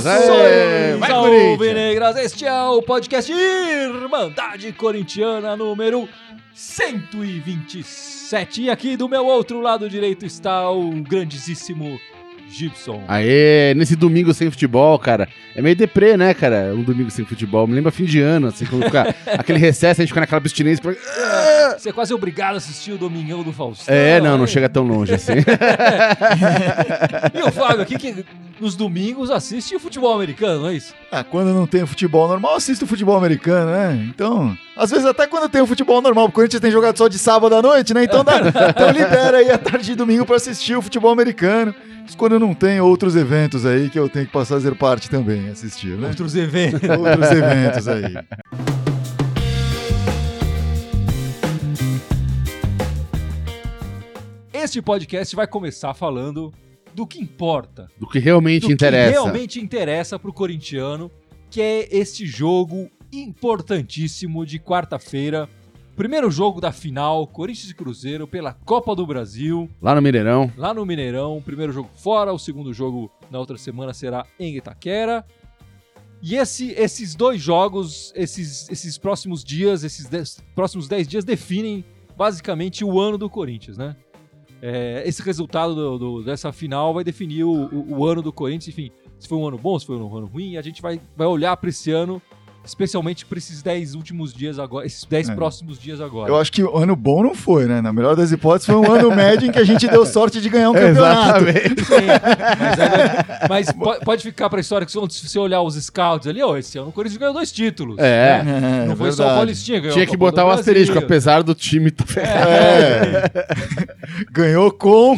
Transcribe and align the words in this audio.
Saudações 0.00 0.30
Aê, 0.30 0.96
vai, 0.96 1.10
Corinthians! 1.10 1.58
Vinegras. 1.58 2.16
Este 2.16 2.46
é 2.46 2.62
o 2.64 2.82
podcast 2.82 3.32
Irmandade 3.32 4.72
Corintiana 4.72 5.56
número 5.56 6.08
127. 6.52 8.62
E 8.62 8.70
aqui 8.70 8.96
do 8.96 9.08
meu 9.08 9.24
outro 9.24 9.60
lado 9.60 9.88
direito 9.88 10.26
está 10.26 10.68
o 10.70 10.90
grandíssimo 11.02 12.00
Gibson. 12.50 13.02
Aê, 13.08 13.74
nesse 13.74 13.96
domingo 13.96 14.32
sem 14.32 14.50
futebol, 14.50 14.98
cara. 14.98 15.28
É 15.54 15.62
meio 15.62 15.74
deprê, 15.76 16.16
né, 16.16 16.32
cara? 16.34 16.72
Um 16.74 16.82
domingo 16.82 17.10
sem 17.10 17.24
futebol. 17.24 17.66
Me 17.66 17.74
lembra 17.74 17.90
fim 17.90 18.04
de 18.04 18.20
ano, 18.20 18.48
assim, 18.48 18.64
quando 18.66 18.84
fica 18.84 19.14
aquele 19.38 19.58
recesso, 19.58 20.00
a 20.00 20.04
gente 20.04 20.10
fica 20.10 20.20
naquela 20.20 20.38
abstinência. 20.38 20.82
Pra... 20.82 20.94
Você 21.78 21.88
é 21.88 21.92
quase 21.92 22.14
obrigado 22.14 22.54
a 22.54 22.58
assistir 22.58 22.92
o 22.92 22.98
Domingão 22.98 23.42
do 23.42 23.52
Faustão. 23.52 23.94
É, 23.94 24.20
não, 24.20 24.32
não 24.32 24.40
né? 24.40 24.46
chega 24.46 24.68
tão 24.68 24.84
longe 24.84 25.14
assim. 25.14 25.32
E 27.34 27.42
o 27.42 27.50
Fábio 27.52 27.82
aqui 27.82 27.98
que 27.98 28.24
nos 28.60 28.76
domingos 28.76 29.30
assiste 29.30 29.74
o 29.74 29.80
futebol 29.80 30.14
americano, 30.14 30.62
não 30.62 30.68
é 30.68 30.74
isso? 30.74 30.94
Ah, 31.10 31.24
quando 31.24 31.52
não 31.52 31.66
tem 31.66 31.84
futebol 31.86 32.28
normal, 32.28 32.56
assisto 32.56 32.86
futebol 32.86 33.16
americano, 33.16 33.70
né? 33.70 34.06
Então, 34.08 34.56
às 34.76 34.90
vezes 34.90 35.06
até 35.06 35.26
quando 35.26 35.48
tem 35.48 35.62
o 35.62 35.66
futebol 35.66 36.02
normal, 36.02 36.26
o 36.26 36.32
Corinthians 36.32 36.60
tem 36.60 36.70
jogado 36.70 36.96
só 36.96 37.06
de 37.06 37.18
sábado 37.18 37.54
à 37.54 37.62
noite, 37.62 37.94
né? 37.94 38.04
Então, 38.04 38.24
dá, 38.24 38.40
então 38.70 38.90
libera 38.90 39.38
aí 39.38 39.50
a 39.50 39.58
tarde 39.58 39.86
de 39.86 39.94
domingo 39.94 40.26
pra 40.26 40.36
assistir 40.36 40.76
o 40.76 40.82
futebol 40.82 41.12
americano. 41.12 41.74
Isso 42.06 42.16
quando 42.16 42.38
não 42.38 42.52
tem 42.52 42.80
outros 42.80 43.14
eventos 43.16 43.64
aí 43.64 43.88
que 43.88 43.98
eu 43.98 44.08
tenho 44.08 44.26
que 44.26 44.32
passar 44.32 44.56
a 44.56 44.58
fazer 44.58 44.74
parte 44.74 45.08
também, 45.08 45.48
assistir, 45.48 45.96
né? 45.96 46.08
Outros 46.08 46.34
eventos. 46.34 46.80
Outros 46.82 47.30
eventos 47.30 47.88
aí. 47.88 48.14
Este 54.52 54.82
podcast 54.82 55.36
vai 55.36 55.46
começar 55.46 55.94
falando 55.94 56.52
do 56.92 57.06
que 57.06 57.20
importa. 57.20 57.88
Do 57.98 58.08
que 58.08 58.18
realmente 58.18 58.66
do 58.66 58.72
interessa. 58.72 59.12
que 59.12 59.18
realmente 59.18 59.60
interessa 59.60 60.18
pro 60.18 60.32
corintiano, 60.32 61.10
que 61.50 61.60
é 61.60 61.88
este 61.90 62.26
jogo 62.26 62.90
importantíssimo 63.22 64.44
de 64.46 64.58
quarta-feira. 64.58 65.48
Primeiro 65.96 66.28
jogo 66.30 66.60
da 66.60 66.72
final, 66.72 67.24
Corinthians 67.26 67.70
e 67.70 67.74
Cruzeiro 67.74 68.26
pela 68.26 68.52
Copa 68.52 68.96
do 68.96 69.06
Brasil, 69.06 69.70
Lá 69.80 69.94
no 69.94 70.02
Mineirão. 70.02 70.50
lá 70.56 70.74
no 70.74 70.84
Mineirão. 70.84 71.40
Primeiro 71.44 71.72
jogo 71.72 71.88
fora, 71.94 72.32
o 72.32 72.38
segundo 72.38 72.72
jogo 72.72 73.10
na 73.30 73.38
outra 73.38 73.56
semana 73.56 73.94
será 73.94 74.26
em 74.38 74.56
Itaquera. 74.56 75.24
E 76.20 76.34
esse- 76.36 76.72
esses 76.72 77.14
dois 77.14 77.40
jogos, 77.40 78.12
esses, 78.16 78.68
esses 78.70 78.98
próximos 78.98 79.44
dias, 79.44 79.84
esses 79.84 80.08
dez- 80.08 80.42
próximos 80.54 80.88
10 80.88 81.06
dias 81.06 81.24
definem 81.24 81.84
basicamente 82.16 82.84
o 82.84 82.98
ano 82.98 83.16
do 83.18 83.28
Corinthians, 83.30 83.76
né? 83.76 83.94
É, 84.62 85.02
esse 85.06 85.20
resultado 85.22 85.74
do- 85.74 85.98
do- 85.98 86.22
dessa 86.24 86.50
final 86.50 86.94
vai 86.94 87.04
definir 87.04 87.44
o, 87.44 87.50
o- 87.66 87.98
o 87.98 88.06
ano 88.06 88.22
do 88.22 88.32
Corinthians, 88.32 88.68
enfim, 88.68 88.90
se 89.18 89.28
foi 89.28 89.36
um 89.36 89.46
ano 89.46 89.58
bom, 89.58 89.78
se 89.78 89.84
foi 89.86 89.96
um 89.96 90.16
ano 90.16 90.26
ruim, 90.26 90.56
a 90.56 90.62
gente 90.62 90.80
vai, 90.80 90.98
vai 91.16 91.26
olhar 91.26 91.54
para 91.58 91.68
esse 91.68 91.90
ano, 91.90 92.22
especialmente 92.64 93.26
para 93.26 93.36
esses 93.38 93.62
10 93.62 93.94
últimos 93.94 94.32
dias 94.32 94.58
agora, 94.58 94.86
esses 94.86 95.04
10 95.04 95.28
É. 95.28 95.34
próximos 95.34 95.78
dias 95.78 96.00
agora. 96.00 96.30
Eu 96.30 96.36
acho 96.36 96.50
que 96.50 96.62
o 96.62 96.76
ano 96.76 96.96
bom 96.96 97.22
não 97.22 97.34
foi, 97.34 97.66
né? 97.66 97.80
Na 97.80 97.92
melhor 97.92 98.16
das 98.16 98.32
hipóteses, 98.32 98.66
foi 98.66 98.76
um 98.76 98.90
ano 98.90 99.14
médio 99.14 99.48
em 99.48 99.52
que 99.52 99.58
a 99.58 99.64
gente 99.64 99.86
deu 99.86 100.06
sorte 100.06 100.40
de 100.40 100.48
ganhar 100.48 100.70
um 100.70 100.72
campeonato. 100.74 101.44
Exatamente. 101.48 101.84
Sim, 101.84 102.06
mas, 102.58 102.80
aí- 102.80 103.48
mas 103.48 103.72
po- 103.72 104.04
pode 104.04 104.22
ficar 104.22 104.48
pra 104.48 104.60
história 104.60 104.86
que 104.86 104.92
se 104.92 104.98
você 104.98 105.38
olhar 105.38 105.60
os 105.62 105.74
scouts 105.74 106.26
ali, 106.26 106.42
ó, 106.42 106.56
esse 106.56 106.78
ano 106.78 106.88
o 106.88 106.92
Corinthians 106.92 107.18
ganhou 107.18 107.34
dois 107.34 107.52
títulos. 107.52 107.98
É. 107.98 108.42
né? 108.42 108.82
É, 108.84 108.86
Não 108.86 108.96
foi 108.96 109.12
só 109.12 109.14
o 109.14 109.26
verdade. 109.26 109.36
Paulistinha, 109.36 109.80
ganhou 109.80 109.92
Tinha 109.92 110.04
a 110.04 110.06
que 110.06 110.12
Copa 110.16 110.30
botar 110.30 110.42
o 110.44 110.46
Brasil. 110.46 110.60
asterisco, 110.60 110.98
apesar 110.98 111.42
do 111.42 111.54
time 111.54 111.90
tá. 111.90 112.04
É. 112.20 113.24
Ganhou 114.32 114.70
com. 114.70 115.16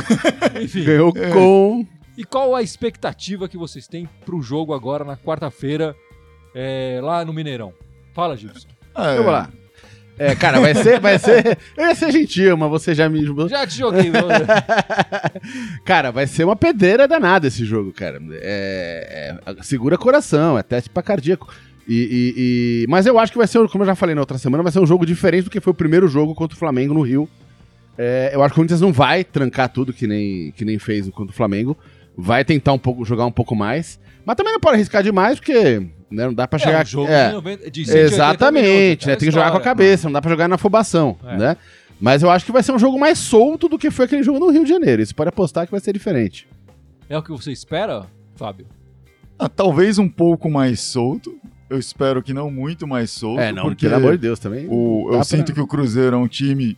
Enfim, 0.60 0.84
Ganhou 0.84 1.12
com. 1.12 1.86
e 2.16 2.24
qual 2.24 2.54
a 2.54 2.62
expectativa 2.62 3.48
que 3.48 3.56
vocês 3.56 3.86
têm 3.86 4.08
pro 4.24 4.40
jogo 4.42 4.72
agora 4.74 5.04
na 5.04 5.16
quarta-feira, 5.16 5.94
é, 6.56 6.98
lá 7.02 7.22
no 7.24 7.32
Mineirão? 7.32 7.72
Fala, 8.14 8.34
Gilson. 8.36 8.66
É, 8.96 9.16
Vamos 9.16 9.30
lá. 9.32 9.50
É, 10.18 10.34
cara, 10.34 10.58
vai 10.60 10.74
ser, 10.74 10.98
vai 10.98 11.18
ser. 11.18 11.58
Eu 11.76 11.84
ia 11.86 11.94
ser 11.94 12.10
gentil, 12.10 12.56
mas 12.56 12.70
você 12.70 12.94
já 12.94 13.06
me. 13.06 13.22
Já 13.50 13.66
te 13.66 13.76
joguei. 13.76 14.10
meu. 14.10 14.22
Cara, 15.84 16.10
vai 16.10 16.26
ser 16.26 16.44
uma 16.44 16.56
pedreira 16.56 17.06
danada 17.06 17.46
esse 17.46 17.64
jogo, 17.66 17.92
cara. 17.92 18.18
É, 18.32 19.36
é- 19.46 19.62
segura 19.62 19.98
coração, 19.98 20.58
é 20.58 20.62
teste 20.62 20.88
pra 20.88 21.02
cardíaco. 21.02 21.52
E, 21.86 21.94
e- 21.94 22.34
e- 22.84 22.86
mas 22.88 23.04
eu 23.06 23.18
acho 23.18 23.30
que 23.30 23.38
vai 23.38 23.46
ser, 23.46 23.66
como 23.68 23.84
eu 23.84 23.86
já 23.88 23.94
falei 23.94 24.14
na 24.14 24.22
outra 24.22 24.38
semana, 24.38 24.62
vai 24.62 24.72
ser 24.72 24.80
um 24.80 24.86
jogo 24.86 25.04
diferente 25.04 25.44
do 25.44 25.50
que 25.50 25.60
foi 25.60 25.70
o 25.72 25.74
primeiro 25.76 26.08
jogo 26.08 26.34
contra 26.34 26.56
o 26.56 26.58
Flamengo 26.58 26.94
no 26.94 27.02
Rio. 27.02 27.28
É, 27.98 28.30
eu 28.32 28.42
acho 28.42 28.48
que 28.52 28.54
o 28.54 28.60
Corinthians 28.60 28.80
não 28.80 28.92
vai 28.92 29.22
trancar 29.22 29.68
tudo 29.68 29.92
que 29.92 30.06
nem, 30.06 30.50
que 30.52 30.64
nem 30.64 30.78
fez 30.78 31.08
contra 31.10 31.32
o 31.32 31.36
Flamengo. 31.36 31.76
Vai 32.16 32.42
tentar 32.44 32.72
um 32.72 32.78
pouco, 32.78 33.04
jogar 33.04 33.26
um 33.26 33.30
pouco 33.32 33.54
mais. 33.54 34.00
Mas 34.24 34.34
também 34.36 34.52
não 34.54 34.60
pode 34.60 34.76
arriscar 34.76 35.02
demais, 35.02 35.38
porque 35.38 35.86
né, 36.10 36.26
não 36.26 36.34
dá 36.34 36.46
pra 36.46 36.58
chegar. 36.58 36.80
é 36.80 36.82
um 36.82 36.86
jogo 36.86 37.10
é. 37.10 37.28
de, 37.28 37.34
90, 37.34 37.70
de 37.70 37.84
180 37.84 38.14
Exatamente, 38.14 38.62
minutos, 38.64 39.06
né? 39.06 39.12
aquela 39.12 39.16
Tem 39.16 39.28
que 39.28 39.34
jogar 39.34 39.50
com 39.50 39.56
a 39.56 39.60
história. 39.60 39.64
cabeça, 39.64 40.04
não 40.08 40.12
dá 40.12 40.20
pra 40.22 40.30
jogar 40.30 40.48
na 40.48 40.54
afobação, 40.54 41.16
É. 41.24 41.36
né? 41.36 41.56
Mas 42.00 42.22
eu 42.22 42.30
acho 42.30 42.44
que 42.44 42.52
vai 42.52 42.62
ser 42.62 42.72
um 42.72 42.78
jogo 42.78 42.98
mais 42.98 43.18
solto 43.18 43.68
do 43.68 43.78
que 43.78 43.90
foi 43.90 44.04
aquele 44.04 44.22
jogo 44.22 44.38
no 44.38 44.50
Rio 44.50 44.64
de 44.64 44.68
Janeiro. 44.70 45.00
Isso 45.00 45.14
pode 45.14 45.28
apostar 45.30 45.64
que 45.64 45.70
vai 45.70 45.80
ser 45.80 45.92
diferente. 45.94 46.46
É 47.08 47.16
o 47.16 47.22
que 47.22 47.30
você 47.30 47.50
espera, 47.52 48.04
Fábio? 48.34 48.66
ah, 49.38 49.48
talvez 49.48 49.98
um 49.98 50.08
pouco 50.08 50.50
mais 50.50 50.80
solto. 50.80 51.34
Eu 51.70 51.78
espero 51.78 52.22
que 52.22 52.32
não 52.34 52.50
muito 52.50 52.86
mais 52.86 53.10
solto. 53.10 53.40
É, 53.40 53.50
não, 53.50 53.64
porque 53.64 53.86
pelo 53.86 53.96
amor 53.96 54.12
de 54.12 54.18
Deus 54.18 54.38
também. 54.38 54.66
o- 54.68 55.06
eu 55.08 55.14
pra- 55.14 55.24
sinto 55.24 55.52
que 55.54 55.60
o 55.60 55.66
Cruzeiro 55.66 56.14
é 56.16 56.18
um 56.18 56.28
time 56.28 56.76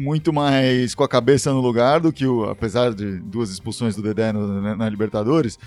muito 0.00 0.32
mais 0.32 0.94
com 0.94 1.04
a 1.04 1.08
cabeça 1.08 1.52
no 1.52 1.60
lugar 1.60 2.00
do 2.00 2.12
que 2.12 2.26
o. 2.26 2.44
Apesar 2.44 2.92
de 2.94 3.18
duas 3.18 3.50
expulsões 3.50 3.94
do 3.94 4.02
Dedé 4.02 4.32
no- 4.32 4.60
na, 4.60 4.76
na 4.76 4.88
Libertadores. 4.88 5.58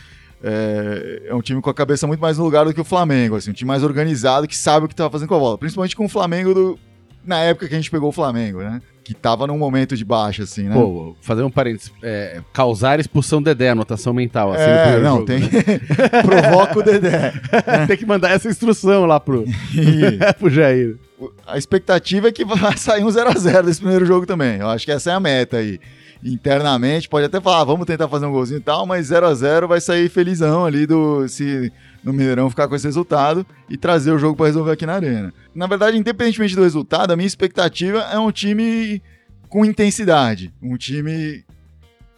É, 0.45 1.21
é 1.27 1.33
um 1.35 1.41
time 1.41 1.61
com 1.61 1.69
a 1.69 1.73
cabeça 1.73 2.05
muito 2.05 2.19
mais 2.19 2.37
no 2.37 2.43
lugar 2.43 2.65
do 2.65 2.73
que 2.73 2.81
o 2.81 2.83
Flamengo, 2.83 3.37
assim, 3.37 3.51
um 3.51 3.53
time 3.53 3.65
mais 3.67 3.81
organizado 3.81 4.45
que 4.45 4.57
sabe 4.57 4.85
o 4.85 4.89
que 4.89 4.93
estava 4.93 5.09
fazendo 5.09 5.29
com 5.29 5.35
a 5.35 5.39
bola, 5.39 5.57
principalmente 5.57 5.95
com 5.95 6.03
o 6.03 6.09
Flamengo 6.09 6.53
do, 6.53 6.79
na 7.25 7.39
época 7.39 7.67
que 7.69 7.73
a 7.73 7.77
gente 7.77 7.89
pegou 7.89 8.09
o 8.09 8.11
Flamengo, 8.11 8.59
né? 8.59 8.81
Que 9.05 9.13
tava 9.13 9.47
num 9.47 9.57
momento 9.57 9.95
de 9.95 10.03
baixa, 10.03 10.43
assim, 10.43 10.63
né? 10.63 10.73
Pô, 10.75 11.15
fazer 11.21 11.43
um 11.43 11.49
parênteses. 11.49 11.93
É, 12.01 12.41
causar 12.51 12.99
expulsão 12.99 13.41
Dedé, 13.41 13.69
anotação 13.69 14.13
mental. 14.13 14.51
Assim, 14.51 14.63
é, 14.63 14.99
não, 14.99 15.15
jogo, 15.19 15.25
tem. 15.27 15.39
né? 15.39 15.49
Provoca 16.23 16.79
o 16.79 16.83
Dedé. 16.83 17.33
tem 17.87 17.97
que 17.97 18.05
mandar 18.05 18.31
essa 18.31 18.49
instrução 18.49 19.05
lá 19.05 19.19
pro, 19.21 19.45
pro 20.39 20.49
Jair. 20.49 20.97
A 21.45 21.57
expectativa 21.57 22.27
é 22.27 22.31
que 22.31 22.43
vai 22.45 22.77
sair 22.77 23.03
um 23.03 23.07
0x0 23.07 23.63
desse 23.63 23.79
primeiro 23.79 24.05
jogo 24.05 24.25
também. 24.25 24.59
Eu 24.59 24.69
acho 24.69 24.85
que 24.85 24.91
essa 24.91 25.11
é 25.11 25.13
a 25.13 25.19
meta 25.19 25.57
aí. 25.57 25.79
Internamente, 26.23 27.09
pode 27.09 27.25
até 27.25 27.41
falar, 27.41 27.61
ah, 27.61 27.63
vamos 27.65 27.85
tentar 27.85 28.07
fazer 28.07 28.25
um 28.25 28.31
golzinho 28.31 28.57
e 28.57 28.61
tal, 28.61 28.85
mas 28.85 29.09
0x0 29.09 29.67
vai 29.67 29.81
sair 29.81 30.09
felizão 30.09 30.65
ali 30.65 30.85
do. 30.85 31.27
Se 31.27 31.71
no 32.03 32.11
Mineirão 32.11 32.49
ficar 32.49 32.67
com 32.67 32.75
esse 32.75 32.85
resultado 32.85 33.45
e 33.69 33.77
trazer 33.77 34.11
o 34.11 34.19
jogo 34.19 34.35
para 34.35 34.47
resolver 34.47 34.71
aqui 34.71 34.85
na 34.85 34.95
Arena. 34.95 35.33
Na 35.55 35.67
verdade, 35.67 35.97
independentemente 35.97 36.55
do 36.55 36.63
resultado, 36.63 37.11
a 37.11 37.15
minha 37.15 37.27
expectativa 37.27 37.99
é 38.11 38.19
um 38.19 38.31
time 38.31 39.01
com 39.47 39.63
intensidade. 39.63 40.53
Um 40.61 40.75
time 40.75 41.45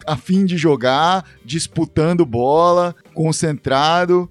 a 0.06 0.16
fim 0.16 0.44
de 0.44 0.56
jogar, 0.56 1.24
disputando 1.44 2.24
bola, 2.24 2.94
concentrado, 3.14 4.30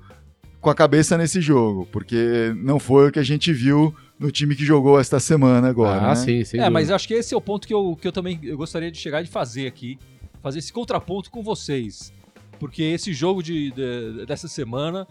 com 0.59 0.69
a 0.69 0.75
cabeça 0.75 1.17
nesse 1.17 1.41
jogo, 1.41 1.87
porque 1.91 2.53
não 2.57 2.79
foi 2.79 3.09
o 3.09 3.11
que 3.11 3.19
a 3.19 3.23
gente 3.23 3.53
viu 3.53 3.93
no 4.19 4.31
time 4.31 4.55
que 4.55 4.65
jogou 4.65 4.99
esta 4.99 5.19
semana 5.19 5.69
agora. 5.69 6.01
ah, 6.01 6.07
né? 6.09 6.15
sim, 6.15 6.43
sim. 6.43 6.59
é, 6.59 6.69
mas 6.69 6.89
eu 6.89 6.95
acho 6.95 7.07
que 7.07 7.13
esse 7.13 7.33
é 7.33 7.37
o 7.37 7.41
ponto 7.41 7.67
que 7.67 7.73
eu, 7.73 7.97
que 7.99 8.07
eu 8.07 8.11
também 8.11 8.39
eu 8.43 8.57
gostaria 8.57 8.89
de 8.91 8.97
chegar 8.97 9.21
e 9.21 9.27
fazer 9.27 9.67
aqui. 9.67 9.99
Fazer 10.41 10.59
esse 10.59 10.71
contraponto 10.71 11.29
com 11.31 11.41
vocês. 11.43 12.13
Porque 12.59 12.83
esse 12.83 13.13
jogo 13.13 13.41
de, 13.43 13.71
de- 13.71 14.25
dessa 14.25 14.47
semana, 14.47 15.07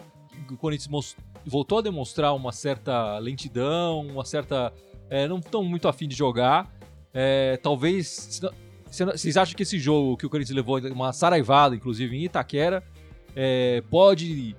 o 0.50 0.56
Corinthians 0.56 1.16
voltou 1.44 1.78
a 1.78 1.82
demonstrar 1.82 2.34
uma 2.34 2.52
certa 2.52 3.18
lentidão, 3.18 4.06
uma 4.06 4.24
certa. 4.24 4.72
é, 5.10 5.28
não 5.28 5.38
estão 5.38 5.62
muito 5.64 5.88
afim 5.88 6.08
de 6.08 6.14
jogar. 6.16 6.72
É, 7.12 7.58
talvez. 7.62 8.40
Vocês 8.90 9.36
acham 9.36 9.56
que 9.56 9.64
esse 9.64 9.78
jogo 9.78 10.16
que 10.16 10.24
o 10.24 10.30
Corinthians 10.30 10.54
levou 10.54 10.78
uma 10.92 11.12
saraivada, 11.12 11.74
inclusive 11.74 12.16
em 12.16 12.24
Itaquera, 12.24 12.82
é, 13.34 13.82
pode 13.90 14.54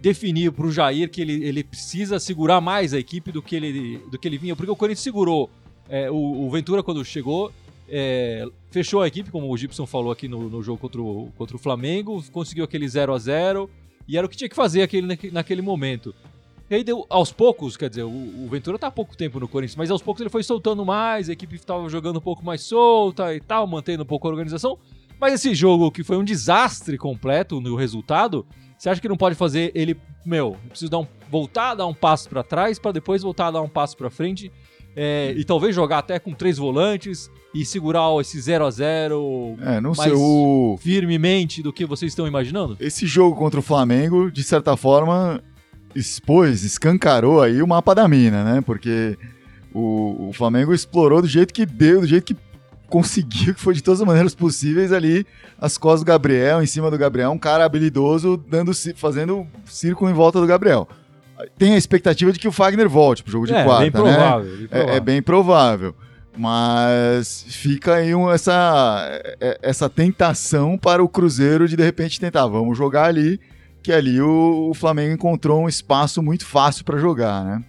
definir 0.00 0.52
para 0.52 0.66
o 0.66 0.70
Jair 0.70 1.10
que 1.10 1.20
ele, 1.20 1.44
ele 1.44 1.64
precisa 1.64 2.18
segurar 2.18 2.60
mais 2.60 2.94
a 2.94 2.98
equipe 2.98 3.32
do 3.32 3.42
que 3.42 3.56
ele, 3.56 3.98
do 4.10 4.18
que 4.18 4.28
ele 4.28 4.38
vinha? 4.38 4.54
Porque 4.54 4.70
o 4.70 4.76
Corinthians 4.76 5.02
segurou 5.02 5.50
é, 5.88 6.10
o, 6.10 6.16
o 6.46 6.50
Ventura, 6.50 6.82
quando 6.82 7.04
chegou, 7.04 7.52
é, 7.88 8.46
fechou 8.70 9.02
a 9.02 9.08
equipe, 9.08 9.30
como 9.30 9.50
o 9.50 9.56
Gibson 9.56 9.86
falou 9.86 10.12
aqui 10.12 10.28
no, 10.28 10.48
no 10.48 10.62
jogo 10.62 10.78
contra 10.78 11.00
o, 11.00 11.32
contra 11.36 11.56
o 11.56 11.58
Flamengo, 11.58 12.22
conseguiu 12.30 12.64
aquele 12.64 12.86
0 12.88 13.14
a 13.14 13.18
0 13.18 13.70
e 14.06 14.16
era 14.16 14.26
o 14.26 14.30
que 14.30 14.36
tinha 14.36 14.48
que 14.48 14.56
fazer 14.56 14.82
aquele, 14.82 15.06
naque- 15.06 15.30
naquele 15.30 15.62
momento. 15.62 16.14
E 16.70 16.74
aí, 16.74 16.84
deu, 16.84 17.06
aos 17.08 17.32
poucos, 17.32 17.78
quer 17.78 17.88
dizer, 17.88 18.02
o, 18.02 18.08
o 18.10 18.46
Ventura 18.50 18.78
tá 18.78 18.88
há 18.88 18.90
pouco 18.90 19.16
tempo 19.16 19.40
no 19.40 19.48
Corinthians, 19.48 19.76
mas 19.76 19.90
aos 19.90 20.02
poucos 20.02 20.20
ele 20.20 20.28
foi 20.28 20.42
soltando 20.42 20.84
mais, 20.84 21.30
a 21.30 21.32
equipe 21.32 21.56
estava 21.56 21.88
jogando 21.88 22.18
um 22.18 22.22
pouco 22.22 22.44
mais 22.44 22.60
solta 22.62 23.34
e 23.34 23.40
tal, 23.40 23.66
mantendo 23.66 24.02
um 24.02 24.06
pouco 24.06 24.28
a 24.28 24.30
organização. 24.30 24.78
Mas 25.18 25.32
esse 25.32 25.54
jogo, 25.54 25.90
que 25.90 26.04
foi 26.04 26.18
um 26.18 26.24
desastre 26.24 26.98
completo 26.98 27.58
no 27.60 27.74
resultado, 27.74 28.46
Você 28.78 28.88
acha 28.88 29.00
que 29.00 29.08
não 29.08 29.16
pode 29.16 29.34
fazer 29.34 29.72
ele, 29.74 29.96
meu, 30.24 30.56
eu 30.62 30.68
preciso 30.68 30.90
dar 30.90 30.98
um, 30.98 31.06
voltar 31.28 31.70
a 31.70 31.74
dar 31.74 31.86
um 31.86 31.94
passo 31.94 32.28
pra 32.28 32.44
trás 32.44 32.78
pra 32.78 32.92
depois 32.92 33.22
voltar 33.22 33.48
a 33.48 33.50
dar 33.50 33.60
um 33.60 33.68
passo 33.68 33.96
pra 33.96 34.08
frente 34.08 34.52
é, 34.94 35.34
e 35.36 35.44
talvez 35.44 35.74
jogar 35.74 35.98
até 35.98 36.18
com 36.18 36.32
três 36.32 36.58
volantes 36.58 37.28
e 37.52 37.64
segurar 37.64 38.08
esse 38.20 38.40
0 38.40 38.66
a 38.66 38.70
0 38.70 39.56
É, 39.60 39.80
não 39.80 39.94
mais 39.96 40.12
sei, 40.12 40.12
o... 40.12 40.78
firmemente 40.80 41.62
do 41.62 41.72
que 41.72 41.84
vocês 41.84 42.12
estão 42.12 42.26
imaginando? 42.26 42.76
esse 42.78 43.06
jogo 43.06 43.36
contra 43.36 43.58
o 43.58 43.62
Flamengo, 43.62 44.30
de 44.30 44.44
certa 44.44 44.76
forma, 44.76 45.42
expôs, 45.94 46.62
escancarou 46.62 47.42
aí 47.42 47.60
o 47.60 47.66
mapa 47.66 47.94
da 47.94 48.06
mina, 48.06 48.44
né? 48.44 48.60
Porque 48.60 49.18
o, 49.74 50.28
o 50.28 50.32
Flamengo 50.32 50.72
explorou 50.72 51.20
do 51.20 51.28
jeito 51.28 51.52
que 51.52 51.66
deu, 51.66 52.00
do 52.00 52.06
jeito 52.06 52.24
que 52.24 52.47
conseguiu, 52.88 53.54
que 53.54 53.60
foi 53.60 53.74
de 53.74 53.82
todas 53.82 54.00
as 54.00 54.06
maneiras 54.06 54.34
possíveis 54.34 54.92
ali, 54.92 55.26
as 55.60 55.76
costas 55.78 56.00
do 56.00 56.06
Gabriel, 56.06 56.62
em 56.62 56.66
cima 56.66 56.90
do 56.90 56.98
Gabriel, 56.98 57.30
um 57.30 57.38
cara 57.38 57.64
habilidoso, 57.64 58.36
dando, 58.48 58.72
fazendo 58.96 59.46
círculo 59.66 60.10
em 60.10 60.14
volta 60.14 60.40
do 60.40 60.46
Gabriel. 60.46 60.88
Tem 61.56 61.74
a 61.74 61.76
expectativa 61.78 62.32
de 62.32 62.38
que 62.38 62.48
o 62.48 62.52
Fagner 62.52 62.88
volte 62.88 63.22
pro 63.22 63.30
jogo 63.30 63.46
de 63.46 63.54
é, 63.54 63.62
quarta, 63.62 63.80
bem 63.82 63.90
né? 63.90 64.14
provável. 64.16 64.50
bem 64.56 64.64
É, 64.64 64.68
provável. 64.68 64.94
é 64.94 65.00
bem 65.00 65.22
provável. 65.22 65.94
Mas 66.36 67.44
fica 67.48 67.94
aí 67.96 68.14
um- 68.14 68.30
essa, 68.30 69.20
é- 69.40 69.58
essa 69.62 69.88
tentação 69.88 70.78
para 70.78 71.02
o 71.02 71.08
Cruzeiro 71.08 71.68
de 71.68 71.76
de 71.76 71.82
repente 71.82 72.18
tentar, 72.20 72.46
vamos 72.46 72.76
jogar 72.78 73.04
ali, 73.04 73.40
que 73.82 73.92
ali 73.92 74.20
o, 74.20 74.68
o 74.70 74.74
Flamengo 74.74 75.12
encontrou 75.14 75.62
um 75.62 75.68
espaço 75.68 76.22
muito 76.22 76.46
fácil 76.46 76.84
para 76.84 76.98
jogar, 76.98 77.44
né? 77.44 77.64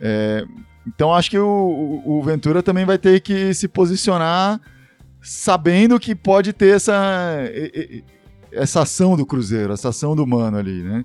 É, 0.00 0.44
então 0.88 1.14
acho 1.14 1.30
que 1.30 1.38
o, 1.38 2.02
o- 2.04 2.22
Ventura 2.22 2.62
também 2.62 2.84
vai 2.84 2.98
ter 2.98 3.20
que 3.20 3.52
se 3.54 3.68
posicionar 3.68 4.60
sabendo 5.20 5.98
que 6.00 6.14
pode 6.14 6.52
ter 6.52 6.74
essa, 6.76 7.40
essa 8.52 8.82
ação 8.82 9.16
do 9.16 9.26
Cruzeiro, 9.26 9.72
essa 9.72 9.88
ação 9.90 10.14
do 10.16 10.26
Mano 10.26 10.56
ali, 10.58 10.82
né? 10.82 11.04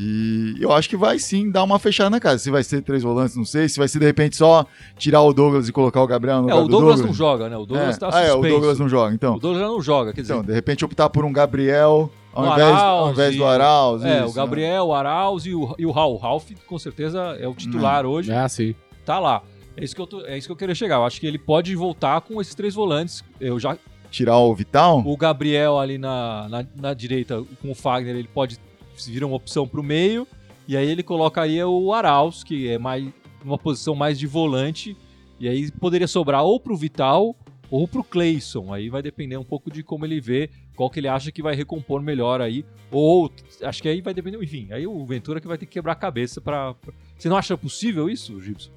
E 0.00 0.54
eu 0.60 0.70
acho 0.70 0.88
que 0.88 0.96
vai 0.96 1.18
sim 1.18 1.50
dar 1.50 1.64
uma 1.64 1.76
fechada 1.76 2.08
na 2.08 2.20
casa. 2.20 2.38
Se 2.38 2.52
vai 2.52 2.62
ser 2.62 2.82
três 2.82 3.02
volantes, 3.02 3.34
não 3.34 3.44
sei. 3.44 3.68
Se 3.68 3.80
vai 3.80 3.88
ser 3.88 3.98
de 3.98 4.04
repente 4.06 4.36
só 4.36 4.64
tirar 4.96 5.22
o 5.22 5.32
Douglas 5.32 5.68
e 5.68 5.72
colocar 5.72 6.00
o 6.00 6.06
Gabriel 6.06 6.40
no 6.40 6.48
É, 6.48 6.52
lugar 6.54 6.64
o 6.64 6.68
do 6.68 6.70
Douglas 6.70 7.00
não 7.00 7.12
joga, 7.12 7.48
né? 7.48 7.56
O 7.56 7.66
Douglas 7.66 7.96
é. 7.96 7.98
tá 7.98 8.06
ah, 8.06 8.12
suspenso. 8.12 8.32
é, 8.32 8.34
o 8.38 8.42
Douglas 8.48 8.78
não 8.78 8.88
joga. 8.88 9.12
Então, 9.12 9.34
O 9.34 9.40
Douglas 9.40 9.60
já 9.60 9.66
não 9.68 9.82
joga, 9.82 10.12
quer 10.12 10.20
dizer. 10.20 10.34
então 10.34 10.44
de 10.44 10.52
repente 10.52 10.84
optar 10.84 11.10
por 11.10 11.24
um 11.24 11.32
Gabriel 11.32 12.12
ao, 12.32 12.46
invés, 12.52 12.68
ao 12.68 12.76
Arauz 12.76 13.12
invés 13.12 13.34
e- 13.34 13.38
do 13.38 13.44
Arauz. 13.44 14.04
é, 14.04 14.18
isso, 14.20 14.28
o 14.28 14.32
Gabriel, 14.34 14.84
o 14.86 14.94
Arauz 14.94 15.46
e 15.46 15.54
o, 15.54 15.74
e 15.76 15.84
o 15.84 15.90
Ralf. 15.90 16.14
O 16.14 16.16
Ralf, 16.16 16.48
com 16.64 16.78
certeza, 16.78 17.36
é 17.40 17.48
o 17.48 17.54
titular 17.54 18.06
hoje. 18.06 18.30
Ah, 18.32 18.48
sim. 18.48 18.76
Tá 19.08 19.18
lá. 19.18 19.42
É 19.74 19.82
isso, 19.82 19.94
que 19.94 20.02
eu 20.02 20.06
tô- 20.06 20.20
é 20.26 20.36
isso 20.36 20.46
que 20.46 20.52
eu 20.52 20.56
queria 20.56 20.74
chegar. 20.74 20.96
Eu 20.96 21.04
acho 21.06 21.18
que 21.18 21.26
ele 21.26 21.38
pode 21.38 21.74
voltar 21.74 22.20
com 22.20 22.42
esses 22.42 22.54
três 22.54 22.74
volantes. 22.74 23.24
Eu 23.40 23.58
já? 23.58 23.78
Tirar 24.10 24.36
o 24.36 24.54
Vital. 24.54 24.98
o 25.06 25.16
Gabriel 25.16 25.78
ali 25.78 25.96
na, 25.96 26.46
na, 26.50 26.66
na 26.76 26.92
direita 26.94 27.42
com 27.62 27.70
o 27.70 27.74
Fagner, 27.74 28.14
ele 28.16 28.28
pode 28.28 28.58
vir 29.06 29.24
uma 29.24 29.34
opção 29.36 29.66
pro 29.66 29.82
meio. 29.82 30.28
E 30.66 30.76
aí 30.76 30.86
ele 30.90 31.02
colocaria 31.02 31.66
o 31.66 31.90
Arauz, 31.94 32.44
que 32.44 32.68
é 32.68 32.76
mais 32.76 33.08
uma 33.42 33.56
posição 33.56 33.94
mais 33.94 34.18
de 34.18 34.26
volante. 34.26 34.94
E 35.40 35.48
aí 35.48 35.70
poderia 35.72 36.06
sobrar 36.06 36.44
ou 36.44 36.60
pro 36.60 36.76
Vital 36.76 37.34
ou 37.70 37.88
pro 37.88 38.04
Cleison. 38.04 38.74
Aí 38.74 38.90
vai 38.90 39.00
depender 39.00 39.38
um 39.38 39.44
pouco 39.44 39.70
de 39.70 39.82
como 39.82 40.04
ele 40.04 40.20
vê, 40.20 40.50
qual 40.76 40.90
que 40.90 41.00
ele 41.00 41.08
acha 41.08 41.32
que 41.32 41.40
vai 41.42 41.54
recompor 41.54 42.02
melhor 42.02 42.42
aí. 42.42 42.62
Ou 42.90 43.30
acho 43.62 43.80
que 43.80 43.88
aí 43.88 44.02
vai 44.02 44.12
depender, 44.12 44.42
enfim, 44.42 44.68
aí 44.70 44.86
o 44.86 45.02
Ventura 45.06 45.40
que 45.40 45.48
vai 45.48 45.56
ter 45.56 45.64
que 45.64 45.72
quebrar 45.72 45.92
a 45.92 45.96
cabeça 45.96 46.42
pra- 46.42 46.74
Você 47.16 47.28
não 47.30 47.36
acha 47.38 47.56
possível 47.56 48.10
isso, 48.10 48.38
Gibson? 48.40 48.76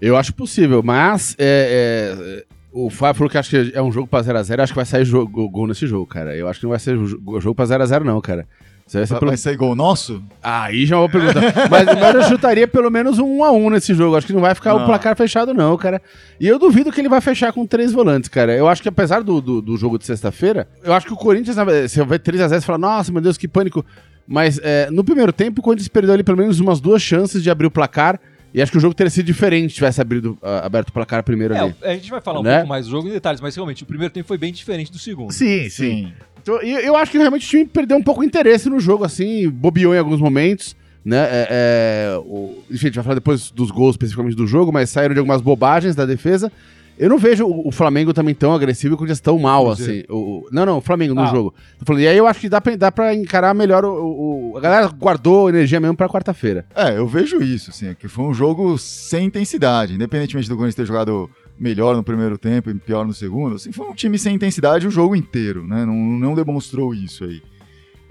Eu 0.00 0.16
acho 0.16 0.32
possível, 0.34 0.82
mas 0.82 1.34
é, 1.38 2.44
é, 2.44 2.44
o 2.72 2.88
Fábio 2.90 3.18
falou 3.18 3.30
que 3.30 3.38
acho 3.38 3.50
que 3.50 3.72
é 3.74 3.82
um 3.82 3.90
jogo 3.90 4.06
pra 4.06 4.20
0x0. 4.20 4.60
Acho 4.60 4.72
que 4.72 4.76
vai 4.76 4.84
sair 4.84 5.04
jogo, 5.04 5.48
gol 5.48 5.66
nesse 5.66 5.86
jogo, 5.86 6.06
cara. 6.06 6.36
Eu 6.36 6.48
acho 6.48 6.60
que 6.60 6.64
não 6.66 6.70
vai 6.70 6.78
ser 6.78 6.96
jo- 6.96 7.40
jogo 7.40 7.54
pra 7.54 7.64
0x0, 7.64 8.04
não, 8.04 8.20
cara. 8.20 8.46
Vai 8.90 9.06
pelo... 9.06 9.30
vai 9.32 9.36
sair 9.36 9.56
gol 9.56 9.74
nosso? 9.74 10.22
Aí 10.42 10.86
já 10.86 10.96
é 10.96 10.98
uma 10.98 11.10
pergunta. 11.10 11.40
mas, 11.70 11.84
mas 11.86 12.14
eu 12.14 12.22
chutaria 12.22 12.66
pelo 12.66 12.90
menos 12.90 13.18
um 13.18 13.38
1x1 13.40 13.70
nesse 13.70 13.94
jogo. 13.94 14.16
Acho 14.16 14.26
que 14.26 14.32
não 14.32 14.40
vai 14.40 14.54
ficar 14.54 14.72
Não. 14.72 14.82
o 14.82 14.86
placar 14.86 15.14
fechado, 15.14 15.52
não, 15.52 15.76
cara. 15.76 16.00
E 16.40 16.48
eu 16.48 16.58
duvido 16.58 16.90
que 16.90 16.98
ele 17.00 17.08
vai 17.08 17.20
fechar 17.20 17.52
com 17.52 17.66
três 17.66 17.92
volantes, 17.92 18.30
cara. 18.30 18.54
Eu 18.56 18.66
acho 18.66 18.80
que 18.82 18.88
apesar 18.88 19.22
do, 19.22 19.42
do, 19.42 19.60
do 19.60 19.76
jogo 19.76 19.98
de 19.98 20.06
sexta-feira, 20.06 20.66
eu 20.82 20.94
acho 20.94 21.06
que 21.06 21.12
o 21.12 21.16
Corinthians, 21.16 21.56
se 21.90 22.02
vai 22.02 22.18
3x0, 22.18 22.48
você 22.48 22.60
fala, 22.62 22.78
nossa, 22.78 23.12
meu 23.12 23.20
Deus, 23.20 23.36
que 23.36 23.46
pânico. 23.46 23.84
Mas 24.26 24.58
é, 24.62 24.90
no 24.90 25.04
primeiro 25.04 25.32
tempo, 25.34 25.60
o 25.60 25.62
Corinthians 25.62 25.88
perdeu 25.88 26.14
ali 26.14 26.22
pelo 26.22 26.38
menos 26.38 26.58
umas 26.58 26.80
duas 26.80 27.02
chances 27.02 27.42
de 27.42 27.50
abrir 27.50 27.66
o 27.66 27.70
placar. 27.70 28.18
E 28.52 28.62
acho 28.62 28.72
que 28.72 28.78
o 28.78 28.80
jogo 28.80 28.94
teria 28.94 29.10
sido 29.10 29.26
diferente 29.26 29.70
se 29.70 29.74
tivesse 29.76 30.00
abrido, 30.00 30.38
ah, 30.42 30.64
aberto 30.64 30.88
o 30.88 30.92
placar 30.92 31.22
primeiro 31.22 31.54
ali. 31.54 31.74
É, 31.82 31.92
a 31.92 31.94
gente 31.94 32.10
vai 32.10 32.20
falar 32.20 32.40
um 32.40 32.42
Né? 32.42 32.54
pouco 32.56 32.68
mais 32.68 32.86
do 32.86 32.90
jogo 32.90 33.08
em 33.08 33.12
detalhes, 33.12 33.40
mas 33.40 33.54
realmente 33.54 33.82
o 33.82 33.86
primeiro 33.86 34.12
tempo 34.12 34.26
foi 34.26 34.38
bem 34.38 34.52
diferente 34.52 34.90
do 34.90 34.98
segundo. 34.98 35.32
Sim, 35.32 35.68
sim. 35.68 36.12
Então, 36.42 36.62
e 36.62 36.70
eu 36.72 36.96
acho 36.96 37.10
que 37.12 37.18
realmente 37.18 37.46
o 37.46 37.48
time 37.48 37.66
perdeu 37.66 37.96
um 37.96 38.02
pouco 38.02 38.22
o 38.22 38.24
interesse 38.24 38.70
no 38.70 38.80
jogo, 38.80 39.04
assim, 39.04 39.48
bobeou 39.50 39.94
em 39.94 39.98
alguns 39.98 40.20
momentos, 40.20 40.74
né? 41.04 41.18
É, 41.30 41.48
é, 41.50 42.18
o, 42.18 42.62
enfim, 42.70 42.86
a 42.86 42.88
gente 42.88 42.94
vai 42.94 43.04
falar 43.04 43.14
depois 43.16 43.50
dos 43.50 43.70
gols 43.70 43.94
especificamente 43.94 44.34
do 44.34 44.46
jogo, 44.46 44.72
mas 44.72 44.88
saíram 44.88 45.12
de 45.14 45.18
algumas 45.20 45.40
bobagens 45.42 45.94
da 45.94 46.06
defesa. 46.06 46.50
Eu 46.98 47.08
não 47.08 47.16
vejo 47.18 47.46
o, 47.46 47.70
Flamengo 47.70 48.12
também 48.12 48.34
tão 48.34 48.52
agressivo 48.52 48.92
e 48.92 48.94
o 48.94 48.98
Corinthians 48.98 49.20
tão 49.20 49.38
mal, 49.38 49.70
assim. 49.70 50.02
O, 50.08 50.48
não, 50.50 50.66
não, 50.66 50.78
o 50.78 50.80
Flamengo 50.80 51.14
no 51.14 51.22
Ah. 51.22 51.26
jogo. 51.26 51.54
Falando, 51.84 52.02
e 52.02 52.08
aí 52.08 52.16
eu 52.18 52.26
acho 52.26 52.40
que 52.40 52.48
dá 52.48 52.60
pra, 52.60 52.74
dá 52.76 52.90
pra 52.90 53.14
encarar 53.14 53.54
melhor 53.54 53.84
o, 53.84 54.50
o- 54.52 54.56
A 54.56 54.60
galera 54.60 54.88
guardou 54.88 55.48
energia 55.48 55.78
mesmo 55.78 55.96
pra 55.96 56.08
quarta-feira. 56.08 56.66
É, 56.74 56.98
eu 56.98 57.06
vejo 57.06 57.40
isso, 57.42 57.70
assim, 57.70 57.94
que 57.94 58.08
foi 58.08 58.24
um 58.24 58.34
jogo 58.34 58.76
sem 58.78 59.26
intensidade, 59.26 59.94
independentemente 59.94 60.48
do 60.48 60.56
Corinthians 60.56 60.74
ter 60.74 60.86
jogado 60.86 61.30
melhor 61.58 61.94
no 61.96 62.02
primeiro 62.02 62.36
tempo 62.38 62.70
e 62.70 62.74
pior 62.74 63.06
no 63.06 63.12
segundo, 63.14 63.56
assim, 63.56 63.70
foi 63.72 63.86
um 63.88 63.94
time 63.94 64.18
sem 64.18 64.34
intensidade 64.34 64.86
o 64.86 64.90
jogo 64.90 65.14
inteiro, 65.16 65.66
né? 65.66 65.84
Não, 65.84 65.94
não 65.94 66.34
demonstrou 66.34 66.94
isso 66.94 67.24
aí. 67.24 67.40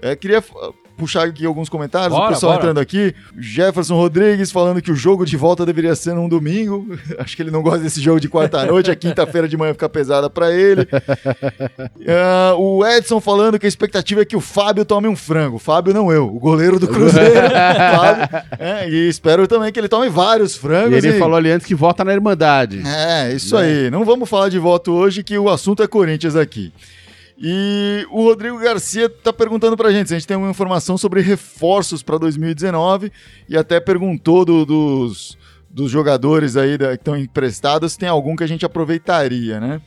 É, 0.00 0.14
queria 0.16 0.42
puxar 0.98 1.24
aqui 1.26 1.46
alguns 1.46 1.68
comentários, 1.68 2.12
Bora, 2.12 2.26
o 2.26 2.34
pessoal 2.34 2.52
bora. 2.52 2.62
entrando 2.64 2.78
aqui. 2.80 3.14
Jefferson 3.38 3.94
Rodrigues 3.94 4.50
falando 4.50 4.82
que 4.82 4.90
o 4.92 4.94
jogo 4.96 5.24
de 5.24 5.36
volta 5.36 5.64
deveria 5.64 5.94
ser 5.96 6.14
num 6.14 6.28
domingo. 6.28 6.86
Acho 7.18 7.34
que 7.36 7.42
ele 7.42 7.50
não 7.50 7.62
gosta 7.62 7.78
desse 7.80 8.00
jogo 8.00 8.20
de 8.20 8.28
quarta-noite, 8.28 8.90
a 8.90 8.96
quinta-feira 8.96 9.48
de 9.48 9.56
manhã 9.56 9.72
fica 9.72 9.88
pesada 9.88 10.28
pra 10.28 10.52
ele. 10.52 10.86
Ah, 12.10 12.54
o 12.56 12.84
Edson 12.86 13.20
falando 13.20 13.58
que 13.58 13.66
a 13.66 13.68
expectativa 13.68 14.22
é 14.22 14.24
que 14.24 14.36
o 14.36 14.40
Fábio 14.40 14.84
tome 14.84 15.06
um 15.08 15.14
frango. 15.16 15.56
O 15.56 15.58
Fábio 15.58 15.92
não 15.92 16.10
eu, 16.10 16.26
o 16.26 16.38
goleiro 16.38 16.78
do 16.78 16.88
Cruzeiro. 16.88 17.48
Fábio. 17.50 18.42
É, 18.58 18.88
e 18.88 19.08
espero 19.08 19.46
também 19.46 19.70
que 19.72 19.78
ele 19.78 19.88
tome 19.88 20.08
vários 20.08 20.54
E 20.54 20.58
frangos. 20.58 21.04
ele 21.04 21.16
e- 21.16 21.18
falou 21.18 21.36
ali 21.36 21.50
antes 21.50 21.66
que 21.66 21.74
vota 21.74 22.04
na 22.04 22.12
Irmandade. 22.14 22.82
é, 22.86 23.32
isso 23.34 23.56
aí. 23.56 23.90
Não 23.90 24.04
vamos 24.04 24.28
falar 24.28 24.48
de 24.48 24.58
voto 24.58 24.92
hoje, 24.92 25.22
que 25.22 25.36
o 25.38 25.48
assunto 25.48 25.82
é 25.82 25.86
Corinthians 25.86 26.34
aqui. 26.36 26.72
E 27.40 28.04
o 28.10 28.24
Rodrigo 28.24 28.58
Garcia 28.58 29.08
tá 29.08 29.32
perguntando 29.32 29.76
pra 29.76 29.90
gente 29.92 30.08
se 30.08 30.14
a 30.14 30.18
gente 30.18 30.26
tem 30.26 30.34
alguma 30.34 30.50
informação 30.50 30.98
sobre 30.98 31.20
reforços 31.20 32.02
para 32.02 32.18
2019 32.18 33.12
e 33.48 33.56
até 33.56 33.78
perguntou 33.78 34.44
do- 34.44 34.66
dos, 34.66 35.38
dos 35.70 35.90
jogadores 35.90 36.56
aí 36.56 36.76
da- 36.76 36.88
que 36.88 36.94
estão 36.94 37.16
emprestados 37.16 37.92
se 37.92 37.98
tem 37.98 38.08
algum 38.08 38.34
que 38.34 38.42
a 38.42 38.46
gente 38.48 38.66
aproveitaria, 38.66 39.60
né? 39.60 39.80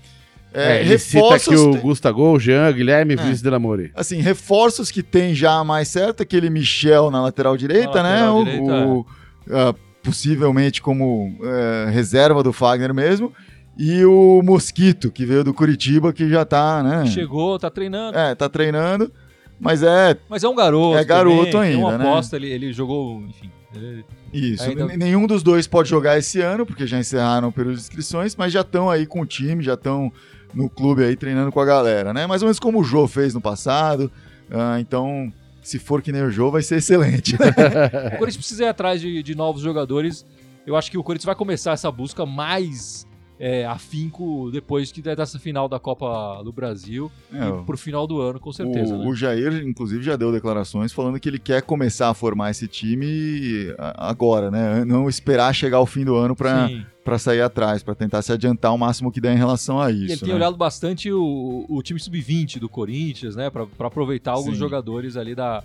É, 0.54 0.82
ele 0.82 0.98
cita 0.98 1.36
aqui 1.36 1.56
o 1.56 1.72
tem- 1.72 1.82
Gustavo, 1.82 2.24
o 2.34 2.40
Jean, 2.40 2.72
Guilherme 2.74 3.14
É. 3.14 3.16
Vinícius 3.18 3.42
Delamore. 3.42 3.92
assim, 3.96 4.20
reforços 4.22 4.92
que 4.92 5.02
tem 5.02 5.34
já 5.34 5.64
mais 5.64 5.88
certo, 5.88 6.24
aquele 6.24 6.50
Michel 6.50 7.10
na 7.12 7.22
lateral 7.22 7.56
direita, 7.56 8.02
Na 8.02 8.04
né? 8.04 8.10
lateral 8.16 8.38
O- 8.40 8.44
direita, 8.44 8.88
o- 8.88 9.06
ah, 9.50 9.76
possivelmente 10.04 10.82
como 10.82 11.38
eh, 11.44 11.90
reserva 11.92 12.42
do 12.44 12.52
Fagner 12.52 12.94
mesmo. 12.94 13.32
E 13.78 14.04
o 14.06 14.42
Mosquito, 14.44 15.10
que 15.10 15.26
veio 15.26 15.44
do 15.44 15.54
Curitiba, 15.54 16.12
que 16.14 16.30
já 16.30 16.44
tá, 16.46 16.84
né? 16.84 17.06
Chegou, 17.08 17.58
tá 17.58 17.70
treinando. 17.70 18.18
É, 18.18 18.36
tá 18.36 18.48
treinando. 18.50 19.12
Mas 19.60 19.82
é 19.84 20.18
Mas 20.30 20.44
é 20.44 20.50
um 20.50 20.56
garoto. 20.56 20.98
É 20.98 21.04
garoto 21.06 21.52
também, 21.52 21.72
Tem 21.74 21.76
uma 21.80 21.92
ainda, 21.92 22.04
né? 22.04 22.10
aposta, 22.10 22.36
ele, 22.36 22.50
ele 22.50 22.74
jogou, 22.74 23.22
enfim. 23.22 23.50
ele- 23.76 24.04
isso. 24.34 24.64
Ainda- 24.64 24.86
N- 24.86 24.98
Nenhum 24.98 25.28
dos 25.28 25.44
dois 25.44 25.68
pode 25.68 25.90
jogar 25.90 26.18
esse 26.18 26.42
ano, 26.42 26.66
porque 26.66 26.86
já 26.88 26.98
encerraram 27.00 27.50
o 27.50 27.52
período 27.52 27.76
de 27.76 27.82
inscrições, 27.82 28.36
mas 28.36 28.52
já 28.52 28.62
estão 28.62 28.90
aí 28.90 29.06
com 29.06 29.22
o 29.22 29.26
time, 29.26 29.64
já 29.64 29.76
estão 29.76 30.12
no 30.54 30.70
clube 30.70 31.04
aí 31.04 31.16
treinando 31.16 31.52
com 31.52 31.60
a 31.60 31.66
galera, 31.66 32.12
né? 32.14 32.26
Mais 32.28 32.42
ou 32.42 32.48
menos 32.48 32.60
como 32.60 32.80
o 32.80 32.84
Jô 32.84 33.08
fez 33.08 33.34
no 33.34 33.40
passado. 33.42 34.12
Ah, 34.50 34.80
então, 34.80 35.32
se 35.62 35.78
for 35.80 36.02
que 36.02 36.12
nem 36.12 36.24
o 36.24 36.32
Jô, 36.32 36.50
vai 36.52 36.62
ser 36.62 36.78
excelente. 36.78 37.36
O 38.16 38.18
Corinthians 38.18 38.38
precisa 38.38 38.64
ir 38.64 38.68
atrás 38.68 39.00
de, 39.00 39.22
de 39.24 39.36
novos 39.36 39.62
jogadores. 39.62 40.26
Eu 40.66 40.76
acho 40.76 40.90
que 40.92 40.98
o 40.98 41.04
Corinthians 41.04 41.26
vai 41.26 41.36
começar 41.36 41.72
essa 41.74 41.92
busca 41.92 42.26
mais 42.26 43.06
é, 43.44 43.66
afinco 43.66 44.52
depois 44.52 44.92
que 44.92 45.02
dessa 45.02 45.40
final 45.40 45.68
da 45.68 45.80
Copa 45.80 46.44
do 46.44 46.52
Brasil 46.52 47.12
É, 47.34 47.50
e 47.50 47.64
pro 47.66 47.76
final 47.76 48.06
do 48.06 48.22
ano, 48.22 48.40
com 48.40 48.54
certeza. 48.54 48.94
o, 48.94 49.00
né? 49.00 49.06
o 49.08 49.16
Jair, 49.16 49.64
inclusive, 49.66 50.04
já 50.04 50.16
deu 50.16 50.32
declarações 50.32 50.94
falando 50.94 51.20
que 51.20 51.28
ele 51.28 51.40
quer 51.40 51.64
começar 51.64 52.10
a 52.10 52.14
formar 52.14 52.52
esse 52.52 52.68
time 52.68 53.74
agora, 53.98 54.52
né? 54.52 54.86
Não 54.86 55.10
esperar 55.10 55.54
chegar 55.56 55.78
ao 55.78 55.88
fim 55.88 56.06
do 56.06 56.16
ano 56.16 56.36
para 56.36 56.70
para 57.04 57.18
sair 57.18 57.42
atrás, 57.42 57.82
para 57.82 57.96
tentar 57.96 58.22
se 58.22 58.32
adiantar 58.32 58.72
o 58.72 58.78
máximo 58.78 59.12
que 59.12 59.20
der 59.20 59.34
em 59.34 59.38
relação 59.38 59.82
a 59.82 59.90
E 59.90 60.04
ele 60.04 60.14
isso. 60.14 60.20
tem 60.24 60.30
né? 60.30 60.36
olhado 60.36 60.56
bastante 60.56 61.12
o, 61.12 61.66
o 61.68 61.82
time 61.82 62.00
sub-20 62.00 62.60
do 62.60 62.70
Corinthians, 62.70 63.36
né? 63.36 63.50
Pra, 63.50 63.66
pra 63.66 63.88
aproveitar 63.88 64.34
alguns 64.34 64.54
Sim. 64.54 64.60
jogadores 64.60 65.18
ali 65.18 65.34
da, 65.34 65.64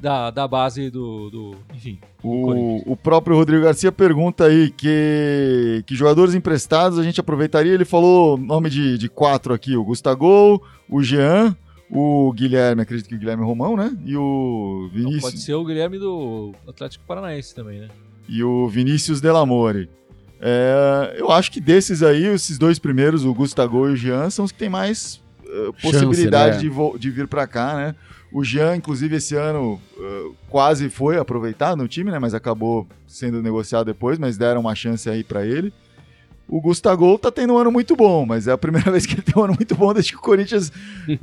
da, 0.00 0.30
da 0.30 0.46
base 0.48 0.90
do, 0.90 1.30
do. 1.30 1.56
Enfim. 1.74 1.98
O, 2.22 2.92
o 2.92 2.96
próprio 2.96 3.36
Rodrigo 3.36 3.64
Garcia 3.64 3.90
pergunta 3.92 4.44
aí 4.44 4.70
que, 4.70 5.82
que 5.86 5.94
jogadores 5.94 6.34
emprestados 6.34 6.98
a 6.98 7.02
gente 7.02 7.20
aproveitaria. 7.20 7.72
Ele 7.72 7.84
falou 7.84 8.36
nome 8.36 8.70
de, 8.70 8.96
de 8.98 9.08
quatro 9.08 9.52
aqui: 9.52 9.76
o 9.76 9.84
Gustavo, 9.84 10.62
o 10.88 11.02
Jean, 11.02 11.56
O 11.90 12.32
Guilherme, 12.32 12.82
acredito 12.82 13.08
que 13.08 13.14
o 13.14 13.18
Guilherme 13.18 13.44
Romão, 13.44 13.76
né? 13.76 13.96
E 14.04 14.16
o 14.16 14.88
Não, 14.92 14.98
Vinícius. 14.98 15.22
pode 15.22 15.40
ser 15.40 15.54
o 15.54 15.64
Guilherme 15.64 15.98
do 15.98 16.52
Atlético 16.66 17.04
Paranaense 17.06 17.54
também, 17.54 17.80
né? 17.80 17.88
e 18.28 18.42
o 18.44 18.68
Vinícius 18.68 19.20
Delamore. 19.22 19.88
É, 20.40 21.16
eu 21.18 21.32
acho 21.32 21.50
que 21.50 21.60
desses 21.60 22.02
aí, 22.02 22.26
esses 22.26 22.58
dois 22.58 22.78
primeiros, 22.78 23.24
o 23.24 23.32
Gustavo 23.32 23.88
e 23.88 23.92
o 23.92 23.96
Jean, 23.96 24.28
são 24.30 24.44
os 24.44 24.52
que 24.52 24.58
têm 24.58 24.68
mais 24.68 25.20
eh, 25.44 25.70
possibilidade 25.82 26.68
né? 26.68 26.90
de, 26.92 26.98
de 26.98 27.10
vir 27.10 27.26
pra 27.26 27.46
cá, 27.46 27.74
né? 27.74 27.94
O 28.30 28.44
Jean, 28.44 28.76
inclusive, 28.76 29.16
esse 29.16 29.34
ano 29.34 29.80
eh, 29.98 30.30
quase 30.48 30.90
foi 30.90 31.16
aproveitado 31.18 31.78
no 31.78 31.88
time, 31.88 32.10
né? 32.10 32.18
Mas 32.18 32.34
acabou 32.34 32.86
sendo 33.06 33.42
negociado 33.42 33.86
depois, 33.86 34.18
mas 34.18 34.36
deram 34.36 34.60
uma 34.60 34.74
chance 34.74 35.08
aí 35.08 35.24
pra 35.24 35.46
ele. 35.46 35.72
O 36.46 36.60
Gustavo 36.60 37.18
tá 37.18 37.30
tendo 37.30 37.54
um 37.54 37.58
ano 37.58 37.70
muito 37.70 37.94
bom, 37.94 38.24
mas 38.24 38.48
é 38.48 38.52
a 38.52 38.58
primeira 38.58 38.90
vez 38.92 39.06
que 39.06 39.14
ele 39.14 39.22
tem 39.22 39.34
um 39.36 39.44
ano 39.44 39.54
muito 39.54 39.74
bom 39.74 39.92
desde 39.92 40.12
que 40.12 40.18
o 40.18 40.22
Corinthians 40.22 40.72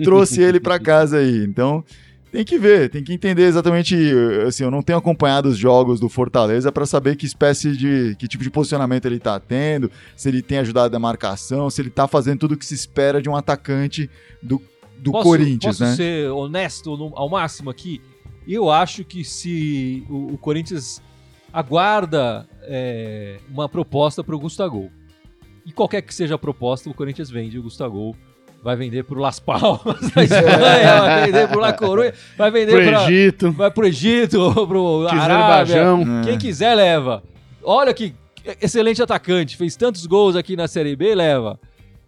trouxe 0.03 0.41
ele 0.41 0.59
pra 0.59 0.79
casa 0.79 1.17
aí. 1.17 1.43
Então, 1.43 1.83
tem 2.31 2.43
que 2.43 2.59
ver, 2.59 2.89
tem 2.89 3.03
que 3.03 3.13
entender 3.13 3.43
exatamente. 3.43 3.95
Assim, 4.45 4.63
eu 4.63 4.71
não 4.71 4.81
tenho 4.81 4.99
acompanhado 4.99 5.47
os 5.47 5.57
jogos 5.57 5.99
do 5.99 6.09
Fortaleza 6.09 6.71
pra 6.71 6.85
saber 6.85 7.15
que 7.15 7.25
espécie 7.25 7.77
de. 7.77 8.15
que 8.19 8.27
tipo 8.27 8.43
de 8.43 8.49
posicionamento 8.49 9.05
ele 9.05 9.19
tá 9.19 9.39
tendo, 9.39 9.89
se 10.17 10.27
ele 10.27 10.41
tem 10.41 10.57
ajudado 10.57 10.91
na 10.91 10.99
marcação, 10.99 11.69
se 11.69 11.81
ele 11.81 11.89
tá 11.89 12.07
fazendo 12.07 12.39
tudo 12.39 12.53
o 12.53 12.57
que 12.57 12.65
se 12.65 12.73
espera 12.73 13.21
de 13.21 13.29
um 13.29 13.35
atacante 13.35 14.09
do, 14.43 14.61
do 14.99 15.11
Posso- 15.11 15.23
Corinthians, 15.29 15.77
posso 15.77 15.83
né? 15.83 15.95
ser 15.95 16.29
honesto 16.31 16.95
no- 16.97 17.11
ao 17.15 17.29
máximo 17.29 17.69
aqui? 17.69 18.01
Eu 18.47 18.69
acho 18.69 19.03
que 19.03 19.23
se 19.23 20.05
o, 20.09 20.33
o 20.33 20.37
Corinthians 20.37 21.01
aguarda 21.51 22.47
é, 22.63 23.37
uma 23.49 23.67
proposta 23.69 24.23
para 24.23 24.35
o 24.35 24.39
Gustavo, 24.39 24.89
e 25.65 25.71
qualquer 25.71 26.01
que 26.01 26.13
seja 26.13 26.35
a 26.35 26.37
proposta, 26.37 26.89
o 26.89 26.93
Corinthians 26.93 27.29
vende 27.29 27.57
o 27.57 27.63
Gustavo. 27.63 28.15
Vai 28.63 28.75
vender 28.75 29.03
pro 29.03 29.19
Las 29.19 29.39
Palmas 29.39 30.09
da 30.15 30.23
Espanha, 30.25 31.01
vai 31.01 31.25
vender 31.29 31.47
pro 31.47 31.59
La 31.59 31.71
Coruña, 31.73 32.13
vai 32.35 32.49
vender 32.49 32.71
Pro 32.71 32.83
pra, 32.91 33.03
Egito, 33.03 33.51
vai 33.51 33.69
pro 33.71 33.85
Egito, 33.87 34.53
pro 34.67 35.07
Arábia. 35.07 35.23
Azerbaijão. 35.61 36.21
É. 36.21 36.23
Quem 36.23 36.37
quiser, 36.39 36.73
leva. 36.73 37.23
Olha 37.63 37.93
que 37.93 38.15
excelente 38.59 39.01
atacante, 39.03 39.55
fez 39.55 39.75
tantos 39.75 40.05
gols 40.07 40.35
aqui 40.35 40.55
na 40.55 40.67
Série 40.67 40.95
B, 40.95 41.13
leva. 41.13 41.59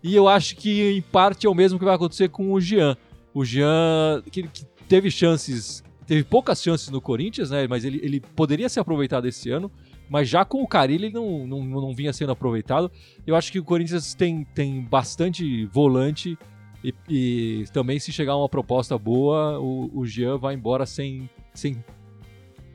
E 0.04 0.16
eu 0.16 0.28
acho 0.28 0.56
que, 0.56 0.98
em 0.98 1.02
parte, 1.02 1.48
é 1.48 1.50
o 1.50 1.56
mesmo 1.56 1.80
que 1.80 1.86
vai 1.86 1.96
acontecer 1.96 2.30
com 2.30 2.52
o 2.52 2.62
Jean. 2.62 2.96
O 3.34 3.44
Jean, 3.44 4.22
que, 4.32 4.44
que 4.44 4.66
teve 4.88 5.10
chances, 5.10 5.84
teve 6.06 6.24
poucas 6.24 6.62
chances 6.62 6.90
no 6.90 7.02
Corinthians, 7.02 7.50
né? 7.50 7.68
Mas 7.68 7.84
ele, 7.84 8.00
ele 8.04 8.20
poderia 8.20 8.70
ser 8.70 8.80
aproveitado 8.80 9.28
esse 9.28 9.50
ano. 9.50 9.72
Mas 10.10 10.30
já 10.30 10.46
com 10.46 10.62
o 10.62 10.68
Carilli, 10.68 11.08
ele 11.08 11.14
não, 11.14 11.46
não, 11.46 11.64
não 11.64 11.94
vinha 11.94 12.14
sendo 12.14 12.32
aproveitado. 12.32 12.90
Eu 13.26 13.36
acho 13.36 13.52
que 13.52 13.60
o 13.60 13.64
Corinthians 13.64 14.14
tem, 14.14 14.46
tem 14.56 14.82
bastante 14.82 15.66
volante. 15.66 16.38
E, 16.84 16.94
e 17.10 17.66
também, 17.74 18.00
se 18.00 18.12
chegar 18.12 18.38
uma 18.38 18.48
proposta 18.48 18.98
boa, 18.98 19.60
o, 19.60 19.92
o 19.94 20.06
Jean 20.06 20.38
vai 20.38 20.54
embora 20.54 20.86
sem, 20.86 21.30
sem 21.54 21.84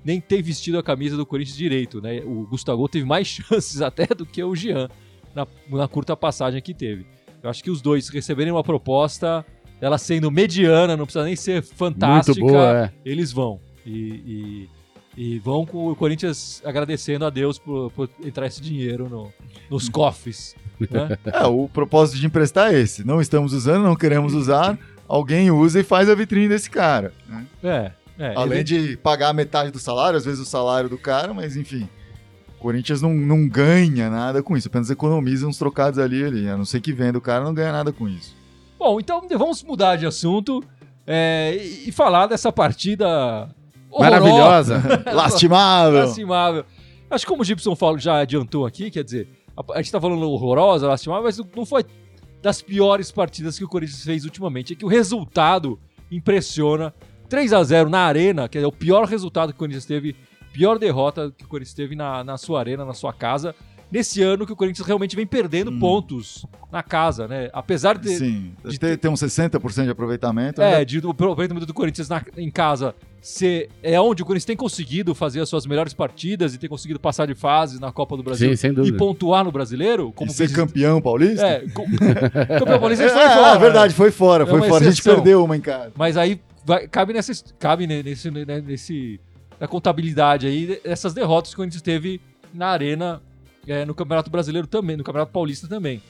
nem 0.04 0.20
ter 0.20 0.42
vestido 0.42 0.78
a 0.78 0.82
camisa 0.82 1.16
do 1.16 1.24
Corinthians 1.24 1.56
direito, 1.56 2.02
né? 2.02 2.20
O 2.24 2.46
Gustavo 2.46 2.86
teve 2.88 3.06
mais 3.06 3.26
chances 3.28 3.80
até 3.80 4.06
do 4.06 4.26
que 4.26 4.42
o 4.42 4.54
Jean 4.54 4.88
na, 5.34 5.46
na 5.70 5.88
curta 5.88 6.16
passagem 6.16 6.60
que 6.62 6.74
teve. 6.74 7.06
Eu 7.42 7.50
acho 7.50 7.62
que 7.62 7.70
os 7.70 7.80
dois 7.82 8.08
receberem 8.08 8.52
uma 8.52 8.62
proposta, 8.62 9.44
ela 9.80 9.98
sendo 9.98 10.30
mediana, 10.30 10.96
não 10.96 11.04
precisa 11.04 11.24
nem 11.24 11.34
ser 11.36 11.62
fantástica, 11.62 12.38
Muito 12.40 12.52
boa, 12.52 12.84
é. 12.86 12.92
eles 13.04 13.32
vão. 13.32 13.60
E, 13.84 14.68
e, 15.16 15.24
e 15.34 15.38
vão 15.40 15.66
com 15.66 15.88
o 15.90 15.96
Corinthians 15.96 16.62
agradecendo 16.64 17.24
a 17.26 17.30
Deus 17.30 17.58
por, 17.58 17.90
por 17.90 18.08
entrar 18.24 18.46
esse 18.46 18.60
dinheiro 18.60 19.08
no- 19.08 19.32
nos 19.68 19.88
cofres. 19.88 20.54
né? 20.78 21.18
É, 21.26 21.44
o 21.46 21.68
propósito 21.68 22.18
de 22.20 22.26
emprestar 22.26 22.72
é 22.72 22.78
esse. 22.80 23.04
Não 23.04 23.20
estamos 23.20 23.52
usando, 23.52 23.82
não 23.84 23.96
queremos 23.96 24.34
usar. 24.34 24.78
Alguém 25.08 25.50
usa 25.50 25.80
e 25.80 25.82
faz 25.84 26.08
a 26.08 26.14
vitrine 26.14 26.48
desse 26.48 26.70
cara. 26.70 27.12
né? 27.28 27.44
É, 28.18 28.24
é. 28.26 28.32
Além 28.36 28.58
ele- 28.60 28.64
de 28.64 28.96
pagar 28.98 29.32
metade 29.34 29.70
do 29.72 29.78
salário, 29.80 30.16
às 30.16 30.24
vezes 30.24 30.40
o 30.40 30.44
salário 30.46 30.88
do 30.88 30.96
cara, 30.96 31.34
mas 31.34 31.56
enfim. 31.56 31.88
O 32.62 32.70
Corinthians 32.72 33.02
não, 33.02 33.12
não 33.12 33.48
ganha 33.48 34.08
nada 34.08 34.40
com 34.40 34.56
isso, 34.56 34.68
apenas 34.68 34.88
economiza 34.88 35.48
uns 35.48 35.58
trocados 35.58 35.98
ali 35.98 36.22
ali. 36.22 36.48
A 36.48 36.56
não 36.56 36.64
ser 36.64 36.80
que 36.80 36.92
venda, 36.92 37.18
o 37.18 37.20
cara 37.20 37.42
não 37.42 37.52
ganha 37.52 37.72
nada 37.72 37.92
com 37.92 38.08
isso. 38.08 38.36
Bom, 38.78 39.00
então 39.00 39.20
vamos 39.36 39.64
mudar 39.64 39.96
de 39.96 40.06
assunto 40.06 40.62
é, 41.04 41.58
e, 41.60 41.88
e 41.88 41.92
falar 41.92 42.28
dessa 42.28 42.52
partida 42.52 43.52
horrorosa. 43.90 44.78
Maravilhosa. 44.78 45.04
Lastimável! 45.12 46.06
Lastimável. 46.06 46.64
Acho 47.10 47.24
que 47.24 47.28
como 47.28 47.42
o 47.42 47.44
Gibson 47.44 47.76
já 47.98 48.20
adiantou 48.20 48.64
aqui, 48.64 48.92
quer 48.92 49.02
dizer, 49.02 49.28
a, 49.56 49.72
a 49.74 49.82
gente 49.82 49.90
tá 49.90 50.00
falando 50.00 50.22
horrorosa, 50.30 50.86
lastimável, 50.86 51.24
mas 51.24 51.38
não 51.56 51.66
foi 51.66 51.84
das 52.40 52.62
piores 52.62 53.10
partidas 53.10 53.58
que 53.58 53.64
o 53.64 53.68
Corinthians 53.68 54.04
fez 54.04 54.24
ultimamente. 54.24 54.74
É 54.74 54.76
que 54.76 54.84
o 54.84 54.88
resultado 54.88 55.80
impressiona. 56.12 56.94
3 57.28 57.52
a 57.54 57.64
0 57.64 57.90
na 57.90 58.02
arena, 58.02 58.48
que 58.48 58.56
é 58.56 58.64
o 58.64 58.70
pior 58.70 59.04
resultado 59.04 59.48
que 59.48 59.56
o 59.56 59.58
Corinthians 59.58 59.84
teve, 59.86 60.14
pior 60.52 60.78
derrota 60.78 61.32
que 61.36 61.44
o 61.44 61.48
Corinthians 61.48 61.74
teve 61.74 61.94
na, 61.96 62.22
na 62.24 62.36
sua 62.36 62.58
arena, 62.60 62.84
na 62.84 62.94
sua 62.94 63.12
casa. 63.12 63.54
Nesse 63.90 64.22
ano 64.22 64.46
que 64.46 64.52
o 64.54 64.56
Corinthians 64.56 64.86
realmente 64.86 65.14
vem 65.14 65.26
perdendo 65.26 65.70
Hum. 65.70 65.78
pontos 65.78 66.46
na 66.70 66.82
casa, 66.82 67.28
né? 67.28 67.50
Apesar 67.52 67.98
de, 67.98 68.08
Sim, 68.16 68.54
de 68.64 68.78
ter, 68.80 68.96
ter 68.96 69.08
uns 69.08 69.20
60% 69.20 69.84
de 69.84 69.90
aproveitamento. 69.90 70.62
é, 70.62 70.66
ainda- 70.76 70.86
de, 70.86 70.98
o 71.06 71.10
aproveitamento 71.10 71.66
do 71.66 71.74
Corinthians 71.74 72.08
na- 72.08 72.24
em 72.38 72.50
casa 72.50 72.94
ser, 73.20 73.68
é 73.82 74.00
onde 74.00 74.22
o 74.22 74.24
Corinthians 74.24 74.46
tem 74.46 74.56
conseguido 74.56 75.14
fazer 75.14 75.40
as 75.42 75.48
suas 75.50 75.66
melhores 75.66 75.92
partidas 75.92 76.54
e 76.54 76.58
tem 76.58 76.70
conseguido 76.70 76.98
passar 76.98 77.26
de 77.26 77.34
fase 77.34 77.78
na 77.78 77.92
Copa 77.92 78.16
do 78.16 78.22
Brasil 78.22 78.48
Sim, 78.48 78.56
sem 78.56 78.84
e 78.86 78.92
pontuar 78.92 79.44
no 79.44 79.52
brasileiro. 79.52 80.08
e 80.08 80.12
Como 80.14 80.30
ser 80.30 80.38
fez- 80.48 80.52
campeão 80.56 80.98
paulista. 81.02 81.46
É, 81.46 81.60
co- 81.68 81.84
campeão 82.60 82.80
paulista 82.80 83.04
É, 83.04 83.08
foi 83.10 83.20
é, 83.22 83.28
fora. 83.36 83.56
é 83.56 83.58
verdade, 83.58 83.94
foi 83.94 84.10
fora, 84.10 84.44
É 84.44 84.46
foi 84.46 84.60
fora. 84.60 84.74
A 84.86 84.88
gente 84.88 85.00
exceção. 85.00 85.16
perdeu 85.16 85.44
uma 85.44 85.54
em 85.54 85.60
casa. 85.60 85.92
Mas 85.98 86.16
aí 86.16 86.40
vai- 86.64 86.88
cabe 86.88 87.12
nessa 87.12 87.32
cabe 87.58 87.86
ne- 87.86 88.02
nesse, 88.02 88.30
né, 88.30 88.62
nesse 88.66 89.20
na 89.62 89.68
contabilidade 89.68 90.44
aí 90.44 90.80
essas 90.82 91.14
derrotas 91.14 91.50
que 91.50 91.54
o 91.54 91.58
Corinthians 91.58 91.82
teve 91.82 92.20
na 92.52 92.66
arena 92.66 93.22
é, 93.64 93.84
no 93.84 93.94
Campeonato 93.94 94.28
Brasileiro 94.28 94.66
também, 94.66 94.96
no 94.96 95.04
Campeonato 95.04 95.30
Paulista 95.30 95.68
também. 95.68 96.02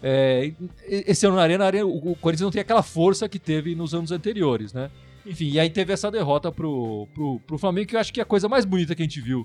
É, 0.00 0.52
esse 0.86 1.26
ano 1.26 1.34
na 1.34 1.42
arena, 1.42 1.64
arena, 1.64 1.86
o 1.86 2.14
Corinthians 2.20 2.44
não 2.44 2.52
tem 2.52 2.60
aquela 2.60 2.84
força 2.84 3.28
que 3.28 3.40
teve 3.40 3.74
nos 3.74 3.92
anos 3.94 4.12
anteriores, 4.12 4.72
né? 4.72 4.92
Enfim, 5.26 5.50
e 5.50 5.58
aí 5.58 5.68
teve 5.68 5.92
essa 5.92 6.08
derrota 6.08 6.52
pro, 6.52 7.08
pro, 7.12 7.40
pro 7.40 7.58
Flamengo, 7.58 7.88
que 7.88 7.96
eu 7.96 8.00
acho 8.00 8.12
que 8.12 8.20
a 8.20 8.24
coisa 8.24 8.48
mais 8.48 8.64
bonita 8.64 8.94
que 8.94 9.02
a 9.02 9.04
gente 9.04 9.20
viu 9.20 9.44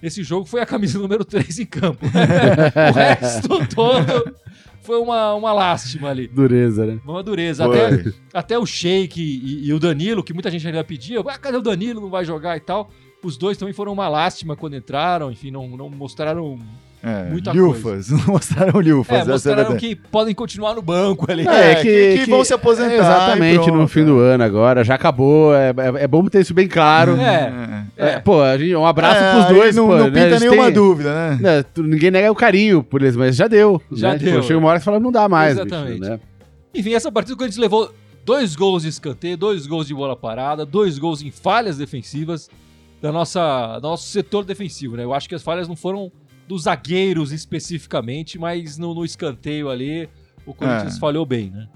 nesse 0.00 0.22
jogo 0.22 0.46
foi 0.46 0.62
a 0.62 0.66
camisa 0.66 0.96
número 0.98 1.22
3 1.22 1.58
em 1.58 1.66
campo. 1.66 2.06
o 2.08 2.94
resto 2.94 3.46
todo 3.68 4.34
foi 4.82 4.98
uma, 4.98 5.34
uma 5.34 5.52
lástima 5.52 6.10
ali. 6.10 6.26
Dureza, 6.26 6.84
né? 6.84 7.00
Uma 7.04 7.22
dureza. 7.22 7.64
Foi. 7.64 7.78
Até, 7.78 8.12
até 8.34 8.58
o 8.58 8.66
Sheik 8.66 9.20
e, 9.20 9.68
e 9.68 9.72
o 9.72 9.78
Danilo, 9.78 10.22
que 10.22 10.32
muita 10.32 10.50
gente 10.50 10.66
ainda 10.66 10.82
pedia, 10.82 11.20
ah, 11.20 11.38
cadê 11.38 11.56
o 11.56 11.62
Danilo? 11.62 12.00
Não 12.00 12.10
vai 12.10 12.24
jogar 12.24 12.56
e 12.56 12.60
tal. 12.60 12.90
Os 13.24 13.36
dois 13.36 13.56
também 13.56 13.72
foram 13.72 13.92
uma 13.92 14.08
lástima 14.08 14.56
quando 14.56 14.74
entraram, 14.76 15.30
enfim, 15.30 15.50
não, 15.50 15.68
não 15.76 15.88
mostraram. 15.88 16.58
É, 17.04 17.24
Muita 17.30 17.50
Lufas, 17.52 18.10
não 18.14 18.26
mostraram 18.28 18.78
Lufas. 18.80 19.16
É, 19.16 19.18
é 19.18 19.22
a 19.22 19.24
mostraram 19.26 19.58
verdade. 19.70 19.78
que 19.80 19.96
podem 19.96 20.32
continuar 20.34 20.74
no 20.74 20.82
banco 20.82 21.30
ali. 21.30 21.46
É, 21.48 21.72
É, 21.72 21.74
que- 21.76 21.82
que, 22.18 22.24
que- 22.26 22.30
vão 22.30 22.44
se 22.44 22.54
aposentar. 22.54 22.92
É, 22.92 22.98
exatamente, 22.98 23.56
pronto. 23.64 23.74
no 23.76 23.88
fim 23.88 24.04
do 24.04 24.18
ano 24.20 24.44
agora. 24.44 24.84
Já 24.84 24.94
acabou. 24.94 25.52
É, 25.54 25.70
é- 25.70 26.02
é 26.04 26.06
bom 26.06 26.24
ter 26.26 26.40
isso 26.42 26.54
bem 26.54 26.68
claro. 26.68 27.16
É. 27.16 27.84
É, 27.96 28.08
É. 28.10 28.18
pô, 28.20 28.40
a 28.40 28.56
gente- 28.56 28.74
um 28.76 28.86
abraço 28.86 29.20
É, 29.20 29.32
pros 29.34 29.46
dois, 29.56 29.74
não, 29.76 29.86
pô. 29.88 29.96
não 29.96 30.04
né? 30.04 30.10
pinta 30.10 30.20
Eles 30.26 30.40
nenhuma 30.42 30.64
têm- 30.66 30.72
dúvida, 30.74 31.12
né? 31.12 31.38
né, 31.40 31.64
ninguém 31.78 32.10
nega 32.12 32.30
o 32.30 32.36
carinho 32.36 32.84
por 32.84 33.02
eles, 33.02 33.16
mas 33.16 33.34
já 33.34 33.48
deu. 33.48 33.82
Já 33.90 34.12
né? 34.12 34.18
deu. 34.18 34.34
Tipo, 34.34 34.42
chega 34.44 34.58
uma 34.60 34.68
hora 34.68 34.78
que 34.78 34.84
fala, 34.84 35.00
não 35.00 35.10
dá 35.10 35.28
mais, 35.28 35.54
bicho, 35.56 35.66
Exatamente. 35.66 36.00
né? 36.00 36.20
Enfim, 36.72 36.94
essa 36.94 37.10
partida 37.10 37.34
o 37.34 37.36
Corinthians 37.36 37.60
levou 37.60 37.92
dois 38.24 38.54
gols 38.54 38.84
de 38.84 38.88
escanteio, 38.90 39.36
dois 39.36 39.66
gols 39.66 39.88
de 39.88 39.94
bola 39.94 40.14
parada, 40.14 40.64
dois 40.64 40.98
gols 40.98 41.20
em 41.20 41.32
falhas 41.32 41.78
defensivas 41.78 42.48
da 43.02 43.10
nossa 43.12 43.78
nosso 43.82 44.08
setor 44.08 44.44
defensivo, 44.44 44.96
né? 44.96 45.04
Eu 45.04 45.12
acho 45.12 45.28
que 45.28 45.34
as 45.34 45.42
falhas 45.42 45.66
não 45.68 45.76
foram 45.76 46.10
dos 46.48 46.62
zagueiros 46.62 47.32
especificamente, 47.32 48.38
mas 48.38 48.78
no, 48.78 48.94
no 48.94 49.04
escanteio 49.04 49.68
ali 49.68 50.08
o 50.46 50.54
Corinthians 50.54 50.96
É. 50.96 51.00
falhou 51.00 51.26
bem, 51.26 51.50
né? 51.50 51.68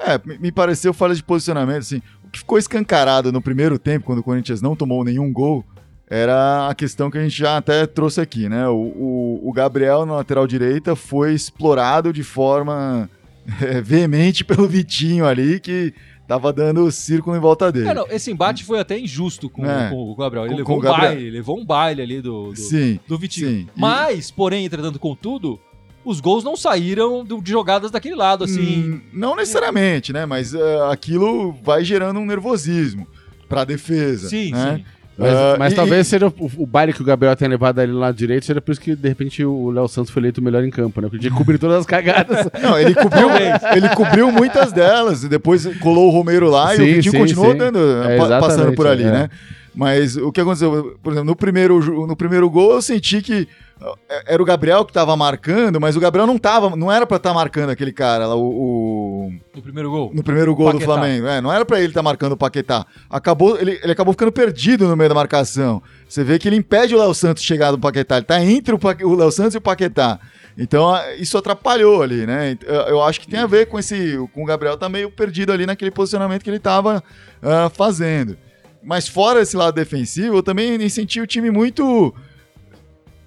É, 0.00 0.18
me- 0.26 0.38
me 0.38 0.52
pareceu 0.52 0.92
falha 0.92 1.14
de 1.14 1.22
posicionamento, 1.22 1.78
assim. 1.78 2.02
O 2.24 2.28
que 2.30 2.38
ficou 2.40 2.58
escancarado 2.58 3.30
no 3.32 3.40
primeiro 3.40 3.78
tempo, 3.78 4.04
quando 4.06 4.18
o 4.18 4.22
Corinthians 4.22 4.60
não 4.60 4.74
tomou 4.76 5.02
nenhum 5.04 5.32
gol, 5.32 5.64
era 6.08 6.68
a 6.68 6.74
questão 6.74 7.10
que 7.10 7.18
a 7.18 7.22
gente 7.22 7.36
já 7.36 7.56
até 7.56 7.86
trouxe 7.86 8.20
aqui, 8.20 8.48
né? 8.48 8.68
O, 8.68 8.74
o- 8.74 9.48
o 9.48 9.52
Gabriel 9.52 10.04
na 10.06 10.14
lateral 10.14 10.46
direita 10.46 10.94
foi 10.94 11.34
explorado 11.34 12.12
de 12.12 12.22
forma 12.22 13.08
é, 13.62 13.80
veemente 13.80 14.44
pelo 14.44 14.66
Vitinho 14.68 15.26
ali, 15.26 15.58
que 15.60 15.92
tava 16.26 16.52
dando 16.52 16.90
círculo 16.90 17.36
em 17.36 17.40
volta 17.40 17.70
dele. 17.70 17.88
É, 17.88 17.94
não, 17.94 18.06
esse 18.10 18.30
embate 18.30 18.64
foi 18.64 18.78
até 18.80 18.98
injusto 18.98 19.48
com, 19.48 19.64
É. 19.64 19.90
com 19.90 20.10
o 20.10 20.14
Gabriel. 20.16 20.44
Ele 20.46 20.52
Com- 20.54 20.58
levou 20.58 20.74
com 20.76 20.80
um 20.80 20.84
Gabriel. 20.90 21.12
baile, 21.14 21.30
levou 21.30 21.58
um 21.60 21.64
baile 21.64 22.02
ali 22.02 22.20
do, 22.20 22.50
do, 22.52 22.56
Sim, 22.56 22.98
do 23.06 23.16
Vitinho. 23.18 23.48
sim. 23.48 23.68
Mas, 23.76 24.30
porém, 24.30 24.64
entretanto, 24.64 24.98
contudo, 24.98 25.58
os 26.04 26.20
gols 26.20 26.42
não 26.44 26.56
saíram 26.56 27.24
de 27.24 27.50
jogadas 27.50 27.90
daquele 27.90 28.14
lado, 28.14 28.44
assim. 28.44 28.92
Hum, 28.94 29.00
não 29.12 29.34
necessariamente, 29.36 30.12
né? 30.12 30.24
Mas 30.26 30.54
é, 30.54 30.80
aquilo 30.90 31.52
vai 31.62 31.84
gerando 31.84 32.18
um 32.20 32.26
nervosismo 32.26 33.06
pra 33.48 33.64
defesa. 33.64 34.28
sim, 34.28 34.50
né? 34.52 34.76
sim. 34.78 34.84
Mas, 35.18 35.32
Ah, 35.32 35.56
mas 35.58 35.72
e- 35.72 35.76
talvez 35.76 36.06
seja 36.06 36.26
o, 36.26 36.50
o 36.58 36.66
baile 36.66 36.92
que 36.92 37.00
o 37.00 37.04
Gabriel 37.04 37.34
tenha 37.34 37.48
levado 37.48 37.78
ali 37.78 37.90
lá 37.92 38.12
direito, 38.12 38.44
seja 38.44 38.60
por 38.60 38.72
isso 38.72 38.80
que, 38.80 38.94
de 38.94 39.08
repente, 39.08 39.42
o 39.44 39.70
Léo 39.70 39.88
Santos 39.88 40.10
foi 40.10 40.20
eleito 40.20 40.40
o 40.40 40.44
melhor 40.44 40.62
em 40.62 40.68
campo, 40.70 41.00
né? 41.00 41.08
Porque 41.08 41.26
ele 41.26 41.34
cobrir 41.34 41.58
todas 41.58 41.78
as 41.78 41.86
cagadas. 41.86 42.46
Não, 42.62 42.78
ele 42.78 42.94
cobriu, 42.94 43.28
ele 43.74 43.88
cobriu 43.94 44.30
muitas 44.30 44.72
delas. 44.72 45.24
e 45.24 45.28
Depois 45.28 45.64
colou 45.78 46.08
o 46.08 46.10
Romero 46.10 46.50
lá 46.50 46.74
e 46.74 46.76
Sim, 46.76 46.82
o 46.82 46.86
Vitinho 46.96 47.12
sim, 47.12 47.18
continuou 47.18 47.52
sim. 47.52 47.58
dando, 47.58 47.78
É, 48.04 48.16
pa- 48.18 48.40
passando 48.40 48.72
por 48.74 48.86
ali, 48.86 49.04
é. 49.04 49.10
né? 49.10 49.30
Mas 49.76 50.16
o 50.16 50.32
que 50.32 50.40
aconteceu? 50.40 50.98
Por 51.02 51.12
exemplo, 51.12 51.26
no 51.28 51.36
primeiro, 51.36 52.06
no 52.06 52.16
primeiro 52.16 52.48
gol 52.48 52.72
eu 52.72 52.82
senti 52.82 53.20
que 53.20 53.46
ó, 53.80 53.94
era 54.26 54.42
o 54.42 54.46
Gabriel 54.46 54.86
que 54.86 54.92
tava 54.92 55.14
marcando, 55.14 55.78
mas 55.78 55.94
o 55.96 56.00
Gabriel 56.00 56.26
não 56.26 56.38
tava, 56.38 56.74
não 56.74 56.90
era 56.90 57.06
pra 57.06 57.18
estar 57.18 57.34
marcando 57.34 57.68
aquele 57.70 57.92
cara 57.92 58.26
lá, 58.26 58.34
o, 58.34 58.40
o- 59.26 59.32
No 59.54 59.60
primeiro 59.60 59.90
gol. 59.90 60.10
no 60.14 60.22
primeiro 60.22 60.54
gol 60.54 60.72
do. 60.72 60.80
Flamengo. 60.80 61.26
É, 61.26 61.42
não 61.42 61.52
era 61.52 61.64
pra 61.64 61.78
ele 61.78 61.88
estar 61.88 62.02
marcando 62.02 62.32
o 62.32 62.36
Paquetá. 62.38 62.86
Acabou, 63.10 63.60
ele, 63.60 63.78
ele 63.82 63.92
acabou 63.92 64.14
ficando 64.14 64.32
perdido 64.32 64.88
no 64.88 64.96
meio 64.96 65.10
da 65.10 65.14
marcação. 65.14 65.82
Você 66.08 66.24
vê 66.24 66.38
que 66.38 66.48
ele 66.48 66.56
impede 66.56 66.94
o 66.94 66.98
Léo 66.98 67.12
Santos 67.12 67.42
de 67.42 67.46
chegar 67.46 67.70
do 67.70 67.78
Paquetá. 67.78 68.16
Ele 68.16 68.24
tá 68.24 68.42
entre 68.42 68.74
o, 68.74 68.78
o 69.04 69.14
Léo 69.14 69.30
Santos 69.30 69.54
e 69.54 69.58
o 69.58 69.60
Paquetá. 69.60 70.18
Então, 70.58 70.94
isso 71.18 71.36
atrapalhou 71.36 72.02
ali, 72.02 72.26
né? 72.26 72.56
Eu, 72.66 73.02
acho 73.02 73.20
que 73.20 73.28
tem 73.28 73.40
a 73.40 73.46
ver 73.46 73.66
com 73.66 73.78
esse. 73.78 74.16
Com 74.32 74.42
o 74.42 74.46
Gabriel 74.46 74.78
tá 74.78 74.88
meio 74.88 75.10
perdido 75.10 75.52
ali 75.52 75.66
naquele 75.66 75.90
posicionamento 75.90 76.42
que 76.42 76.48
ele 76.48 76.58
tava 76.58 77.04
ah, 77.42 77.68
fazendo. 77.68 78.38
Mas 78.86 79.08
fora 79.08 79.42
esse 79.42 79.56
lado 79.56 79.74
defensivo, 79.74 80.36
eu 80.36 80.42
também 80.44 80.88
senti 80.88 81.20
o 81.20 81.26
time 81.26 81.50
muito. 81.50 82.14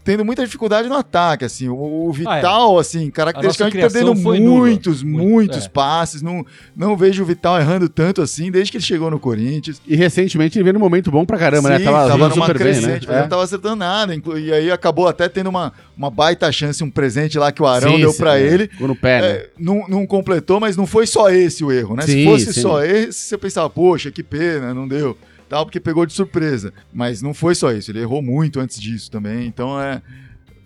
Tendo 0.01 0.23
muita 0.25 0.43
dificuldade 0.43 0.87
no 0.87 0.95
ataque, 0.95 1.43
assim. 1.45 1.67
O, 1.67 2.07
o 2.07 2.11
Vital, 2.13 2.79
assim, 2.79 3.11
caracteristicamente 3.11 3.77
perdendo 3.77 4.15
nula. 4.15 4.39
muitos, 4.39 5.03
Muito, 5.03 5.27
muitos 5.29 5.65
é. 5.65 5.69
passes. 5.69 6.21
Não, 6.21 6.43
não 6.75 6.95
vejo 6.97 7.21
o 7.21 7.25
Vital 7.25 7.59
errando 7.59 7.87
tanto 7.89 8.21
assim 8.21 8.49
desde 8.49 8.71
que 8.71 8.77
ele 8.77 8.83
chegou 8.85 9.11
no 9.11 9.19
Corinthians. 9.19 9.79
E 9.85 9.95
recentemente 9.97 10.57
ele 10.57 10.63
veio 10.63 10.73
num 10.75 10.79
momento 10.79 11.11
bom 11.11 11.25
pra 11.25 11.37
caramba, 11.37 11.69
né? 11.69 11.77
Sim, 11.79 11.83
Tava, 11.83 11.97
tava 11.97 12.11
jogando 12.13 12.35
numa 12.37 12.45
super 12.47 12.57
bem, 12.63 12.67
né? 12.73 12.81
crescente, 12.81 13.07
mas 13.07 13.17
não 13.21 13.27
tava 13.27 13.43
acertando 13.43 13.75
nada. 13.75 14.15
inclu- 14.15 14.39
E 14.39 14.51
aí 14.53 14.71
acabou 14.71 15.07
até 15.07 15.27
tendo 15.29 15.47
uma, 15.49 15.73
uma 15.95 16.09
baita 16.09 16.49
chance, 16.51 16.81
um 16.83 16.89
presente 16.89 17.37
lá 17.37 17.51
que 17.51 17.61
o 17.61 17.67
Arão 17.67 17.91
Sim, 17.91 17.99
deu 17.99 18.13
pra 18.13 18.39
é. 18.39 18.43
ele. 18.47 18.67
Ficou 18.69 18.87
no 18.87 18.95
pé, 18.95 19.21
né? 19.21 19.27
É, 19.27 19.49
não, 19.59 19.85
não 19.87 20.07
completou, 20.07 20.59
mas 20.61 20.75
não 20.77 20.87
foi 20.87 21.05
só 21.05 21.29
esse 21.29 21.63
o 21.63 21.71
erro, 21.71 21.95
né? 21.97 22.03
Se 22.03 22.13
Sim, 22.13 22.23
fosse 22.25 22.53
sim. 22.53 22.61
só 22.61 22.81
esse, 22.83 23.19
você 23.19 23.37
pensava, 23.37 23.69
poxa, 23.69 24.09
que 24.09 24.23
pena, 24.23 24.73
não 24.73 24.87
deu. 24.87 25.15
Tal, 25.49 25.65
porque 25.65 25.79
pegou 25.79 26.05
de 26.05 26.13
surpresa. 26.13 26.71
Mas 26.93 27.21
não 27.21 27.33
foi 27.33 27.55
só 27.55 27.71
isso, 27.71 27.91
ele 27.91 27.99
errou 27.99 28.21
muito 28.21 28.59
antes 28.59 28.79
disso 28.79 29.09
também. 29.11 29.47
Então 29.47 29.79
é. 29.81 30.01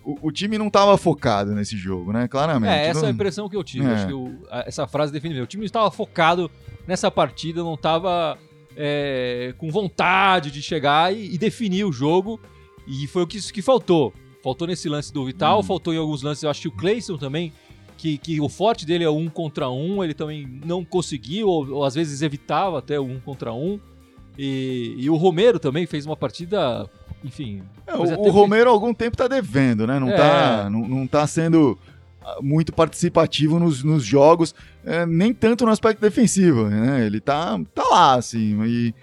O, 0.05 0.27
o 0.27 0.31
time 0.33 0.57
não 0.57 0.69
tava 0.69 0.97
focado 0.97 1.53
nesse 1.55 1.77
jogo, 1.77 2.11
né? 2.11 2.27
Claramente. 2.27 2.73
É, 2.73 2.87
essa 2.87 2.99
é 2.99 3.03
a 3.03 3.03
Não- 3.05 3.11
impressão 3.11 3.47
que 3.47 3.55
eu 3.55 3.63
tive. 3.63 3.85
É. 3.85 3.93
Acho 3.93 4.07
que 4.07 4.13
essa 4.67 4.85
frase 4.85 5.13
define 5.13 5.33
bem. 5.35 5.43
O 5.43 5.47
time 5.47 5.61
não 5.61 5.65
estava 5.65 5.89
focado 5.89 6.51
nessa 6.85 7.09
partida, 7.09 7.63
não 7.63 7.75
estava 7.75 8.37
é, 8.75 9.53
com 9.57 9.71
vontade 9.71 10.51
de 10.51 10.61
chegar 10.61 11.15
e, 11.15 11.33
e 11.33 11.37
definir 11.37 11.85
o 11.85 11.91
jogo. 11.93 12.37
E 12.85 13.07
foi 13.07 13.23
o 13.23 13.27
que, 13.27 13.39
que 13.53 13.61
faltou. 13.61 14.13
Faltou 14.43 14.67
nesse 14.67 14.89
lance 14.89 15.13
do 15.13 15.23
Vital, 15.25 15.61
Hum. 15.61 15.63
faltou 15.63 15.93
em 15.93 15.97
alguns 15.97 16.21
lances. 16.21 16.43
Eu 16.43 16.49
acho 16.49 16.59
que 16.63 16.67
o 16.67 16.71
Cleison 16.71 17.17
também, 17.17 17.53
que, 17.97 18.17
que 18.17 18.41
o 18.41 18.49
forte 18.49 18.85
dele 18.85 19.05
é 19.05 19.09
o 19.09 19.15
um 19.15 19.29
contra 19.29 19.69
um, 19.69 20.03
ele 20.03 20.13
também 20.13 20.45
não 20.65 20.83
conseguiu, 20.83 21.47
ou, 21.47 21.69
ou 21.75 21.85
às 21.85 21.95
vezes 21.95 22.21
evitava 22.21 22.79
até 22.79 22.99
o 22.99 23.03
um 23.05 23.21
contra 23.21 23.53
um. 23.53 23.79
E, 24.37 24.95
e 24.97 25.09
o 25.09 25.15
Romero 25.15 25.59
também 25.59 25.85
fez 25.85 26.05
uma 26.05 26.15
partida, 26.15 26.89
enfim. 27.23 27.61
É, 27.85 27.95
o, 27.95 28.01
o 28.01 28.31
Romero 28.31 28.69
há 28.69 28.73
algum 28.73 28.93
tempo 28.93 29.15
tá 29.17 29.27
devendo, 29.27 29.85
né? 29.85 29.99
Não, 29.99 30.09
É. 30.09 30.17
tá, 30.17 30.69
não, 30.69 30.87
não 30.87 31.07
tá 31.07 31.25
sendo 31.27 31.77
ah, 32.25 32.37
muito 32.41 32.73
participativo 32.73 33.59
nos, 33.59 33.83
nos 33.83 34.03
jogos, 34.03 34.55
é, 34.85 35.05
nem 35.05 35.33
tanto 35.33 35.65
no 35.65 35.71
aspecto 35.71 36.01
defensivo, 36.01 36.67
né? 36.67 37.05
Ele 37.05 37.19
tá, 37.19 37.59
tá 37.75 37.83
lá, 37.89 38.13
assim. 38.15 38.63
E 38.65 38.95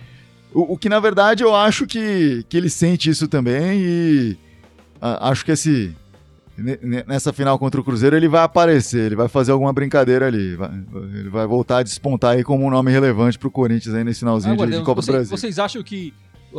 o, 0.53 0.75
o 0.75 0.77
que, 0.79 0.89
na 0.89 0.99
verdade, 0.99 1.45
eu 1.45 1.55
acho 1.55 1.87
que, 1.87 2.45
que 2.49 2.57
ele 2.57 2.69
sente 2.69 3.09
isso 3.09 3.29
também 3.29 3.81
e 3.81 4.39
ah, 5.01 5.31
acho 5.31 5.45
que 5.45 5.53
esse... 5.53 5.95
ne- 6.63 6.79
ne- 6.83 7.05
Nessa 7.07 7.33
final 7.33 7.59
contra 7.59 7.81
o 7.81 7.85
Cruzeiro 7.85 8.17
ele 8.17 8.29
vai 8.29 8.43
aparecer, 8.43 9.07
ele 9.07 9.17
vai 9.17 9.29
fazer 9.29 9.53
alguma 9.53 9.73
brincadeira 9.73 10.27
ali, 10.27 10.57
vai- 10.57 10.71
ele 11.19 11.29
vai 11.29 11.47
voltar 11.47 11.79
a 11.79 11.83
despontar 11.83 12.33
aí 12.37 12.45
como 12.45 12.65
um 12.65 12.71
nome 12.71 12.91
relevante 12.91 13.39
pro 13.39 13.51
Corinthians 13.51 13.95
aí 13.95 14.05
nesse 14.05 14.21
finalzinho 14.21 14.53
de, 14.53 14.57
de 14.59 14.63
Aguardemos. 14.63 14.87
Copa 14.87 15.01
do 15.03 15.07
Brasil. 15.13 15.37
Vocês 15.37 15.59
acham 15.59 15.83
que 15.83 16.13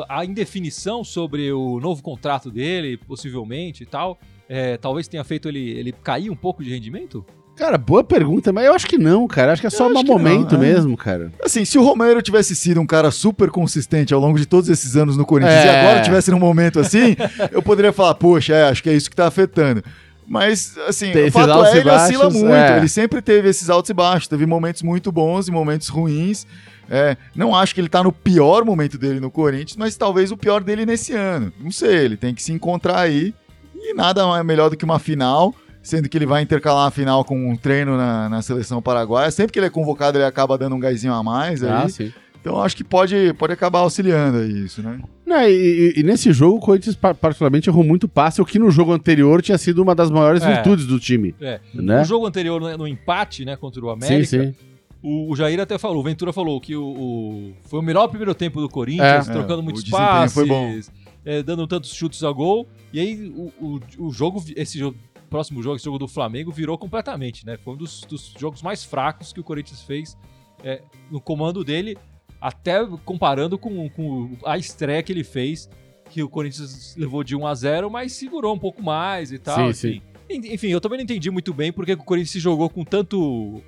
a 0.08 0.24
indefinição 0.25 1.03
sobre 1.03 1.51
o 1.51 1.79
novo 1.79 2.01
contrato 2.01 2.50
dele, 2.50 2.98
possivelmente 2.98 3.84
e 3.84 3.86
tal, 3.86 4.17
é, 4.48 4.77
talvez 4.77 5.08
tenha 5.08 5.24
feito 5.24 5.48
ele, 5.50 5.70
ele 5.72 5.91
cair 5.91 6.29
um 6.29 6.36
pouco 6.36 6.63
de 6.63 6.70
rendimento? 6.70 7.25
Cara, 7.62 7.77
boa 7.77 8.03
pergunta, 8.03 8.51
mas 8.51 8.66
eu 8.66 8.74
acho 8.74 8.88
que 8.88 8.98
não, 8.98 9.27
cara. 9.27 9.53
Acho 9.53 9.62
que 9.62 9.68
é 9.68 9.70
só 9.70 9.88
um 9.88 10.03
momento 10.03 10.57
não, 10.57 10.64
é. 10.64 10.74
mesmo, 10.74 10.98
cara. 10.98 11.31
Assim, 11.46 11.64
se 11.64 11.77
o 11.77 11.83
Romero 11.83 12.20
tivesse 12.20 12.55
sido 12.55 12.81
um 12.81 12.88
cara 12.88 13.12
super 13.12 13.51
consistente 13.51 14.16
ao 14.16 14.20
longo 14.20 14.40
de 14.40 14.48
todos 14.48 14.68
esses 14.68 14.96
anos 14.98 15.16
no 15.16 15.24
Corinthians 15.24 15.64
É. 15.64 15.68
e 15.68 15.70
agora 15.70 16.01
tivesse 16.01 16.31
num 16.31 16.40
momento 16.40 16.79
assim, 16.79 17.16
eu 17.51 17.62
poderia 17.62 17.94
falar, 17.94 18.16
poxa, 18.16 18.55
é, 18.55 18.68
acho 18.68 18.81
que 18.81 18.90
é 18.90 18.94
isso 18.94 19.07
que 19.12 19.16
tá 19.16 19.27
afetando. 19.27 19.83
Mas, 20.27 20.75
assim, 20.88 21.12
Tem 21.12 21.27
o 21.27 21.31
fato 21.31 21.64
é, 21.66 21.77
ele 21.77 21.88
oscila 21.88 22.24
baixos, 22.24 22.33
muito. 22.42 22.51
é. 22.51 22.77
Ele 22.77 22.88
sempre 22.88 23.22
teve 23.22 23.48
esses 23.50 23.70
altos 23.70 23.92
e 23.92 23.94
baixos. 23.94 24.27
Teve 24.27 24.48
momentos 24.48 24.81
muito 24.81 25.12
bons 25.12 25.48
e 25.48 25.51
momentos 25.51 25.88
ruins. 25.88 26.48
É, 26.90 27.16
não 27.36 27.55
acho 27.55 27.75
que 27.75 27.81
ele 27.81 27.90
tá 27.90 28.01
no 28.01 28.12
pior 28.12 28.66
momento 28.66 28.98
dele 28.98 29.20
no 29.20 29.29
Corinthians, 29.29 29.77
mas 29.77 29.96
talvez 29.96 30.31
o 30.31 30.38
pior 30.38 30.64
dele 30.64 30.83
nesse 30.83 31.14
ano. 31.14 31.53
Não 31.59 31.70
sei, 31.70 31.94
ele 32.05 32.18
tem 32.18 32.33
que 32.33 32.42
se 32.42 32.51
encontrar 32.51 33.01
aí. 33.01 33.36
E 33.75 33.94
nada 33.94 34.24
é 34.40 34.44
melhor 34.44 34.70
do 34.72 34.75
que 34.75 34.83
uma 34.86 34.98
final, 34.98 35.53
sendo 35.81 36.07
que 36.09 36.17
ele 36.17 36.25
vai 36.25 36.41
intercalar 36.41 36.87
a 36.87 36.91
final 36.91 37.24
com 37.25 37.50
um 37.50 37.55
treino 37.55 37.98
na, 37.98 38.29
na 38.29 38.41
seleção 38.41 38.81
paraguaia. 38.81 39.31
Sempre 39.31 39.53
que 39.53 39.59
ele 39.59 39.65
é 39.67 39.70
convocado, 39.70 40.17
ele 40.17 40.25
acaba 40.25 40.57
dando 40.57 40.75
um 40.75 40.79
gásinho 40.79 41.13
a 41.13 41.24
mais. 41.24 41.63
Ah, 41.63 41.83
aí. 41.83 41.89
sim. 41.89 42.13
Então 42.39 42.59
acho 42.59 42.75
que 42.75 42.83
pode, 42.83 43.33
pode 43.37 43.53
acabar 43.53 43.79
auxiliando 43.79 44.39
aí 44.39 44.65
isso, 44.65 44.81
né? 44.81 45.00
Não, 45.27 45.41
e, 45.48 45.94
e- 45.98 46.03
nesse 46.03 46.33
jogo, 46.33 46.57
o 46.57 46.59
Corinthians 46.59 46.96
pa- 46.96 47.13
particularmente 47.13 47.70
errou 47.70 47.83
muito 47.83 48.07
passe, 48.07 48.41
o 48.41 48.46
que 48.46 48.57
no 48.57 48.72
jogo 48.72 48.91
anterior 48.94 49.41
tinha 49.44 49.57
sido 49.59 49.81
uma 49.81 49.94
das 49.94 50.09
maiores 50.09 50.41
É. 50.41 50.51
virtudes 50.55 50.87
do 50.87 51.00
time. 51.00 51.35
É. 51.39 51.59
Né? 51.74 52.00
No 52.00 52.03
jogo 52.03 52.25
anterior, 52.25 52.59
no, 52.59 52.87
empate 52.87 53.46
né, 53.46 53.55
contra 53.55 53.85
o 53.85 53.91
América, 53.91 54.25
Sim, 54.25 54.46
sim. 54.48 54.55
O, 55.03 55.31
o 55.31 55.35
Jair 55.35 55.59
até 55.59 55.77
falou, 55.77 56.00
o 56.00 56.03
Ventura 56.03 56.33
falou 56.33 56.59
que 56.59 56.75
o, 56.75 56.83
o- 56.83 57.53
foi 57.70 57.79
o 57.79 57.83
melhor 57.83 58.07
primeiro 58.07 58.33
tempo 58.33 58.59
do 58.59 58.67
Corinthians, 58.67 59.29
É, 59.29 59.31
trocando 59.31 59.61
é, 59.61 59.63
muitos 59.63 59.83
desempenho 59.83 60.07
passes, 60.09 60.33
foi 60.33 60.46
bom. 60.48 60.79
é, 61.24 61.44
dando 61.44 61.67
tantos 61.67 61.94
chutes 61.94 62.24
a 62.24 62.31
gol. 62.31 62.67
E 62.91 63.00
aí 63.00 63.31
o, 63.35 63.51
o, 63.63 63.79
o 64.07 64.11
jogo, 64.11 64.44
esse 64.55 64.79
jogo, 64.79 64.98
próximo 65.31 65.63
jogo, 65.63 65.77
esse 65.77 65.85
jogo 65.85 65.98
do 65.98 66.07
Flamengo, 66.07 66.51
virou 66.51 66.77
completamente, 66.77 67.46
né? 67.46 67.57
Foi 67.57 67.74
um 67.74 67.77
dos, 67.77 68.01
dos 68.01 68.35
jogos 68.37 68.61
mais 68.61 68.83
fracos 68.83 69.31
que 69.33 69.39
o 69.39 69.44
Corinthians 69.44 69.81
fez 69.81 70.15
é, 70.63 70.83
no 71.09 71.20
comando 71.22 71.63
dele, 71.63 71.98
até 72.39 72.85
comparando 73.05 73.57
com, 73.57 73.89
com 73.89 74.37
a 74.46 74.57
estreia 74.57 75.01
que 75.01 75.11
ele 75.11 75.24
fez, 75.24 75.70
que 76.09 76.22
o 76.22 76.27
Corinthians 76.29 76.96
levou 76.98 77.24
de 77.24 77.35
1 77.35 77.48
a 77.48 77.55
0 77.55 77.89
mas 77.89 78.11
segurou 78.11 78.53
um 78.53 78.59
pouco 78.59 78.83
mais 78.83 79.31
e 79.31 79.39
tal. 79.39 79.74
Sim, 79.74 79.87
enfim. 80.29 80.51
Enfim, 80.53 80.67
eu 80.67 80.79
também 80.81 80.98
não 80.98 81.03
entendi 81.03 81.31
muito 81.31 81.53
bem 81.53 81.72
porque 81.74 81.94
o 81.94 81.98
Corinthians 81.98 82.31
se 82.31 82.39
jogou 82.39 82.70
com 82.70 82.83
tanto 82.83 83.61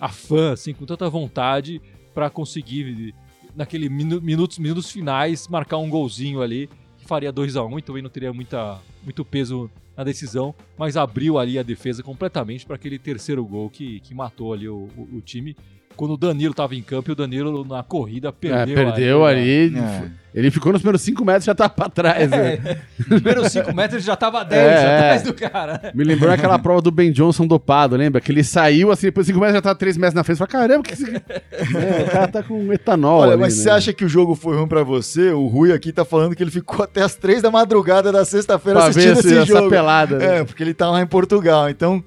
afã, 0.00 0.52
assim, 0.52 0.72
com 0.74 0.84
tanta 0.84 1.08
vontade 1.08 1.80
pra 2.14 2.28
conseguir, 2.30 3.14
naquele 3.54 3.88
minu- 3.88 4.20
minutos, 4.20 4.58
minutos 4.58 4.90
finais, 4.90 5.46
marcar 5.48 5.78
um 5.78 5.88
golzinho 5.88 6.40
ali, 6.42 6.68
faria 7.04 7.30
2 7.32 7.56
a 7.56 7.64
1 7.64 7.78
e 7.78 7.82
também 7.82 8.02
não 8.02 8.10
teria 8.10 8.32
muita, 8.32 8.80
muito 9.02 9.24
peso 9.24 9.70
na 9.96 10.02
decisão, 10.04 10.54
mas 10.76 10.96
abriu 10.96 11.38
ali 11.38 11.58
a 11.58 11.62
defesa 11.62 12.02
completamente 12.02 12.66
para 12.66 12.74
aquele 12.76 12.98
terceiro 12.98 13.44
gol 13.44 13.70
que, 13.70 14.00
que 14.00 14.14
matou 14.14 14.52
ali 14.52 14.68
o, 14.68 14.88
o- 14.96 15.08
o 15.18 15.20
time. 15.20 15.56
Quando 15.96 16.14
o 16.14 16.16
Danilo 16.16 16.52
tava 16.54 16.74
em 16.74 16.82
campo 16.82 17.10
e 17.10 17.12
o 17.12 17.14
Danilo 17.14 17.64
na 17.64 17.82
corrida 17.82 18.28
É, 18.28 18.32
perdeu, 18.32 18.74
perdeu 18.74 19.24
ali. 19.24 19.76
É. 19.78 20.24
Ele 20.34 20.50
ficou 20.50 20.72
nos 20.72 20.80
primeiros 20.82 21.00
5 21.02 21.24
metros 21.24 21.44
e 21.44 21.46
já 21.46 21.54
tá 21.54 21.68
pra 21.68 21.88
trás. 21.90 22.28
né? 22.28 22.54
É, 22.54 22.76
nos 22.98 23.20
primeiros 23.22 23.52
5 23.52 23.72
metros 23.72 24.02
já 24.02 24.16
tava 24.16 24.44
10 24.44 24.60
É, 24.60 24.96
atrás 24.96 25.22
é. 25.22 25.24
do 25.24 25.32
cara. 25.34 25.92
Me 25.94 26.02
lembrou 26.02 26.32
aquela 26.32 26.58
prova 26.58 26.82
do 26.82 26.90
Ben 26.90 27.12
Johnson 27.12 27.46
dopado, 27.46 27.94
lembra? 27.96 28.20
Que 28.20 28.32
ele 28.32 28.42
saiu 28.42 28.90
assim, 28.90 29.06
depois 29.06 29.26
5 29.28 29.38
metros 29.38 29.54
já 29.54 29.62
tá 29.62 29.74
3 29.76 29.96
metros 29.96 30.14
na 30.14 30.24
frente. 30.24 30.38
Falei, 30.38 30.50
caramba, 30.52 30.82
que 30.82 30.94
esse... 30.94 31.04
é, 31.14 32.02
o 32.08 32.10
cara 32.10 32.26
tá 32.28 32.42
com 32.42 32.72
etanol 32.72 33.20
Olha, 33.20 33.32
ali, 33.34 33.40
mas 33.42 33.56
né? 33.56 33.62
você 33.62 33.70
acha 33.70 33.92
que 33.92 34.04
o 34.04 34.08
jogo 34.08 34.34
foi 34.34 34.56
ruim 34.56 34.66
pra 34.66 34.82
você? 34.82 35.30
O 35.30 35.46
Rui 35.46 35.72
aqui 35.72 35.92
tá 35.92 36.04
falando 36.04 36.34
que 36.34 36.42
ele 36.42 36.50
ficou 36.50 36.82
até 36.84 37.02
as 37.02 37.14
três 37.14 37.40
da 37.40 37.50
madrugada 37.52 38.10
da 38.10 38.24
sexta-feira 38.24 38.80
Pra 38.80 38.88
ver 38.88 38.90
assistindo 38.90 39.18
esse- 39.20 39.28
esse 39.28 39.36
essa 39.38 39.58
jogo. 39.60 39.70
pelada. 39.70 40.18
né? 40.18 40.38
É, 40.40 40.44
porque 40.44 40.62
ele 40.64 40.74
tá 40.74 40.90
lá 40.90 41.00
em 41.00 41.06
Portugal, 41.06 41.70
então... 41.70 42.02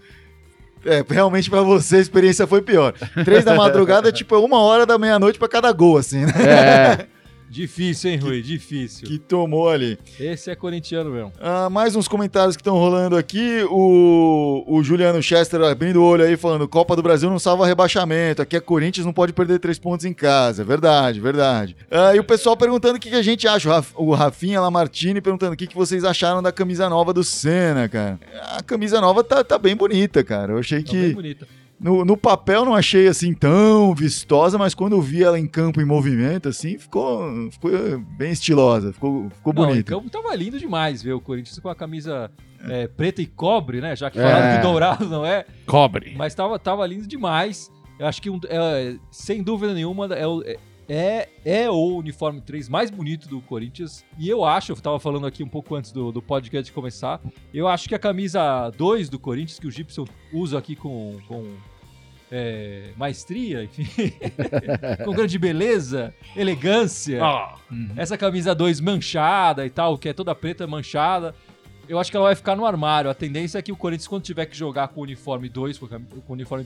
É, 0.87 1.03
realmente 1.07 1.49
pra 1.49 1.61
você 1.61 1.97
a 1.97 1.99
experiência 1.99 2.47
foi 2.47 2.61
pior. 2.61 2.93
Três 3.25 3.43
da 3.43 3.53
madrugada 3.53 4.09
é 4.09 4.11
tipo 4.11 4.37
uma 4.37 4.59
hora 4.59 4.85
da 4.85 4.97
meia-noite 4.97 5.37
pra 5.37 5.47
cada 5.47 5.71
gol, 5.71 5.97
assim, 5.97 6.25
né? 6.25 6.31
É, 6.39 7.05
Difícil, 7.49 8.11
hein, 8.11 8.17
Rui? 8.17 8.41
Difícil. 8.41 9.07
Que 9.07 9.17
tomou 9.17 9.69
ali. 9.69 9.97
Esse 10.19 10.51
é 10.51 10.55
corintiano 10.55 11.09
mesmo. 11.11 11.31
Ah, 11.39 11.69
mais 11.69 11.95
uns 11.95 12.07
comentários 12.07 12.55
que 12.55 12.61
estão 12.61 12.75
rolando 12.77 13.15
aqui. 13.15 13.63
O, 13.69 14.63
o 14.67 14.83
Juliano 14.83 15.21
Chester 15.23 15.61
abrindo 15.61 15.97
o 16.01 16.03
olho 16.03 16.23
aí, 16.25 16.35
falando: 16.35 16.67
Copa 16.67 16.95
do 16.95 17.01
Brasil 17.01 17.29
não 17.29 17.39
salva 17.39 17.65
rebaixamento. 17.65 18.41
Aqui 18.41 18.55
é 18.55 18.59
Corinthians, 18.59 19.05
não 19.05 19.13
pode 19.13 19.31
perder 19.33 19.59
três 19.59 19.79
pontos 19.79 20.05
em 20.05 20.13
casa. 20.13 20.63
Verdade, 20.63 21.19
verdade. 21.19 21.75
Ah, 21.89 22.15
e 22.15 22.19
o 22.19 22.23
pessoal 22.23 22.57
perguntando 22.57 22.97
o 22.97 22.99
que, 22.99 23.09
que 23.09 23.15
a 23.15 23.21
gente 23.21 23.47
acha. 23.47 23.69
O, 23.69 23.71
Raf- 23.71 23.93
o 23.95 24.13
Rafinha 24.13 24.59
Lamartine 24.61 25.21
perguntando 25.21 25.53
o 25.53 25.57
que, 25.57 25.67
que 25.67 25.75
vocês 25.75 26.03
acharam 26.03 26.43
da 26.43 26.51
camisa 26.51 26.89
nova 26.89 27.13
do 27.13 27.23
Senna, 27.23 27.87
cara. 27.87 28.19
A 28.57 28.61
camisa 28.61 28.99
nova 28.99 29.23
tá, 29.23 29.43
tá 29.43 29.57
bem 29.57 29.75
bonita, 29.75 30.23
cara. 30.23 30.53
Eu 30.53 30.59
achei 30.59 30.83
Tá 30.83 30.91
bem 30.91 31.01
que. 31.09 31.13
bonita. 31.13 31.47
No, 31.79 32.03
no 32.03 32.17
papel 32.17 32.65
não 32.65 32.73
achei 32.73 33.07
assim 33.07 33.33
tão 33.33 33.93
vistosa, 33.93 34.57
mas 34.57 34.73
quando 34.73 34.93
eu 34.93 35.01
vi 35.01 35.23
ela 35.23 35.39
em 35.39 35.45
campo 35.47 35.79
em 35.79 35.85
movimento, 35.85 36.49
assim, 36.49 36.77
ficou, 36.77 37.49
ficou 37.51 37.71
bem 38.17 38.31
estilosa, 38.31 38.91
ficou, 38.93 39.29
ficou 39.29 39.53
Não, 39.53 39.63
em 39.63 39.67
bonita. 39.67 39.91
campo 39.93 40.09
tava 40.09 40.35
lindo 40.35 40.57
demais 40.59 41.03
ver 41.03 41.13
o 41.13 41.21
Corinthians 41.21 41.59
com 41.59 41.69
a 41.69 41.75
camisa 41.75 42.31
é, 42.67 42.87
preta 42.87 43.21
e 43.21 43.27
cobre, 43.27 43.79
né? 43.79 43.95
Já 43.95 44.09
que 44.09 44.17
É. 44.19 44.23
falaram 44.23 44.55
que 44.57 44.63
dourado 44.67 45.05
não 45.07 45.23
é, 45.25 45.45
Cobre. 45.67 46.15
mas 46.17 46.33
tava, 46.33 46.57
tava 46.57 46.85
lindo 46.87 47.05
demais. 47.07 47.71
Eu 47.99 48.05
acho 48.07 48.21
que, 48.21 48.29
um- 48.29 48.39
é, 48.47 48.95
sem 49.11 49.41
dúvida 49.43 49.73
nenhuma, 49.73 50.05
é, 50.15 50.25
o- 50.27 50.43
é, 50.89 51.29
é 51.45 51.69
o 51.69 51.97
uniforme 51.97 52.39
3 52.41 52.69
mais 52.69 52.89
bonito 52.89 53.27
do 53.27 53.41
Corinthians. 53.41 54.05
E 54.17 54.29
eu 54.29 54.43
acho, 54.45 54.71
eu 54.71 54.75
tava 54.77 54.99
falando 54.99 55.27
aqui 55.27 55.43
um 55.43 55.47
pouco 55.49 55.75
antes 55.75 55.91
do, 55.91 56.11
do 56.11 56.21
podcast 56.21 56.71
começar, 56.71 57.21
eu 57.53 57.67
acho 57.67 57.87
que 57.89 57.95
a 57.95 57.99
camisa 57.99 58.69
2 58.77 59.09
do 59.09 59.19
Corinthians, 59.19 59.59
que 59.59 59.67
o 59.67 59.71
Gibson 59.71 60.05
usa 60.33 60.57
aqui 60.57 60.75
com, 60.75 61.17
com 61.27 61.55
é, 62.31 62.91
maestria, 62.97 63.63
enfim, 63.63 63.85
com 65.05 65.11
grande 65.13 65.37
beleza, 65.37 66.13
elegância. 66.35 67.21
Uhum. 67.71 67.89
Essa 67.95 68.17
camisa 68.17 68.53
2 68.55 68.79
manchada 68.79 69.65
e 69.65 69.69
tal, 69.69 69.97
que 69.97 70.09
é 70.09 70.13
toda 70.13 70.33
preta 70.35 70.65
manchada. 70.67 71.33
Eu 71.87 71.97
acho 71.99 72.11
que 72.11 72.17
ela 72.17 72.25
vai 72.25 72.35
ficar 72.35 72.55
no 72.55 72.65
armário. 72.65 73.09
A 73.09 73.13
tendência 73.13 73.57
é 73.57 73.61
que 73.61 73.71
o 73.71 73.75
Corinthians, 73.77 74.07
quando 74.09 74.23
tiver 74.23 74.45
que 74.45 74.57
jogar 74.57 74.89
com 74.89 74.99
o 74.99 75.03
uniforme 75.03 75.47
2, 75.47 75.77
com 75.77 75.85
a 75.85 75.89
cam- 75.89 76.01
com 76.25 76.33
o 76.33 76.35
uniforme 76.35 76.65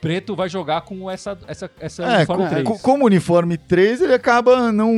preto, 0.00 0.36
vai 0.36 0.48
jogar 0.48 0.82
com 0.82 1.10
essa, 1.10 1.36
essa, 1.46 1.70
essa 1.80 2.02
É, 2.04 2.16
uniforme 2.18 2.44
co- 2.44 2.50
3. 2.50 2.64
co- 2.66 2.78
como 2.78 3.04
uniforme 3.06 3.56
3, 3.58 4.00
ele 4.02 4.14
acaba 4.14 4.70
não, 4.72 4.92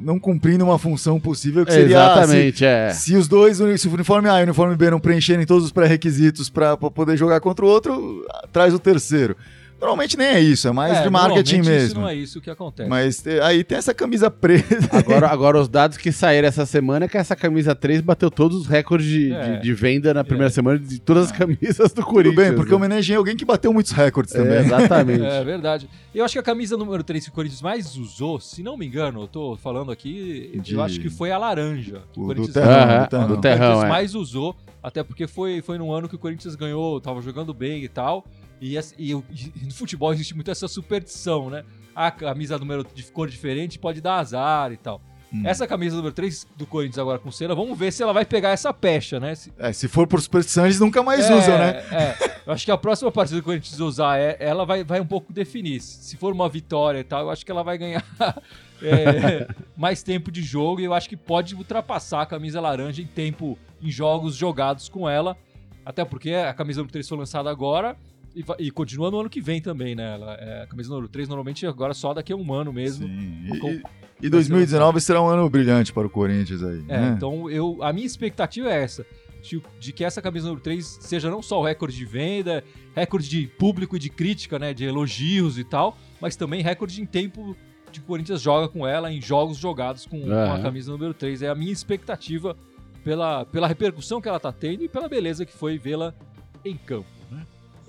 não 0.00 0.18
cumprindo 0.18 0.64
uma 0.64 0.78
função 0.78 1.20
possível 1.20 1.64
que 1.66 1.72
seria 1.72 2.00
ah, 2.02 2.12
Exatamente, 2.18 2.64
é. 2.64 2.90
Se, 2.90 3.00
se 3.10 3.16
os 3.16 3.28
dois, 3.28 3.58
se 3.58 3.88
o 3.88 3.92
uniforme 3.94 4.28
A 4.28 4.38
e 4.38 4.40
o 4.40 4.44
uniforme 4.44 4.76
B 4.76 4.90
não 4.90 5.00
preencherem 5.00 5.44
todos 5.46 5.64
os 5.64 5.72
pré-requisitos 5.72 6.48
para 6.48 6.76
poder 6.76 7.16
jogar 7.16 7.40
contra 7.40 7.64
o 7.64 7.68
outro, 7.68 8.26
traz 8.52 8.72
o 8.72 8.78
terceiro. 8.78 9.36
Normalmente 9.80 10.16
nem 10.16 10.26
é 10.26 10.40
isso, 10.40 10.68
é 10.68 10.72
mais 10.72 10.98
É, 10.98 11.02
de 11.02 11.08
marketing 11.10 11.56
normalmente 11.58 11.60
Isso 11.60 11.70
mesmo. 11.70 12.00
não 12.02 12.08
é 12.08 12.14
isso 12.14 12.40
que 12.40 12.50
acontece. 12.50 12.88
Mas 12.88 13.26
eh, 13.26 13.40
aí 13.42 13.64
tem 13.64 13.78
essa 13.78 13.94
camisa 13.94 14.30
preta. 14.30 14.78
Agora, 14.92 15.28
agora, 15.28 15.58
os 15.60 15.68
dados 15.68 15.96
que 15.96 16.12
saíram 16.12 16.46
essa 16.48 16.66
semana 16.66 17.06
é 17.06 17.08
que 17.08 17.16
essa 17.16 17.34
camisa 17.34 17.74
3 17.74 18.00
bateu 18.02 18.30
todos 18.30 18.56
os 18.58 18.66
recordes 18.66 19.06
de, 19.08 19.32
É. 19.32 19.56
de- 19.56 19.62
de 19.62 19.72
venda 19.74 20.12
na 20.12 20.22
primeira 20.22 20.48
É. 20.48 20.52
semana 20.52 20.78
de 20.78 21.00
todas 21.00 21.26
as 21.26 21.32
camisas 21.32 21.92
do 21.92 22.02
Tudo 22.02 22.06
Corinthians. 22.06 22.36
bem, 22.48 22.54
porque 22.54 22.72
eu 22.74 22.78
né? 22.78 22.84
homenageei 22.86 23.16
alguém 23.16 23.34
que 23.36 23.44
bateu 23.44 23.72
muitos 23.72 23.92
recordes 23.92 24.34
É, 24.34 24.38
também. 24.38 24.58
exatamente. 24.66 25.24
É 25.24 25.42
verdade. 25.44 25.88
Eu 26.14 26.24
acho 26.24 26.32
que 26.34 26.38
a 26.38 26.42
camisa 26.42 26.76
número 26.76 27.02
3 27.02 27.24
que 27.24 27.30
o 27.30 27.32
Corinthians 27.32 27.62
mais 27.62 27.96
usou, 27.96 28.38
se 28.38 28.62
não 28.62 28.76
me 28.76 28.86
engano, 28.86 29.22
eu 29.22 29.26
tô 29.28 29.56
falando 29.56 29.90
aqui, 29.90 30.60
De- 30.62 30.74
eu 30.74 30.82
acho 30.82 31.00
que 31.00 31.08
foi 31.08 31.30
a 31.30 31.38
laranja. 31.38 32.02
que 32.12 32.18
O 32.18 32.22
do 32.22 32.26
Corinthians 32.26 32.52
terrão, 32.54 33.02
do 33.04 33.08
terrão. 33.08 33.28
do 33.28 33.34
o 33.34 33.40
terrão, 33.40 33.58
Corinthians 33.58 33.84
é. 33.84 33.88
mais 33.88 34.14
usou, 34.14 34.54
até 34.82 35.02
porque 35.02 35.26
foi, 35.26 35.62
foi 35.62 35.78
num 35.78 35.92
ano 35.92 36.08
que 36.08 36.14
o 36.14 36.18
Corinthians 36.18 36.54
ganhou, 36.54 37.00
tava 37.00 37.20
jogando 37.22 37.54
bem 37.54 37.82
e 37.84 37.88
tal. 37.88 38.24
E, 38.60 38.76
e 38.98 39.10
e 39.12 39.64
no 39.64 39.72
futebol 39.72 40.12
existe 40.12 40.34
muito 40.34 40.50
essa 40.50 40.68
superstição, 40.68 41.48
né? 41.48 41.64
A 41.94 42.10
camisa 42.10 42.58
número 42.58 42.86
de 42.94 43.02
cor 43.04 43.28
diferente 43.28 43.78
pode 43.78 44.00
dar 44.00 44.16
azar 44.18 44.72
e 44.72 44.76
tal. 44.76 45.00
Hum. 45.32 45.42
Essa 45.44 45.66
camisa 45.66 45.94
número 45.96 46.12
3 46.12 46.46
do 46.56 46.66
Corinthians 46.66 46.98
agora 46.98 47.18
com 47.18 47.30
cena, 47.30 47.54
vamos 47.54 47.78
ver 47.78 47.92
se 47.92 48.02
ela 48.02 48.12
vai 48.12 48.24
pegar 48.24 48.50
essa 48.50 48.72
pecha, 48.74 49.20
né? 49.20 49.34
Se, 49.36 49.52
É, 49.58 49.72
se 49.72 49.86
for 49.86 50.06
por 50.06 50.20
superstição, 50.20 50.64
eles 50.64 50.80
nunca 50.80 51.02
mais 51.04 51.24
é, 51.30 51.34
usam, 51.36 51.56
né? 51.56 51.70
É. 51.92 52.30
Eu 52.46 52.52
acho 52.52 52.64
que 52.64 52.70
a 52.70 52.76
próxima 52.76 53.12
partida 53.12 53.36
que 53.38 53.42
o 53.42 53.44
Corinthians 53.44 53.78
usar, 53.78 54.18
é- 54.18 54.36
ela 54.40 54.64
vai, 54.66 54.82
vai 54.82 55.00
um 55.00 55.06
pouco 55.06 55.32
definir. 55.32 55.80
Se 55.80 56.16
for 56.16 56.32
uma 56.32 56.48
vitória 56.48 56.98
e 56.98 57.04
tal, 57.04 57.22
eu 57.22 57.30
acho 57.30 57.44
que 57.46 57.50
ela 57.52 57.62
vai 57.62 57.78
ganhar 57.78 58.04
é, 58.82 59.46
mais 59.76 60.02
tempo 60.02 60.32
de 60.32 60.42
jogo 60.42 60.80
e 60.80 60.84
eu 60.84 60.92
acho 60.92 61.08
que 61.08 61.16
pode 61.16 61.54
ultrapassar 61.54 62.22
a 62.22 62.26
camisa 62.26 62.60
laranja 62.60 63.00
em 63.00 63.06
tempo 63.06 63.56
em 63.80 63.90
jogos 63.90 64.34
jogados 64.34 64.88
com 64.88 65.08
ela. 65.08 65.36
Até 65.84 66.04
porque 66.04 66.34
a 66.34 66.52
camisa 66.52 66.80
número 66.80 66.92
3 66.92 67.08
foi 67.08 67.18
lançada 67.18 67.48
agora 67.50 67.96
e, 68.34 68.44
e 68.58 68.70
continua 68.70 69.10
no 69.10 69.20
ano 69.20 69.28
que 69.30 69.40
vem 69.40 69.60
também, 69.60 69.94
né? 69.94 70.14
Ela, 70.14 70.34
é, 70.34 70.62
a 70.62 70.66
camisa 70.66 70.88
número 70.90 71.08
3 71.08 71.28
normalmente 71.28 71.66
agora 71.66 71.92
só 71.94 72.14
daqui 72.14 72.32
a 72.32 72.36
um 72.36 72.52
ano 72.52 72.72
mesmo. 72.72 73.06
Sim. 73.06 73.58
Com- 73.60 73.70
E, 74.22 74.26
e 74.26 74.28
2019 74.30 75.00
será 75.00 75.20
um 75.22 75.26
ano 75.28 75.48
brilhante 75.48 75.92
para 75.92 76.06
o 76.06 76.10
Corinthians 76.10 76.62
aí. 76.62 76.84
É, 76.88 77.00
né? 77.00 77.14
então 77.16 77.50
eu, 77.50 77.78
a 77.82 77.92
minha 77.92 78.06
expectativa 78.06 78.70
é 78.70 78.82
essa. 78.82 79.04
De, 79.42 79.62
de 79.80 79.92
que 79.92 80.04
essa 80.04 80.20
camisa 80.20 80.46
número 80.46 80.62
3 80.62 80.98
seja 81.00 81.30
não 81.30 81.40
só 81.42 81.58
o 81.60 81.64
recorde 81.64 81.96
de 81.96 82.04
venda, 82.04 82.62
recorde 82.94 83.26
de 83.28 83.46
público 83.46 83.96
e 83.96 83.98
de 83.98 84.10
crítica, 84.10 84.58
né? 84.58 84.74
De 84.74 84.84
elogios 84.84 85.58
e 85.58 85.64
tal, 85.64 85.96
mas 86.20 86.36
também 86.36 86.62
recorde 86.62 87.00
em 87.00 87.06
tempo 87.06 87.56
de 87.90 87.98
que 88.00 88.04
o 88.04 88.08
Corinthians 88.08 88.40
joga 88.42 88.68
com 88.68 88.86
ela, 88.86 89.10
em 89.10 89.20
jogos 89.20 89.56
jogados 89.56 90.04
com, 90.06 90.20
com 90.20 90.52
a 90.52 90.60
camisa 90.60 90.92
número 90.92 91.14
3. 91.14 91.42
É 91.42 91.48
a 91.48 91.54
minha 91.54 91.72
expectativa 91.72 92.54
pela, 93.02 93.44
pela 93.46 93.66
repercussão 93.66 94.20
que 94.20 94.28
ela 94.28 94.38
tá 94.38 94.52
tendo 94.52 94.84
e 94.84 94.88
pela 94.88 95.08
beleza 95.08 95.46
que 95.46 95.52
foi 95.52 95.78
vê-la 95.78 96.14
em 96.64 96.76
campo. 96.76 97.08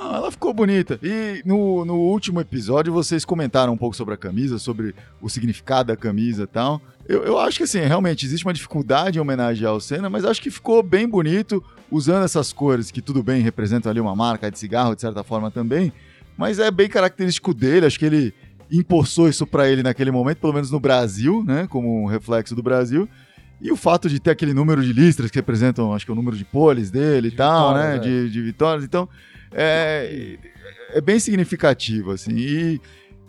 Né? 0.02 0.10
Ah, 0.10 0.18
ela 0.18 0.32
ficou 0.32 0.54
bonita. 0.54 1.00
E 1.04 1.42
no, 1.46 1.86
no 1.86 1.96
último 1.96 2.42
episódio 2.42 2.92
vocês 2.92 3.24
comentaram 3.24 3.74
um 3.74 3.78
pouco 3.78 3.96
sobre 3.96 4.14
a 4.16 4.18
camisa, 4.18 4.58
sobre 4.58 4.96
o 5.22 5.30
significado 5.30 5.88
da 5.88 5.96
camisa 5.96 6.44
e 6.44 6.48
tal. 6.48 6.82
Eu, 7.08 7.24
eu 7.24 7.40
acho 7.40 7.58
que 7.58 7.64
assim, 7.64 7.80
realmente 7.80 8.26
existe 8.26 8.46
uma 8.46 8.54
dificuldade 8.54 9.18
em 9.18 9.22
homenagear 9.22 9.74
o 9.74 9.82
Senna, 9.82 10.10
mas 10.10 10.26
acho 10.26 10.42
que 10.42 10.50
ficou 10.50 10.82
bem 10.82 11.08
bonito 11.08 11.64
usando 11.90 12.24
essas 12.24 12.52
cores 12.52 12.90
que 12.90 13.02
tudo 13.02 13.22
bem 13.22 13.42
representam 13.42 13.90
ali 13.90 14.00
uma 14.00 14.16
marca 14.16 14.50
de 14.50 14.58
cigarro 14.58 14.96
de 14.96 15.02
certa 15.02 15.24
forma 15.24 15.52
também, 15.52 15.92
mas 16.38 16.58
é 16.60 16.72
bem 16.72 16.88
característico 16.88 17.54
dele, 17.54 17.86
acho 17.86 18.00
que 18.00 18.06
ele 18.06 18.34
impulsou 18.72 19.28
isso 19.28 19.46
pra 19.46 19.68
ele 19.68 19.84
naquele 19.84 20.12
momento, 20.12 20.38
pelo 20.38 20.54
menos 20.54 20.72
no 20.72 20.80
Brasil, 20.80 21.44
né, 21.44 21.68
como 21.70 22.04
um 22.04 22.06
reflexo 22.06 22.56
do 22.56 22.64
Brasil. 22.64 23.10
E 23.60 23.72
o 23.72 23.76
fato 23.76 24.10
de 24.10 24.20
ter 24.20 24.32
aquele 24.32 24.54
número 24.54 24.82
de 24.82 24.94
listras 24.94 25.30
que 25.30 25.38
representam, 25.38 25.94
acho 25.94 26.06
que 26.06 26.12
o 26.12 26.16
número 26.16 26.36
de 26.36 26.46
poles 26.46 26.90
dele 26.90 27.28
e 27.28 27.32
De 27.32 27.38
tal, 27.38 27.76
né, 27.76 27.94
vitórias, 27.94 28.06
é. 28.06 28.24
de, 28.24 28.30
de 28.32 28.42
vitórias, 28.42 28.86
então 28.86 29.08
é, 29.54 30.38
é 30.94 31.02
bem 31.02 31.20
significativo, 31.20 32.12
assim. 32.12 32.32
E, 32.36 32.82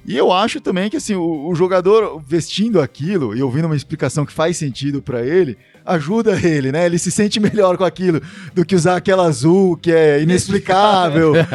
e 0.04 0.16
eu 0.16 0.32
acho 0.32 0.60
também 0.60 0.90
que 0.90 0.96
assim, 0.96 1.14
o, 1.14 1.48
o 1.48 1.54
jogador 1.54 2.20
vestindo 2.26 2.80
aquilo 2.80 3.36
e 3.36 3.42
ouvindo 3.42 3.66
uma 3.66 3.76
explicação 3.76 4.26
que 4.26 4.32
faz 4.32 4.56
sentido 4.56 5.00
pra 5.00 5.24
ele, 5.24 5.56
ajuda 5.84 6.38
ele, 6.40 6.72
né? 6.72 6.86
Ele 6.86 6.98
se 6.98 7.10
sente 7.10 7.38
melhor 7.40 7.76
com 7.76 7.84
aquilo 7.84 8.20
do 8.54 8.64
que 8.64 8.74
usar 8.74 8.96
aquela 8.96 9.26
azul 9.26 9.76
que 9.76 9.92
é 9.92 10.22
inexplicável. 10.22 11.32
né? 11.34 11.46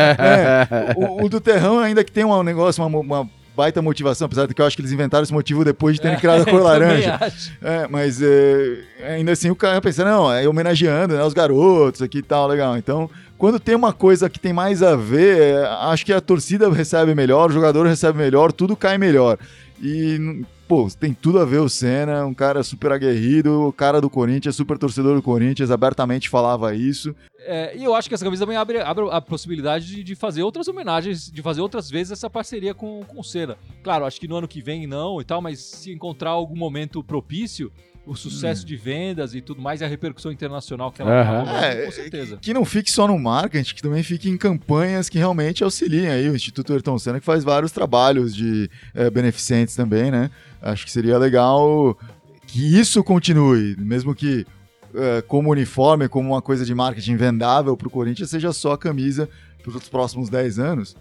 o, 0.95 1.25
o 1.25 1.29
do 1.29 1.39
Terrão 1.39 1.79
ainda 1.79 2.03
que 2.03 2.11
tem 2.11 2.25
um 2.25 2.43
negócio, 2.43 2.83
uma, 2.83 2.99
uma 2.99 3.29
baita 3.57 3.81
motivação, 3.81 4.27
apesar 4.27 4.45
de 4.45 4.53
que 4.53 4.61
eu 4.61 4.65
acho 4.67 4.75
que 4.75 4.81
eles 4.83 4.91
inventaram 4.91 5.23
esse 5.23 5.33
motivo 5.33 5.65
depois 5.65 5.95
de 5.95 6.01
terem 6.01 6.19
criado 6.19 6.43
a 6.43 6.45
cor 6.49 6.59
É, 6.59 6.63
laranja. 6.63 7.19
É, 7.59 7.87
mas 7.87 8.21
é, 8.21 8.83
ainda 9.15 9.31
assim 9.31 9.49
o 9.49 9.55
cara 9.55 9.81
pensa, 9.81 10.05
não, 10.05 10.31
é 10.31 10.47
homenageando 10.47 11.15
né, 11.15 11.23
os 11.23 11.33
garotos 11.33 12.03
aqui 12.03 12.19
e 12.19 12.21
tal, 12.21 12.47
legal. 12.47 12.77
Então, 12.77 13.09
quando 13.35 13.59
tem 13.59 13.73
uma 13.73 13.91
coisa 13.91 14.29
que 14.29 14.39
tem 14.39 14.53
mais 14.53 14.83
a 14.83 14.95
ver, 14.95 15.39
é, 15.39 15.65
acho 15.81 16.05
que 16.05 16.13
a 16.13 16.21
torcida 16.21 16.69
recebe 16.71 17.15
melhor, 17.15 17.49
o 17.49 17.53
jogador 17.53 17.87
recebe 17.87 18.19
melhor, 18.19 18.51
tudo 18.51 18.75
cai 18.75 18.99
melhor. 18.99 19.39
E, 19.81 20.43
pô, 20.67 20.87
tem 20.99 21.11
tudo 21.11 21.39
a 21.39 21.45
ver 21.45 21.57
o 21.57 21.67
Senna, 21.67 22.27
um 22.27 22.35
cara 22.35 22.61
super 22.61 22.91
aguerrido, 22.91 23.67
o 23.67 23.73
cara 23.73 23.99
do 23.99 24.09
Corinthians, 24.09 24.55
super 24.55 24.77
torcedor 24.77 25.15
do 25.15 25.21
Corinthians, 25.23 25.71
abertamente 25.71 26.29
falava 26.29 26.75
isso. 26.75 27.15
É, 27.47 27.77
e 27.77 27.83
eu 27.83 27.95
acho 27.95 28.09
que 28.09 28.13
essa 28.13 28.25
camisa 28.25 28.43
também 28.45 28.57
abre, 28.57 28.79
abre 28.79 29.07
a 29.09 29.21
possibilidade 29.21 29.87
de, 29.87 30.03
de 30.03 30.15
fazer 30.15 30.43
outras 30.43 30.67
homenagens, 30.67 31.31
de 31.31 31.41
fazer 31.41 31.61
outras 31.61 31.89
vezes 31.89 32.11
essa 32.11 32.29
parceria 32.29 32.73
com, 32.73 33.03
com 33.05 33.21
o 33.21 33.23
Senna. 33.23 33.57
Claro, 33.81 34.05
acho 34.05 34.19
que 34.19 34.27
no 34.27 34.35
ano 34.35 34.47
que 34.47 34.61
vem 34.61 34.85
não 34.85 35.21
e 35.21 35.23
tal, 35.23 35.41
mas 35.41 35.59
se 35.59 35.91
encontrar 35.91 36.31
algum 36.31 36.57
momento 36.57 37.01
propício, 37.01 37.71
o 38.05 38.15
sucesso 38.15 38.65
de 38.65 38.75
vendas 38.75 39.33
e 39.33 39.41
tudo 39.41 39.61
mais, 39.61 39.81
e 39.81 39.85
a 39.85 39.87
repercussão 39.87 40.31
internacional 40.31 40.91
que 40.91 41.01
ela 41.01 41.23
rolando, 41.23 41.49
É, 41.51 41.85
com 41.85 41.91
certeza. 41.91 42.37
Que 42.41 42.53
não 42.53 42.65
fique 42.65 42.91
só 42.91 43.07
no 43.07 43.17
marketing, 43.17 43.75
que 43.75 43.81
também 43.81 44.03
fique 44.03 44.29
em 44.29 44.37
campanhas 44.37 45.09
que 45.09 45.17
realmente 45.17 45.63
auxiliem 45.63 46.07
aí. 46.07 46.29
O 46.29 46.35
Instituto 46.35 46.73
Ayrton 46.73 46.97
Senna 46.99 47.19
que 47.19 47.25
faz 47.25 47.43
vários 47.43 47.71
trabalhos 47.71 48.35
de 48.35 48.69
eh, 48.93 49.09
beneficentes 49.09 49.75
também, 49.75 50.09
né? 50.11 50.29
Acho 50.61 50.85
que 50.85 50.91
seria 50.91 51.17
legal 51.17 51.97
que 52.45 52.79
isso 52.79 53.03
continue, 53.03 53.75
mesmo 53.77 54.15
que 54.15 54.45
eh, 54.95 55.23
como 55.27 55.51
uniforme, 55.51 56.07
como 56.09 56.29
uma 56.33 56.41
coisa 56.41 56.65
de 56.65 56.73
marketing 56.75 57.15
vendável 57.15 57.75
para 57.77 57.87
o 57.87 57.91
Corinthians, 57.91 58.29
seja 58.29 58.51
só 58.53 58.73
a 58.73 58.77
camisa 58.77 59.29
para 59.63 59.77
os 59.77 59.89
próximos 59.89 60.29
10 60.29 60.59
anos. 60.59 60.95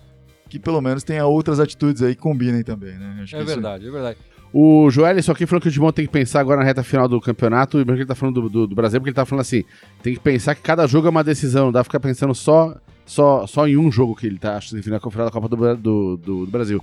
Que 0.49 0.59
pelo 0.59 0.81
menos 0.81 1.03
tenha 1.03 1.27
outras 1.27 1.59
atitudes 1.59 2.03
aí 2.03 2.15
que 2.15 2.21
combinem 2.21 2.63
também, 2.63 2.95
né? 2.97 3.21
Acho 3.23 3.35
É 3.35 3.39
que 3.39 3.45
isso- 3.45 3.55
verdade, 3.55 3.89
é 3.89 3.91
verdade. 3.91 4.19
O 4.53 4.89
Joel 4.91 5.21
só 5.23 5.33
aqui 5.33 5.45
falou 5.45 5.61
que 5.61 5.69
o 5.69 5.73
Timão 5.73 5.91
tem 5.93 6.07
que 6.07 6.13
pensar 6.13 6.41
agora 6.41 6.61
na 6.61 6.65
reta 6.67 6.83
final 6.85 7.09
do 7.09 7.21
campeonato, 7.21 7.81
e 7.81 7.85
porque 7.85 8.01
ele 8.01 8.07
tá 8.07 8.15
falando 8.15 8.43
do, 8.43 8.49
do, 8.49 8.67
do 8.69 8.75
Brasil, 8.77 9.01
porque 9.01 9.11
ele 9.11 9.15
tá 9.17 9.27
falando 9.27 9.41
assim, 9.43 9.65
tem 10.03 10.15
que 10.15 10.21
pensar 10.21 10.55
que 10.55 10.63
cada 10.63 10.87
jogo 10.87 11.09
é 11.09 11.11
uma 11.11 11.25
decisão, 11.25 11.67
não 11.67 11.73
dá 11.73 11.81
pra 11.81 11.85
ficar 11.85 12.01
pensando 12.01 12.33
só, 12.35 12.77
só, 13.05 13.45
só 13.47 13.67
em 13.67 13.77
um 13.77 13.91
jogo 13.91 14.15
que 14.15 14.27
ele 14.27 14.39
tá, 14.39 14.57
acho, 14.57 14.79
enfim, 14.79 14.89
na 14.91 15.01
final 15.01 15.27
da 15.27 15.31
Copa 15.33 15.49
do, 15.49 15.77
do- 15.77 16.17
do 16.17 16.47
Brasil. 16.47 16.83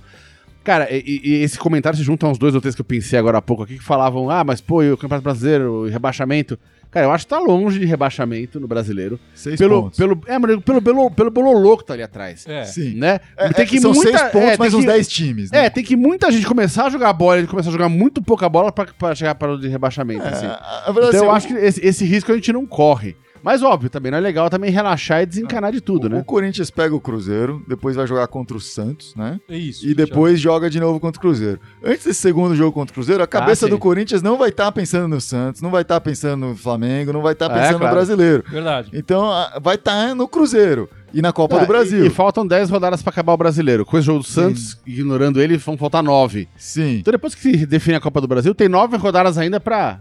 Cara, 0.64 0.88
e, 0.90 1.20
e 1.22 1.34
esse 1.42 1.58
comentário 1.58 1.96
se 1.98 2.02
junta 2.02 2.26
a 2.26 2.30
uns 2.30 2.38
dois 2.38 2.54
ou 2.54 2.60
três 2.60 2.74
que 2.74 2.80
eu 2.80 2.84
pensei 2.84 3.18
agora 3.18 3.36
há 3.38 3.42
pouco 3.42 3.62
aqui, 3.62 3.76
que 3.76 3.84
falavam, 3.84 4.30
ah, 4.30 4.42
mas 4.42 4.60
pô, 4.62 4.82
e 4.82 4.90
o 4.90 4.96
Campeonato 4.96 5.22
Brasileiro, 5.24 5.86
e 5.86 5.90
rebaixamento. 5.90 6.58
Cara, 6.90 7.06
eu 7.06 7.10
acho 7.12 7.26
que 7.26 7.30
tá 7.30 7.40
longe 7.40 7.80
de 7.80 7.84
rebaixamento 7.86 8.60
no 8.60 8.68
brasileiro. 8.68 9.18
Seis 9.34 9.58
Pelo, 9.58 9.82
pontos. 9.82 9.98
pelo, 9.98 10.20
é, 10.28 10.38
mano, 10.38 10.60
pelo, 10.62 10.80
pelo, 10.80 11.10
pelo 11.10 11.30
bololô 11.30 11.76
que 11.76 11.84
tá 11.84 11.92
ali 11.92 12.04
atrás. 12.04 12.46
É. 12.46 12.64
Sim. 12.64 12.94
Né? 12.94 13.18
É, 13.36 13.52
tem 13.52 13.64
é, 13.64 13.66
que 13.68 13.80
são 13.80 13.92
muita, 13.92 14.16
seis 14.16 14.30
pontos, 14.30 14.48
é, 14.50 14.56
mais 14.56 14.70
tem 14.70 14.78
uns 14.80 14.84
que- 14.86 14.92
10 14.92 15.08
times, 15.08 15.50
né? 15.50 15.66
é, 15.66 15.70
tem 15.70 15.82
que 15.82 15.96
muita 15.96 16.30
gente 16.30 16.46
começar 16.46 16.86
a 16.86 16.90
jogar 16.90 17.12
bola 17.12 17.40
e 17.40 17.46
começar 17.48 17.70
a 17.70 17.72
jogar 17.72 17.88
muito 17.88 18.22
pouca 18.22 18.48
bola 18.48 18.70
pra, 18.70 18.86
pra 18.86 19.12
chegar 19.12 19.34
para 19.34 19.52
o 19.54 19.60
de 19.60 19.66
rebaixamento. 19.66 20.24
assim. 20.24 20.46
É, 20.46 20.50
a- 20.50 20.84
a 20.86 20.92
verdade 20.92 21.16
Então 21.16 21.24
é 21.26 21.30
eu 21.30 21.34
assim, 21.34 21.46
acho 21.48 21.54
que 21.60 21.66
esse, 21.66 21.84
esse 21.84 22.04
risco 22.04 22.30
a 22.30 22.34
gente 22.36 22.52
não 22.52 22.64
corre. 22.64 23.16
Mas 23.44 23.62
óbvio, 23.62 23.90
também 23.90 24.10
não 24.10 24.16
é 24.18 24.20
legal 24.20 24.48
também 24.48 24.70
relaxar 24.70 25.22
e 25.22 25.26
desencanar 25.26 25.70
de 25.70 25.80
tudo, 25.80 26.06
o, 26.06 26.08
né? 26.08 26.18
o 26.18 26.24
Corinthians 26.24 26.70
pega 26.70 26.94
o 26.94 27.00
Cruzeiro, 27.00 27.62
depois 27.68 27.94
vai 27.94 28.06
jogar 28.06 28.26
contra 28.26 28.56
o 28.56 28.60
Santos, 28.60 29.14
né? 29.14 29.38
É 29.48 29.56
isso. 29.56 29.86
E 29.86 29.94
depois 29.94 30.40
joga 30.40 30.70
de 30.70 30.80
novo 30.80 30.98
contra 30.98 31.18
o 31.18 31.20
Cruzeiro. 31.20 31.60
Antes 31.84 32.06
desse 32.06 32.20
segundo 32.20 32.56
jogo 32.56 32.72
contra 32.72 32.90
o 32.92 32.94
Cruzeiro, 32.94 33.22
a 33.22 33.26
cabeça 33.26 33.66
sim. 33.66 33.70
do 33.70 33.78
Corinthians 33.78 34.22
não 34.22 34.38
vai 34.38 34.48
estar 34.48 34.72
pensando 34.72 35.06
no 35.08 35.20
Santos, 35.20 35.60
não 35.60 35.70
vai 35.70 35.82
estar 35.82 36.00
pensando 36.00 36.46
no 36.46 36.56
Flamengo, 36.56 37.12
não 37.12 37.20
vai 37.20 37.34
estar 37.34 37.46
É, 37.46 37.48
pensando 37.50 37.78
claro. 37.78 37.84
no 37.94 38.00
brasileiro. 38.00 38.44
Verdade. 38.48 38.90
Então 38.94 39.30
vai 39.62 39.74
estar 39.74 40.14
no 40.14 40.26
Cruzeiro 40.26 40.88
e 41.12 41.20
na 41.20 41.32
Copa 41.32 41.56
Ah, 41.56 41.60
do 41.60 41.66
Brasil. 41.66 42.04
E, 42.04 42.06
e 42.06 42.10
faltam 42.10 42.46
10 42.46 42.70
rodadas 42.70 43.02
pra 43.02 43.10
acabar 43.10 43.34
o 43.34 43.36
brasileiro. 43.36 43.84
Com 43.84 43.98
esse 43.98 44.06
jogo 44.06 44.20
do 44.20 44.24
Santos, 44.26 44.78
ignorando 44.86 45.40
ele, 45.42 45.58
vão 45.58 45.76
faltar 45.76 46.02
9. 46.02 46.48
Sim. 46.56 46.96
Então 47.00 47.12
depois 47.12 47.34
que 47.34 47.42
se 47.42 47.66
define 47.66 47.96
a 47.96 48.00
Copa 48.00 48.20
do 48.22 48.26
Brasil, 48.26 48.54
tem 48.54 48.68
9 48.70 48.96
rodadas 48.96 49.36
ainda 49.36 49.60
Pra 49.60 50.00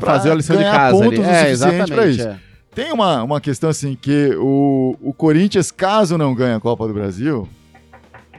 fazer 0.00 0.30
a 0.30 0.34
lição 0.34 0.56
de 0.56 0.64
casa. 0.64 0.96
pontos 0.96 1.18
ali. 1.18 1.20
o 1.20 1.30
É, 1.30 1.50
exatamente. 1.50 1.92
pra 1.92 2.06
isso. 2.06 2.26
é. 2.26 2.38
Tem 2.74 2.92
uma, 2.92 3.22
uma 3.22 3.40
questão 3.40 3.68
assim 3.70 3.96
que 3.96 4.34
o, 4.38 4.96
o 5.00 5.12
Corinthians, 5.12 5.70
caso 5.70 6.16
não 6.16 6.34
ganhe 6.34 6.54
a 6.54 6.60
Copa 6.60 6.86
do 6.86 6.94
Brasil, 6.94 7.48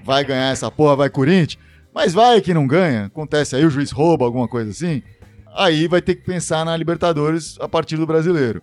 vai 0.06 0.24
ganhar 0.24 0.52
essa 0.52 0.72
porra, 0.72 0.96
vai 0.96 1.10
Corinthians, 1.10 1.58
mas 1.94 2.13
vai 2.13 2.39
que 2.39 2.54
não 2.54 2.65
ganha, 2.65 3.06
acontece 3.06 3.56
aí, 3.56 3.65
o 3.65 3.70
juiz 3.70 3.91
rouba, 3.91 4.24
alguma 4.26 4.48
coisa 4.48 4.72
assim, 4.72 5.04
aí 5.54 5.88
vai 5.88 6.02
ter 6.02 6.15
que 6.15 6.24
pensar 6.24 6.63
na 6.65 6.76
Libertadores 6.78 7.58
a 7.60 7.67
partir 7.67 7.98
do 7.98 8.08
brasileiro. 8.08 8.62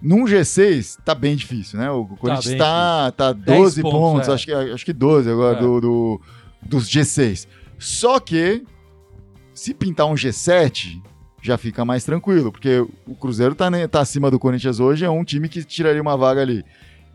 Num 0.00 0.24
G6, 0.24 0.96
tá 1.04 1.14
bem 1.14 1.36
difícil, 1.36 1.78
né? 1.78 1.88
O 1.90 2.04
Corinthians 2.06 2.46
bem 2.48 2.58
tá, 2.58 3.12
tá 3.12 3.32
10 3.32 3.58
12 3.58 3.82
pontos, 3.82 3.98
pontos, 4.00 4.28
é. 4.28 4.32
acho, 4.32 4.46
que, 4.46 4.52
acho 4.52 4.84
que 4.84 4.92
12 4.92 5.30
agora 5.30 5.58
É. 5.58 5.60
do, 5.60 5.80
do- 5.80 6.20
dos 6.62 6.88
G6. 6.88 7.46
Só 7.78 8.18
que, 8.18 8.64
se 9.54 9.72
pintar 9.74 10.06
um 10.06 10.14
G7, 10.14 11.00
já 11.42 11.58
fica 11.58 11.84
mais 11.84 12.04
tranquilo, 12.04 12.52
porque 12.52 12.78
o 13.06 13.14
Cruzeiro 13.16 13.54
tá, 13.54 13.68
ne- 13.70 13.88
tá 13.88 14.00
acima 14.00 14.30
do 14.30 14.38
Corinthians 14.38 14.78
hoje, 14.80 15.04
é 15.04 15.10
um 15.10 15.24
time 15.24 15.48
que 15.48 15.62
tiraria 15.64 16.00
uma 16.00 16.16
vaga 16.16 16.40
ali. 16.40 16.64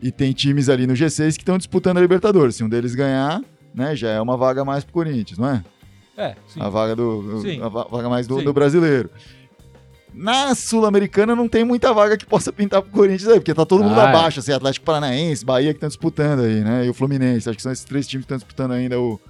E 0.00 0.12
tem 0.12 0.32
times 0.32 0.68
ali 0.68 0.86
no 0.86 0.92
G6 0.94 1.34
que 1.34 1.42
estão 1.42 1.56
disputando 1.58 1.96
a 1.96 2.00
Libertadores. 2.00 2.54
Se 2.56 2.62
um 2.62 2.68
deles 2.68 2.94
ganhar, 2.94 3.40
né, 3.74 3.96
já 3.96 4.10
é 4.10 4.20
uma 4.20 4.36
vaga 4.36 4.64
mais 4.64 4.84
pro 4.84 4.92
Corinthians, 4.92 5.38
não 5.38 5.48
é? 5.48 5.64
É, 6.16 6.34
sim. 6.46 6.60
A 6.60 6.68
vaga 6.68 6.94
do 6.94 7.40
Sim. 7.42 7.60
a 7.62 7.68
va- 7.68 7.86
vaga 7.90 8.08
mais 8.08 8.26
do, 8.26 8.38
Sim. 8.38 8.44
do 8.44 8.52
brasileiro. 8.52 9.08
Na 10.12 10.54
Sul-Americana 10.54 11.36
não 11.36 11.48
tem 11.48 11.64
muita 11.64 11.92
vaga 11.92 12.16
que 12.16 12.26
possa 12.26 12.52
pintar 12.52 12.82
pro 12.82 12.90
Corinthians 12.90 13.28
aí, 13.28 13.38
porque 13.38 13.54
tá 13.54 13.64
todo 13.64 13.84
mundo 13.84 14.00
Ah, 14.00 14.04
é. 14.04 14.08
abaixo, 14.08 14.40
assim, 14.40 14.52
Atlético 14.52 14.84
Paranaense, 14.86 15.44
Bahia 15.44 15.70
que 15.72 15.76
estão 15.76 15.88
disputando 15.88 16.40
aí, 16.40 16.60
né? 16.62 16.86
E 16.86 16.90
o 16.90 16.94
Fluminense, 16.94 17.48
acho 17.48 17.56
que 17.56 17.62
são 17.62 17.70
esses 17.72 17.84
três 17.84 18.06
times 18.06 18.24
que 18.24 18.32
estão 18.32 18.36
disputando 18.38 18.72
ainda 18.72 18.98
o, 18.98 19.20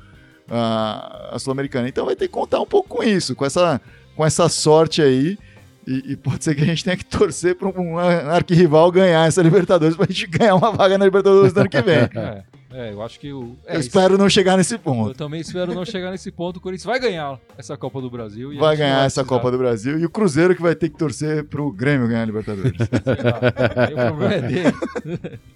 a, 0.51 1.31
a 1.35 1.39
Sul-Americana. 1.39 1.89
Então 1.89 2.07
vai 2.07 2.17
ter 2.17 2.27
que 2.27 2.33
contar 2.33 2.61
um 2.61 2.67
pouco 2.67 2.89
com 2.89 3.03
isso, 3.03 3.35
com 3.35 3.45
essa, 3.45 3.81
com 4.19 4.27
essa 4.27 4.49
sorte 4.49 5.01
aí. 5.01 5.39
E, 5.87 6.13
e 6.13 6.17
pode 6.17 6.45
ser 6.45 6.55
que 6.55 6.61
a 6.61 6.67
gente 6.67 6.85
tenha 6.85 6.97
que 6.97 7.05
torcer 7.05 7.55
para 7.55 7.69
um 7.69 7.97
arquirrival 7.99 8.91
ganhar 8.93 9.27
essa 9.27 9.41
Libertadores 9.41 9.97
pra 9.97 10.05
gente 10.07 10.27
ganhar 10.27 10.55
uma 10.57 10.71
vaga 10.73 10.99
na 10.99 11.05
Libertadores 11.07 11.53
do 11.53 11.61
ano 11.61 11.71
que 11.71 11.81
vem. 11.81 11.99
É, 12.71 12.91
é, 12.91 12.93
eu 12.93 13.01
acho 13.01 13.19
que 13.19 13.33
o. 13.33 13.57
é, 13.67 13.77
Eu 13.77 13.81
isso- 13.81 13.89
espero 13.89 14.19
não 14.19 14.29
chegar 14.29 14.59
nesse 14.59 14.75
Eu 14.75 14.79
ponto. 14.81 15.15
também 15.17 15.41
espero 15.41 15.73
não 15.75 15.87
chegar 15.87 16.11
nesse 16.11 16.31
ponto. 16.31 16.59
O 16.59 16.61
Corinthians 16.61 16.85
vai 16.85 17.01
ganhar 17.01 17.39
essa 17.57 17.79
Copa 17.79 17.99
do 18.03 18.11
Brasil. 18.11 18.53
e 18.53 18.59
a 18.59 18.61
Vai 18.61 18.77
ganhar 18.77 19.07
essa 19.07 19.23
precisar- 19.23 19.25
Copa 19.25 19.51
do 19.51 19.57
Brasil 19.57 19.99
e 19.99 20.05
o 20.05 20.11
Cruzeiro 20.11 20.55
que 20.55 20.61
vai 20.61 20.75
ter 20.75 20.91
que 20.91 20.99
torcer 20.99 21.45
pro 21.45 21.73
Grêmio 21.73 22.07
ganhar 22.07 22.23
a 22.25 22.27
Libertadores. 22.27 22.73
Aí 23.75 23.95
o 23.95 24.07
problema 24.09 24.35
é 24.35 24.41
dele. 24.43 25.39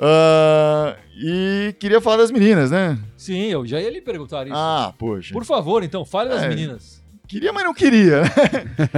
Ah, 0.00 0.96
e 1.16 1.74
queria 1.78 2.00
falar 2.00 2.16
das 2.18 2.30
meninas, 2.30 2.70
né? 2.70 2.98
Sim, 3.16 3.46
eu 3.48 3.66
já 3.66 3.80
ia 3.80 3.90
lhe 3.90 4.00
perguntar 4.00 4.46
isso. 4.46 4.54
Ah, 4.56 4.92
poxa. 4.98 5.32
Por 5.32 5.44
favor, 5.44 5.82
então, 5.84 6.04
fale 6.04 6.30
das 6.30 6.42
É. 6.42 6.48
meninas. 6.48 7.01
Queria, 7.32 7.52
mas 7.52 7.64
não 7.64 7.72
queria. 7.74 8.22
né? 8.22 8.28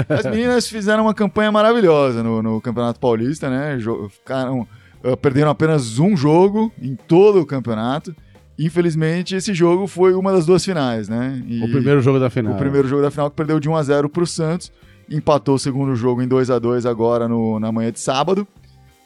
As 0.10 0.24
meninas 0.26 0.66
fizeram 0.68 1.04
uma 1.04 1.14
campanha 1.14 1.52
maravilhosa 1.52 2.22
no, 2.22 2.42
no 2.42 2.60
Campeonato 2.60 2.98
Paulista, 2.98 3.48
né? 3.48 3.78
Ficaram, 4.10 4.66
ah, 5.04 5.16
perderam 5.16 5.50
apenas 5.50 5.98
um 6.00 6.16
jogo 6.16 6.72
em 6.82 6.96
todo 6.96 7.40
o 7.40 7.46
campeonato. 7.46 8.14
Infelizmente, 8.58 9.34
esse 9.36 9.52
jogo 9.54 9.86
foi 9.86 10.14
uma 10.14 10.32
das 10.32 10.46
duas 10.46 10.64
finais, 10.64 11.08
né? 11.08 11.42
E 11.46 11.62
O 11.64 11.70
primeiro 11.70 12.00
jogo 12.00 12.18
da 12.18 12.28
final. 12.30 12.54
o 12.54 12.58
primeiro 12.58 12.88
jogo 12.88 13.02
da 13.02 13.10
final 13.10 13.30
que 13.30 13.36
perdeu 13.36 13.60
de 13.60 13.68
1 13.68 13.76
a 13.76 13.82
0 13.82 14.08
pro 14.08 14.26
Santos, 14.26 14.72
empatou 15.10 15.54
o 15.56 15.58
segundo 15.58 15.94
jogo 15.94 16.22
em 16.22 16.26
2 16.28 16.50
a 16.50 16.58
2 16.58 16.86
agora 16.86 17.28
no- 17.28 17.60
na 17.60 17.70
manhã 17.70 17.92
de 17.92 18.00
sábado. 18.00 18.46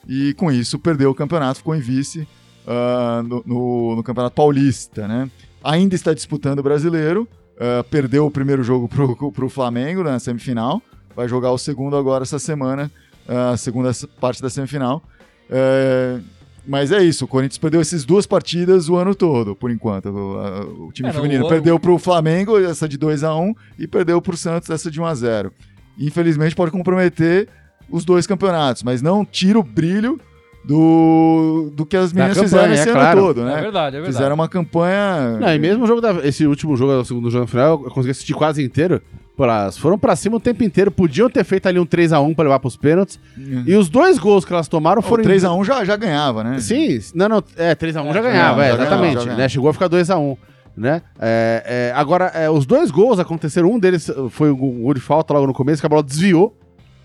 E 0.09 0.33
com 0.35 0.51
isso 0.51 0.79
perdeu 0.79 1.11
o 1.11 1.15
campeonato, 1.15 1.59
ficou 1.59 1.75
em 1.75 1.81
vice 1.81 2.27
ah, 2.67 3.23
no, 3.27 3.43
no- 3.45 3.97
no 3.97 4.03
Campeonato 4.03 4.35
Paulista, 4.37 5.07
né? 5.09 5.31
Ainda 5.65 5.95
está 5.95 6.15
disputando 6.15 6.61
o 6.61 6.63
brasileiro, 6.63 7.27
ah, 7.61 7.85
perdeu 7.91 8.27
o 8.27 8.31
primeiro 8.31 8.63
jogo 8.63 8.89
pro, 8.89 9.17
pro 9.33 9.49
Flamengo 9.49 10.03
na 10.03 10.19
semifinal, 10.19 10.81
vai 11.17 11.29
jogar 11.29 11.51
o 11.53 11.59
segundo 11.59 11.97
agora 11.97 12.23
essa 12.23 12.39
semana, 12.39 12.91
a 13.27 13.57
segunda 13.57 13.91
parte 14.21 14.41
da 14.43 14.49
semifinal. 14.51 15.03
É, 15.51 16.19
mas 16.67 16.93
é 16.93 17.03
isso, 17.03 17.25
o 17.25 17.29
Corinthians 17.29 17.57
perdeu 17.59 17.81
essas 17.81 18.05
duas 18.05 18.27
partidas 18.27 18.89
o 18.91 18.97
ano 18.97 19.15
todo, 19.15 19.57
por 19.57 19.71
enquanto. 19.71 20.07
O, 20.11 20.89
o 20.89 20.93
time 20.93 21.09
É, 21.09 21.13
feminino 21.13 21.47
o- 21.47 21.49
perdeu 21.49 21.79
pro 21.81 21.97
Flamengo, 21.99 22.59
essa 22.59 22.87
de 22.89 22.99
2 22.99 23.25
a 23.25 23.35
1 23.35 23.55
e 23.79 23.87
perdeu 23.87 24.21
pro 24.21 24.37
Santos, 24.37 24.69
essa 24.69 24.91
de 24.91 25.01
1 25.01 25.05
a 25.07 25.15
0 25.15 25.53
Infelizmente 25.99 26.55
pode 26.55 26.71
comprometer 26.71 27.49
os 27.91 28.05
dois 28.05 28.27
campeonatos, 28.27 28.83
mas 28.83 29.01
não 29.01 29.25
tira 29.25 29.59
o 29.59 29.63
brilho 29.63 30.21
do, 30.69 31.71
do 31.75 31.87
que 31.87 31.97
as 31.97 32.13
meninas 32.13 32.37
campanha, 32.37 32.49
fizeram 32.49 32.73
é 32.73 32.75
esse 32.75 32.89
ano 32.91 32.99
claro. 33.01 33.21
todo, 33.21 33.41
É 33.41 33.45
né? 33.45 33.61
verdade, 33.63 33.97
é 33.97 34.01
verdade. 34.01 34.13
Fizeram 34.17 34.35
uma 34.35 34.49
campanha. 34.49 35.39
Não, 35.41 35.55
e 35.55 35.59
mesmo 35.59 35.85
o 35.85 35.87
jogo 35.87 36.01
da, 36.03 36.13
esse 36.27 36.47
último 36.47 36.77
jogo, 36.77 36.93
o 36.93 37.05
segundo 37.05 37.31
jogo 37.31 37.47
da 37.47 37.51
final, 37.51 37.71
eu 37.85 37.91
consegui 37.91 38.11
assistir 38.11 38.35
quase 38.35 38.63
inteiro. 38.63 39.01
Elas 39.39 39.79
foram 39.79 39.97
pra 39.97 40.17
cima 40.17 40.37
o 40.37 40.41
tempo 40.41 40.65
inteiro, 40.65 40.91
podiam 40.91 41.31
ter 41.31 41.45
feito 41.45 41.67
ali 41.69 41.79
um 41.79 41.87
3x1 41.87 42.35
pra 42.35 42.43
levar 42.43 42.59
pros 42.59 42.77
pênaltis. 42.77 43.19
E 43.67 43.75
os 43.77 43.89
dois 43.89 44.19
gols 44.19 44.45
que 44.45 44.53
elas 44.53 44.67
tomaram 44.69 45.01
Foram 45.01 45.23
foram. 45.23 45.37
3x1 45.37 45.65
já, 45.65 45.85
já 45.85 45.97
ganhava, 45.97 46.43
né? 46.45 46.59
Sim, 46.59 46.99
não, 47.15 47.29
não, 47.29 47.45
é, 47.57 47.75
3x1 47.75 48.01
É, 48.03 48.07
já 48.09 48.13
já 48.15 48.21
ganhava, 48.21 48.65
é, 48.65 48.69
já 48.69 48.75
exatamente. 48.75 49.15
já 49.15 49.21
ganhava. 49.21 49.41
né? 49.41 49.49
Chegou 49.49 49.71
a 49.71 49.73
ficar 49.73 49.89
2x1. 49.89 50.37
Né? 50.77 51.03
É, 51.21 51.91
é, 51.93 51.93
agora, 51.97 52.27
é, 52.35 52.51
os 52.51 52.67
dois 52.67 52.91
gols 52.91 53.19
aconteceram. 53.21 53.71
Um 53.73 53.79
deles 53.79 54.11
foi 54.31 54.51
um 54.51 54.57
gol 54.83 54.95
de 54.95 55.01
falta 55.01 55.33
logo 55.33 55.47
no 55.47 55.55
começo, 55.55 55.81
que 55.81 55.87
a 55.87 55.89
bola 55.89 56.03
desviou 56.03 56.57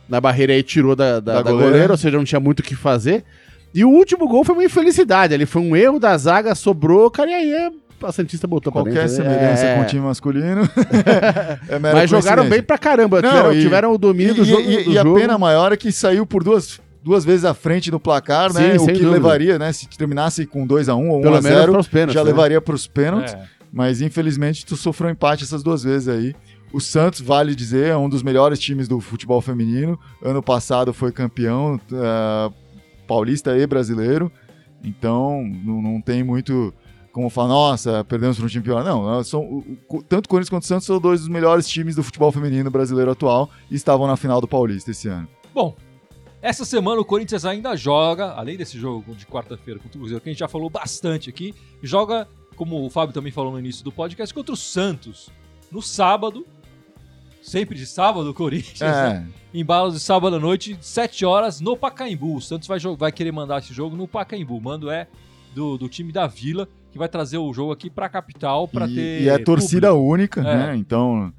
na 0.09 0.19
barreira 0.19 0.53
e 0.53 0.61
tirou 0.63 0.95
da, 0.95 1.19
da, 1.19 1.33
Da 1.35 1.41
da 1.43 1.51
goleira. 1.51 1.71
goleira, 1.71 1.93
ou 1.93 1.97
seja, 1.97 2.17
não 2.17 2.23
tinha 2.25 2.39
muito 2.39 2.59
o 2.59 2.63
que 2.63 2.75
fazer. 2.75 3.23
E 3.73 3.83
o 3.83 3.89
último 3.89 4.27
gol 4.27 4.43
foi 4.43 4.55
uma 4.55 4.63
infelicidade. 4.63 5.33
Ali 5.33 5.45
foi 5.45 5.61
um 5.61 5.75
erro 5.75 5.99
da 5.99 6.15
zaga, 6.17 6.53
sobrou, 6.55 7.09
cara, 7.09 7.31
e 7.31 7.33
aí 7.33 7.51
é, 7.51 7.71
a 8.03 8.11
Santista 8.11 8.45
botou 8.47 8.71
pra 8.71 8.81
Qualquer 8.83 9.07
dentro. 9.07 9.15
semelhança 9.15 9.65
É, 9.65 9.75
com 9.75 9.81
o 9.81 9.85
time 9.85 10.01
masculino. 10.03 10.61
é 11.69 11.79
Mas 11.79 12.09
jogaram 12.09 12.47
bem 12.47 12.61
pra 12.61 12.77
caramba. 12.77 13.21
Não, 13.21 13.29
tiveram, 13.29 13.53
e- 13.53 13.61
tiveram 13.61 13.93
o 13.93 13.97
domínio 13.97 14.35
do 14.35 14.41
e, 14.43 14.45
jogo. 14.45 14.61
e- 14.61 14.83
do 14.83 14.91
e 14.91 14.97
a 14.99 15.03
jogo. 15.03 15.19
pena 15.19 15.37
maior 15.37 15.71
é 15.71 15.77
que 15.77 15.91
saiu 15.91 16.25
por 16.25 16.43
duas, 16.43 16.79
duas 17.03 17.23
vezes 17.25 17.45
à 17.45 17.53
frente 17.53 17.89
no 17.91 17.99
placar, 17.99 18.53
né? 18.53 18.71
Sim, 18.71 18.77
o 18.77 18.85
sem 18.85 18.93
que 18.95 19.01
dúvida. 19.01 19.11
levaria, 19.11 19.57
né? 19.59 19.71
Se 19.73 19.87
terminasse 19.89 20.45
com 20.45 20.67
2x1 20.67 21.09
ou 21.09 21.21
Pelo 21.21 21.37
1x0, 21.37 21.41
menos 21.43 21.65
para 21.71 21.79
os 21.79 21.87
pênaltis. 21.87 22.13
já 22.13 22.23
né? 22.23 22.29
levaria 22.29 22.61
para 22.61 22.75
os 22.75 22.87
pênaltis. 22.87 23.33
É. 23.33 23.43
Mas 23.71 24.01
infelizmente 24.01 24.65
tu 24.65 24.75
sofreu 24.75 25.09
empate 25.09 25.43
essas 25.43 25.63
duas 25.63 25.83
vezes 25.83 26.07
aí. 26.07 26.35
O 26.71 26.79
Santos, 26.79 27.21
vale 27.21 27.55
dizer, 27.55 27.87
é 27.89 27.97
um 27.97 28.07
dos 28.09 28.21
melhores 28.23 28.59
times 28.59 28.87
do 28.87 28.99
futebol 28.99 29.39
feminino. 29.41 29.99
Ano 30.23 30.41
passado 30.43 30.91
foi 30.93 31.11
campeão 31.11 31.79
eh, 31.91 32.51
paulista 33.07 33.57
e 33.57 33.65
brasileiro. 33.67 34.31
Então 34.83 35.43
não, 35.63 35.81
não 35.81 36.01
tem 36.01 36.23
muito 36.23 36.73
como 37.11 37.29
falar, 37.29 37.47
nossa, 37.49 38.03
perdemos 38.03 38.37
para 38.37 38.45
um 38.45 38.49
time 38.49 38.63
pior. 38.63 38.83
Não, 38.83 39.23
são, 39.23 39.41
o- 39.87 40.03
tanto 40.03 40.27
Corinthians 40.27 40.49
quanto 40.49 40.65
Santos 40.65 40.85
são 40.85 40.99
dois 40.99 41.19
dos 41.21 41.29
melhores 41.29 41.67
times 41.67 41.95
do 41.95 42.01
futebol 42.03 42.31
feminino 42.31 42.71
brasileiro 42.71 43.11
atual 43.11 43.49
e 43.69 43.75
estavam 43.75 44.07
na 44.07 44.17
final 44.17 44.41
do 44.41 44.47
Paulista 44.47 44.89
esse 44.91 45.07
ano. 45.07 45.27
Bom, 45.53 45.75
essa 46.41 46.65
semana 46.65 46.99
o 46.99 47.05
Corinthians 47.05 47.45
ainda 47.45 47.75
joga, 47.75 48.31
além 48.33 48.57
desse 48.57 48.79
jogo 48.79 49.13
de 49.15 49.25
quarta-feira 49.27 49.79
contra 49.79 49.95
o 49.97 50.01
Cruzeiro, 50.01 50.21
que 50.21 50.29
a 50.29 50.31
gente 50.33 50.39
já 50.39 50.47
falou 50.47 50.69
bastante 50.69 51.29
aqui, 51.29 51.53
joga, 51.83 52.27
como 52.55 52.83
o 52.83 52.89
Fábio 52.89 53.13
também 53.13 53.31
falou 53.31 53.51
no 53.51 53.59
início 53.59 53.83
do 53.83 53.91
podcast, 53.91 54.33
contra 54.33 54.53
o 54.53 54.57
Santos 54.57 55.29
no 55.71 55.81
sábado. 55.81 56.45
Sempre 57.43 57.77
de 57.77 57.85
sábado, 57.85 58.33
Corinthians, 58.33 58.79
né? 58.79 59.27
É, 59.53 59.59
Embalos 59.59 59.93
de 59.93 59.99
sábado 59.99 60.37
à 60.37 60.39
noite, 60.39 60.77
7 60.81 61.25
horas, 61.25 61.59
no 61.59 61.75
Pacaembu. 61.77 62.37
O 62.37 62.41
Santos 62.41 62.67
vai, 62.67 62.79
vai 62.97 63.11
querer 63.11 63.31
mandar 63.31 63.59
esse 63.59 63.73
jogo 63.73 63.95
no 63.95 64.07
Pacaembu. 64.07 64.55
O 64.57 64.61
mando 64.61 64.89
é 64.89 65.07
do, 65.53 65.77
do 65.77 65.89
time 65.89 66.11
da 66.11 66.25
Vila, 66.25 66.67
que 66.91 66.97
vai 66.97 67.07
trazer 67.09 67.37
o 67.37 67.53
jogo 67.53 67.71
aqui 67.73 67.89
pra 67.89 68.07
capital 68.09 68.67
pra 68.67 68.87
e, 68.87 68.95
ter. 68.95 69.21
e 69.23 69.29
é 69.29 69.37
torcida 69.37 69.89
público. 69.89 70.11
única, 70.13 70.39
É. 70.41 70.43
né? 70.43 70.75
Então, 70.77 71.31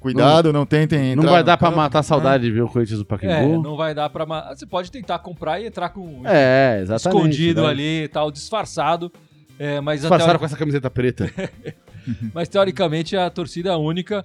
cuidado, 0.00 0.52
não, 0.52 0.64
tentem 0.66 1.16
Não 1.16 1.22
entrar 1.22 1.30
vai 1.30 1.40
no 1.40 1.46
dar 1.46 1.56
pra 1.56 1.68
campo, 1.68 1.78
matar 1.78 1.98
a 1.98 2.02
né? 2.02 2.06
saudade 2.06 2.44
de 2.44 2.50
ver 2.52 2.62
o 2.62 2.68
Corinthians 2.68 2.98
do 2.98 3.04
É, 3.04 3.06
Pacaembu. 3.08 3.62
não 3.62 3.76
vai 3.76 3.94
dar 3.94 4.08
pra. 4.10 4.26
ma- 4.26 4.54
Você 4.54 4.66
pode 4.66 4.90
tentar 4.92 5.18
comprar 5.20 5.58
e 5.60 5.66
entrar 5.66 5.88
com 5.88 6.22
É, 6.26 6.80
exatamente. 6.82 7.16
escondido 7.18 7.62
né? 7.62 7.68
ali 7.68 8.02
e 8.04 8.08
tal, 8.08 8.30
disfarçado. 8.30 9.10
É, 9.58 9.80
mas, 9.80 10.04
até- 10.04 10.08
Disfarçaram 10.14 10.38
com 10.38 10.44
essa 10.44 10.56
camiseta 10.56 10.88
preta. 10.90 11.28
mas 12.32 12.48
teoricamente 12.48 13.16
é 13.16 13.22
a 13.24 13.30
torcida 13.30 13.76
única. 13.76 14.24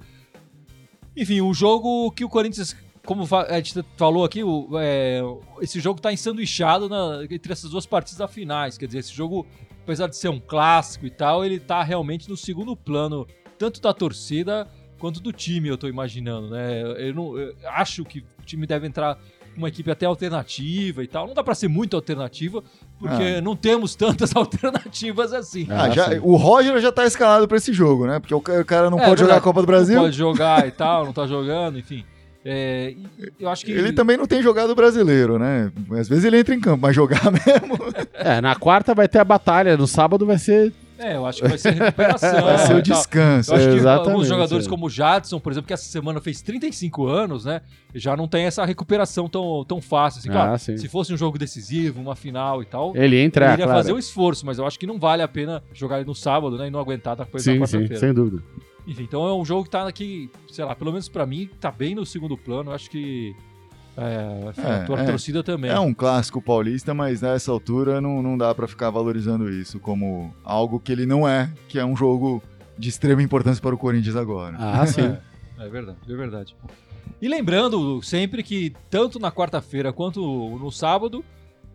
Enfim, 1.16 1.42
o 1.42 1.54
jogo 1.54 2.12
que 2.12 2.26
o 2.26 2.30
Corinthians, 2.30 2.76
como 3.06 3.24
a 3.36 3.56
gente 3.58 3.84
falou 3.98 4.24
aqui, 4.26 4.44
o- 4.44 4.68
é, 4.80 5.22
esse 5.62 5.80
jogo 5.80 6.02
tá 6.02 6.12
ensanduichado 6.12 6.90
na- 6.90 7.24
entre 7.30 7.52
essas 7.54 7.70
duas 7.72 7.86
partidas 7.86 8.18
da 8.18 8.28
finais. 8.28 8.78
Quer 8.78 8.88
dizer, 8.88 9.00
esse 9.00 9.14
jogo, 9.14 9.46
apesar 9.84 10.08
de 10.08 10.16
ser 10.18 10.30
um 10.30 10.40
clássico 10.40 11.06
e 11.06 11.10
tal, 11.12 11.46
ele 11.46 11.60
tá 11.60 11.84
realmente 11.84 12.30
no 12.30 12.36
segundo 12.38 12.76
plano, 12.76 13.28
tanto 13.58 13.80
da 13.82 13.94
torcida 13.94 14.68
quanto 15.00 15.20
do 15.20 15.32
time, 15.34 15.68
eu 15.70 15.78
tô 15.78 15.88
imaginando, 15.88 16.50
né? 16.50 16.82
Eu, 17.10 17.14
não, 17.14 17.38
eu 17.38 17.56
acho 17.66 18.04
que 18.06 18.20
o 18.20 18.46
time 18.46 18.66
deve 18.66 18.88
entrar 18.88 19.20
uma 19.56 19.68
equipe 19.68 19.90
até 19.92 20.06
alternativa 20.06 21.04
e 21.04 21.08
tal. 21.08 21.28
Não 21.28 21.34
dá 21.34 21.44
pra 21.44 21.56
ser 21.56 21.68
muito 21.68 21.96
alternativa, 21.96 22.64
porque 23.00 23.36
Ah. 23.38 23.42
não 23.42 23.56
temos 23.56 23.96
tantas 23.96 24.32
alternativas 24.36 25.34
assim. 25.34 25.68
Ah, 25.70 25.84
Ah, 25.84 25.90
já- 25.90 26.20
o 26.22 26.36
Roger 26.36 26.80
já 26.80 26.92
tá 26.92 27.06
escalado 27.06 27.48
pra 27.48 27.58
esse 27.58 27.72
jogo, 27.74 28.06
né? 28.08 28.20
Porque 28.20 28.34
o 28.34 28.42
ca- 28.42 28.60
o 28.62 28.66
cara 28.66 28.90
não 28.90 29.00
É, 29.00 29.06
pode 29.06 29.20
jogar 29.22 29.34
a 29.34 29.36
verdade. 29.36 29.44
Copa 29.44 29.62
do 29.62 29.68
Brasil. 29.68 29.96
Não 29.96 30.04
pode 30.04 30.18
jogar 30.18 30.68
e 30.68 30.72
tal, 30.72 31.06
não 31.06 31.14
tá 31.14 31.26
jogando, 31.28 31.78
enfim. 31.80 32.04
É, 32.46 32.94
e 32.98 33.32
eu 33.40 33.48
acho 33.50 33.66
que. 33.66 33.72
Ele 33.72 33.94
também 33.94 34.18
não 34.18 34.28
tem 34.28 34.42
jogado 34.44 34.76
brasileiro, 34.76 35.40
né? 35.40 35.72
Às 35.98 36.10
vezes 36.10 36.26
ele 36.26 36.38
entra 36.40 36.54
em 36.54 36.60
campo, 36.60 36.82
mas 36.82 36.94
jogar 36.94 37.22
mesmo. 37.32 37.78
É, 38.14 38.42
na 38.42 38.54
quarta 38.56 38.94
vai 38.94 39.08
ter 39.08 39.20
a 39.20 39.24
batalha, 39.24 39.78
no 39.78 39.88
sábado 39.88 40.26
vai 40.26 40.38
ser. 40.38 40.74
É, 40.98 41.16
eu 41.16 41.26
acho 41.26 41.42
que 41.42 41.48
vai 41.48 41.58
ser 41.58 41.72
recuperação. 41.72 42.42
Vai 42.44 42.58
ser 42.60 42.66
o 42.66 42.68
tal. 42.76 42.82
descanso. 42.82 43.52
Eu 43.52 43.56
acho 43.58 43.70
que 43.70 43.76
Exatamente, 43.76 44.10
alguns 44.12 44.28
jogadores 44.28 44.66
é. 44.66 44.70
como 44.70 44.86
o 44.86 44.90
Jadson, 44.90 45.40
por 45.40 45.52
exemplo, 45.52 45.68
que 45.68 45.74
essa 45.74 45.86
semana 45.86 46.22
fez 46.22 46.42
35 46.42 47.08
anos, 47.08 47.46
né? 47.46 47.62
Já 47.96 48.16
não 48.16 48.28
tem 48.28 48.46
essa 48.46 48.64
recuperação 48.64 49.28
tão, 49.28 49.66
tão 49.66 49.82
fácil. 49.82 50.20
Assim, 50.20 50.30
Ah, 50.30 50.32
claro, 50.34 50.60
se 50.60 50.88
fosse 50.88 51.14
um 51.14 51.18
jogo 51.18 51.38
decisivo, 51.38 52.00
uma 52.00 52.16
final 52.16 52.62
e 52.62 52.66
tal, 52.66 52.96
Ele 52.96 53.20
entra, 53.20 53.46
ele 53.46 53.54
iria 53.54 53.66
claro. 53.66 53.80
fazer 53.80 53.92
o 53.94 53.98
esforço, 54.00 54.46
mas 54.46 54.58
eu 54.60 54.66
acho 54.68 54.78
que 54.80 54.86
não 54.88 55.00
vale 55.00 55.22
a 55.24 55.28
pena 55.28 55.64
jogar 55.74 55.98
ele 55.98 56.06
no 56.08 56.16
sábado, 56.16 56.58
né? 56.58 56.68
E 56.68 56.70
não 56.70 56.80
aguentar 56.80 57.16
depois 57.16 57.44
Sim, 57.44 57.58
na 57.60 57.66
sim, 57.68 57.78
quarta-feira. 57.78 58.00
sem 58.00 58.14
dúvida. 58.14 58.44
Enfim, 58.86 59.04
então 59.04 59.28
é 59.28 59.34
um 59.34 59.46
jogo 59.46 59.64
que 59.64 59.70
tá 59.70 59.88
aqui, 59.88 60.30
sei 60.52 60.64
lá, 60.66 60.76
pelo 60.76 60.92
menos 60.92 61.08
pra 61.10 61.26
mim, 61.26 61.50
tá 61.60 61.72
bem 61.72 61.96
no 61.96 62.06
segundo 62.06 62.38
plano. 62.38 62.70
Eu 62.72 62.76
acho 62.76 62.90
que. 62.90 63.34
É, 63.96 64.52
É, 64.58 64.76
a 64.76 64.86
tua 64.86 65.02
é. 65.02 65.06
torcida 65.06 65.44
também. 65.44 65.70
É 65.70 65.80
um 65.80 65.94
clássico 65.94 66.42
paulista, 66.42 66.94
mas 66.94 67.22
nessa 67.22 67.52
altura 67.52 68.02
não, 68.02 68.22
não 68.22 68.38
dá 68.38 68.54
pra 68.54 68.68
ficar 68.68 68.90
valorizando 68.90 69.50
isso 69.50 69.80
como 69.80 70.34
algo 70.44 70.80
que 70.80 70.92
ele 70.92 71.06
não 71.06 71.28
é, 71.28 71.52
que 71.68 71.78
é 71.78 71.86
um 71.86 71.96
jogo 71.96 72.42
de 72.78 72.90
extrema 72.90 73.22
importância 73.22 73.62
para 73.62 73.76
o 73.76 73.78
Corinthians 73.78 74.16
agora. 74.16 74.58
Ah, 74.60 74.86
sim. 74.86 75.02
É, 75.02 75.66
é 75.66 75.70
verdade, 75.70 75.98
é 76.08 76.16
verdade. 76.16 76.56
E 77.22 77.28
lembrando 77.28 78.02
sempre 78.02 78.44
que 78.44 78.74
tanto 78.90 79.20
na 79.20 79.32
quarta-feira 79.32 79.94
quanto 79.94 80.22
no 80.60 80.72
sábado 80.72 81.24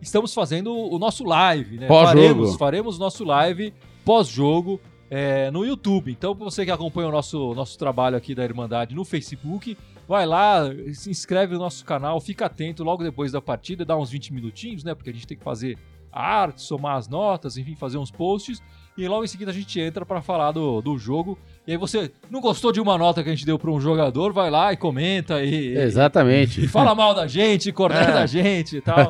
estamos 0.01 0.33
fazendo 0.33 0.73
o 0.73 0.99
nosso 0.99 1.23
live, 1.23 1.77
né? 1.77 1.87
Pós-jogo. 1.87 2.17
Faremos, 2.19 2.55
faremos 2.55 2.97
o 2.97 2.99
nosso 2.99 3.23
live 3.23 3.73
pós-jogo 4.05 4.79
é, 5.09 5.49
no 5.51 5.65
YouTube. 5.65 6.11
Então, 6.11 6.35
para 6.35 6.45
você 6.45 6.65
que 6.65 6.71
acompanha 6.71 7.07
o 7.07 7.11
nosso, 7.11 7.53
nosso 7.53 7.77
trabalho 7.77 8.15
aqui 8.15 8.35
da 8.35 8.43
Irmandade 8.43 8.93
no 8.93 9.03
Facebook, 9.03 9.77
vai 10.09 10.25
lá, 10.25 10.63
se 10.91 11.09
inscreve 11.11 11.53
no 11.53 11.59
nosso 11.59 11.85
canal, 11.85 12.19
fica 12.19 12.47
atento 12.47 12.83
logo 12.83 13.03
depois 13.03 13.31
da 13.31 13.39
partida, 13.39 13.85
dá 13.85 13.95
uns 13.95 14.09
20 14.09 14.33
minutinhos, 14.33 14.83
né? 14.83 14.95
Porque 14.95 15.11
a 15.11 15.13
gente 15.13 15.27
tem 15.27 15.37
que 15.37 15.43
fazer 15.43 15.77
a 16.11 16.19
arte, 16.41 16.63
somar 16.63 16.97
as 16.97 17.07
notas, 17.07 17.55
enfim, 17.57 17.75
fazer 17.75 17.99
uns 17.99 18.09
posts. 18.09 18.59
E 18.97 19.07
logo 19.07 19.23
em 19.23 19.27
seguida 19.27 19.51
a 19.51 19.53
gente 19.53 19.79
entra 19.79 20.03
para 20.03 20.19
falar 20.21 20.51
do, 20.51 20.81
do 20.81 20.97
jogo. 20.97 21.37
E 21.67 21.71
aí 21.73 21.77
você 21.77 22.11
não 22.31 22.41
gostou 22.41 22.71
de 22.71 22.81
uma 22.81 22.97
nota 22.97 23.21
que 23.23 23.29
a 23.29 23.33
gente 23.35 23.45
deu 23.45 23.59
para 23.59 23.69
um 23.69 23.79
jogador, 23.79 24.33
vai 24.33 24.49
lá 24.49 24.73
e 24.73 24.77
comenta 24.77 25.43
e, 25.43 25.73
e- 25.73 25.77
Exatamente. 25.77 26.65
e 26.65 26.67
fala 26.67 26.95
mal 26.95 27.13
da 27.13 27.27
gente, 27.27 27.71
corneta 27.71 28.09
É. 28.09 28.13
da 28.13 28.25
gente 28.25 28.77
e 28.77 28.81
tal. 28.81 29.07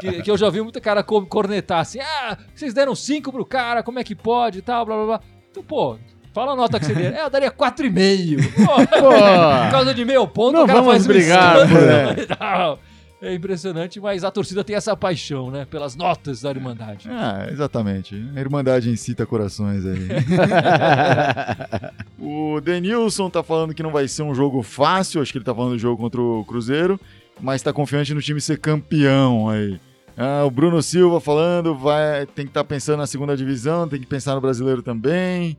que, 0.00 0.22
que 0.22 0.30
eu 0.30 0.36
já 0.36 0.50
vi 0.50 0.60
muita 0.60 0.80
cara 0.80 1.02
co- 1.02 1.24
cornetar 1.26 1.80
assim: 1.80 1.98
ah, 2.00 2.36
vocês 2.54 2.74
deram 2.74 2.94
5 2.94 3.32
pro 3.32 3.44
cara, 3.46 3.82
como 3.82 3.98
é 3.98 4.04
que 4.04 4.14
pode 4.14 4.58
e 4.58 4.62
tal, 4.62 4.84
blá 4.84 4.96
blá 4.96 5.06
blá. 5.06 5.20
Então, 5.50 5.64
pô, 5.64 5.96
fala 6.32 6.52
a 6.52 6.56
nota 6.56 6.78
que 6.78 6.86
você 6.86 6.94
der. 6.94 7.14
É, 7.14 7.24
eu 7.24 7.30
daria 7.30 7.50
4,5. 7.50 8.52
Pô, 8.54 8.76
Por 9.64 9.70
causa 9.70 9.94
de 9.94 10.04
meio 10.04 10.26
ponto, 10.26 10.52
Não 10.52 10.64
o 10.64 10.66
cara 10.66 10.82
vamos 10.82 11.04
um 11.04 11.08
brigar, 11.08 11.56
tal. 12.38 12.78
É 13.22 13.34
impressionante, 13.34 14.00
mas 14.00 14.24
a 14.24 14.30
torcida 14.30 14.64
tem 14.64 14.74
essa 14.74 14.96
paixão, 14.96 15.50
né? 15.50 15.66
Pelas 15.70 15.94
notas 15.94 16.40
da 16.40 16.48
Irmandade. 16.48 17.06
Ah, 17.10 17.48
exatamente. 17.50 18.14
A 18.34 18.40
Irmandade 18.40 18.88
incita 18.88 19.26
corações 19.26 19.84
aí. 19.84 20.08
o 22.18 22.58
Denilson 22.62 23.28
tá 23.28 23.42
falando 23.42 23.74
que 23.74 23.82
não 23.82 23.90
vai 23.90 24.08
ser 24.08 24.22
um 24.22 24.34
jogo 24.34 24.62
fácil, 24.62 25.20
acho 25.20 25.32
que 25.32 25.36
ele 25.36 25.44
tá 25.44 25.54
falando 25.54 25.72
do 25.72 25.78
jogo 25.78 26.00
contra 26.00 26.18
o 26.18 26.46
Cruzeiro, 26.46 26.98
mas 27.38 27.60
tá 27.60 27.74
confiante 27.74 28.14
no 28.14 28.22
time 28.22 28.40
ser 28.40 28.58
campeão 28.58 29.50
aí. 29.50 29.78
Ah, 30.16 30.44
o 30.46 30.50
Bruno 30.50 30.82
Silva 30.82 31.20
falando, 31.20 31.74
vai, 31.74 32.24
tem 32.24 32.46
que 32.46 32.50
estar 32.50 32.64
pensando 32.64 32.98
na 32.98 33.06
segunda 33.06 33.36
divisão, 33.36 33.86
tem 33.86 34.00
que 34.00 34.06
pensar 34.06 34.34
no 34.34 34.40
brasileiro 34.40 34.82
também. 34.82 35.58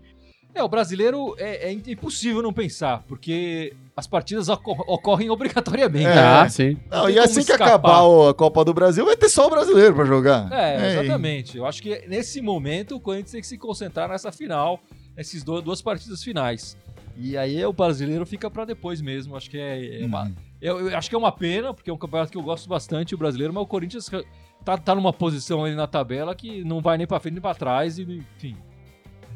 É, 0.53 0.61
o 0.63 0.67
brasileiro 0.67 1.33
é, 1.37 1.69
é 1.69 1.71
impossível 1.71 2.41
não 2.41 2.51
pensar, 2.51 3.03
porque 3.07 3.73
as 3.95 4.05
partidas 4.05 4.49
ocor- 4.49 4.83
ocorrem 4.87 5.29
obrigatoriamente. 5.29 6.05
É. 6.05 6.17
Ah, 6.19 6.49
sim. 6.49 6.77
Não, 6.89 7.09
e 7.09 7.17
assim 7.17 7.43
que 7.43 7.51
acabar 7.53 8.01
a 8.29 8.33
Copa 8.33 8.65
do 8.65 8.73
Brasil, 8.73 9.05
vai 9.05 9.15
ter 9.15 9.29
só 9.29 9.47
o 9.47 9.49
brasileiro 9.49 9.95
pra 9.95 10.05
jogar. 10.05 10.51
É, 10.51 10.91
exatamente. 11.03 11.57
Eu 11.57 11.65
acho 11.65 11.81
que 11.81 12.05
nesse 12.07 12.41
momento 12.41 12.95
o 12.95 12.99
Corinthians 12.99 13.31
tem 13.31 13.41
que 13.41 13.47
se 13.47 13.57
concentrar 13.57 14.09
nessa 14.09 14.31
final, 14.31 14.79
nessas 15.15 15.43
duas 15.43 15.81
partidas 15.81 16.21
finais. 16.23 16.75
E 17.17 17.37
aí 17.37 17.63
o 17.65 17.71
brasileiro 17.73 18.25
fica 18.25 18.49
pra 18.49 18.65
depois 18.65 19.01
mesmo. 19.01 19.35
Acho 19.35 19.49
que 19.49 19.57
é, 19.57 20.01
é 20.01 20.05
uma, 20.05 20.23
Uhum. 20.23 20.35
eu, 20.61 20.89
eu 20.89 20.97
acho 20.97 21.09
que 21.09 21.15
é 21.15 21.17
uma 21.19 21.31
pena, 21.31 21.73
porque 21.73 21.89
é 21.89 21.93
um 21.93 21.97
campeonato 21.97 22.31
que 22.31 22.37
eu 22.37 22.41
gosto 22.43 22.67
bastante, 22.67 23.15
o 23.15 23.17
brasileiro, 23.17 23.53
mas 23.53 23.63
o 23.63 23.67
Corinthians 23.67 24.09
tá, 24.65 24.77
tá 24.77 24.95
numa 24.95 25.13
posição 25.13 25.63
ali 25.63 25.75
na 25.75 25.87
tabela 25.87 26.33
que 26.35 26.63
não 26.63 26.81
vai 26.81 26.97
nem 26.97 27.05
pra 27.07 27.19
frente 27.19 27.33
nem 27.35 27.41
pra 27.41 27.53
trás, 27.55 27.97
e 27.99 28.03
enfim. 28.37 28.55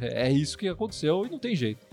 É, 0.02 0.32
isso 0.32 0.58
que 0.58 0.68
aconteceu 0.68 1.26
e 1.26 1.30
não 1.30 1.40
tem 1.40 1.56
jeito. 1.56 1.86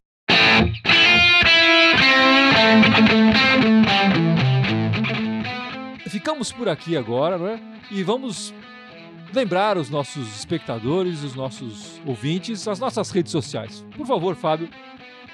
Ficamos 6.09 6.53
por 6.53 6.69
aqui 6.69 6.97
agora, 6.97 7.39
não 7.39 7.49
é? 7.49 7.59
E 7.91 8.03
vamos 8.03 8.53
lembrar 9.35 9.79
os 9.79 9.89
nossos 9.89 10.37
espectadores, 10.37 11.23
os 11.23 11.35
nossos 11.35 12.01
ouvintes, 12.07 12.67
as 12.69 12.79
nossas 12.79 13.11
redes 13.11 13.33
sociais. 13.33 13.85
Por 13.97 14.07
favor, 14.07 14.35
Fábio, 14.37 14.69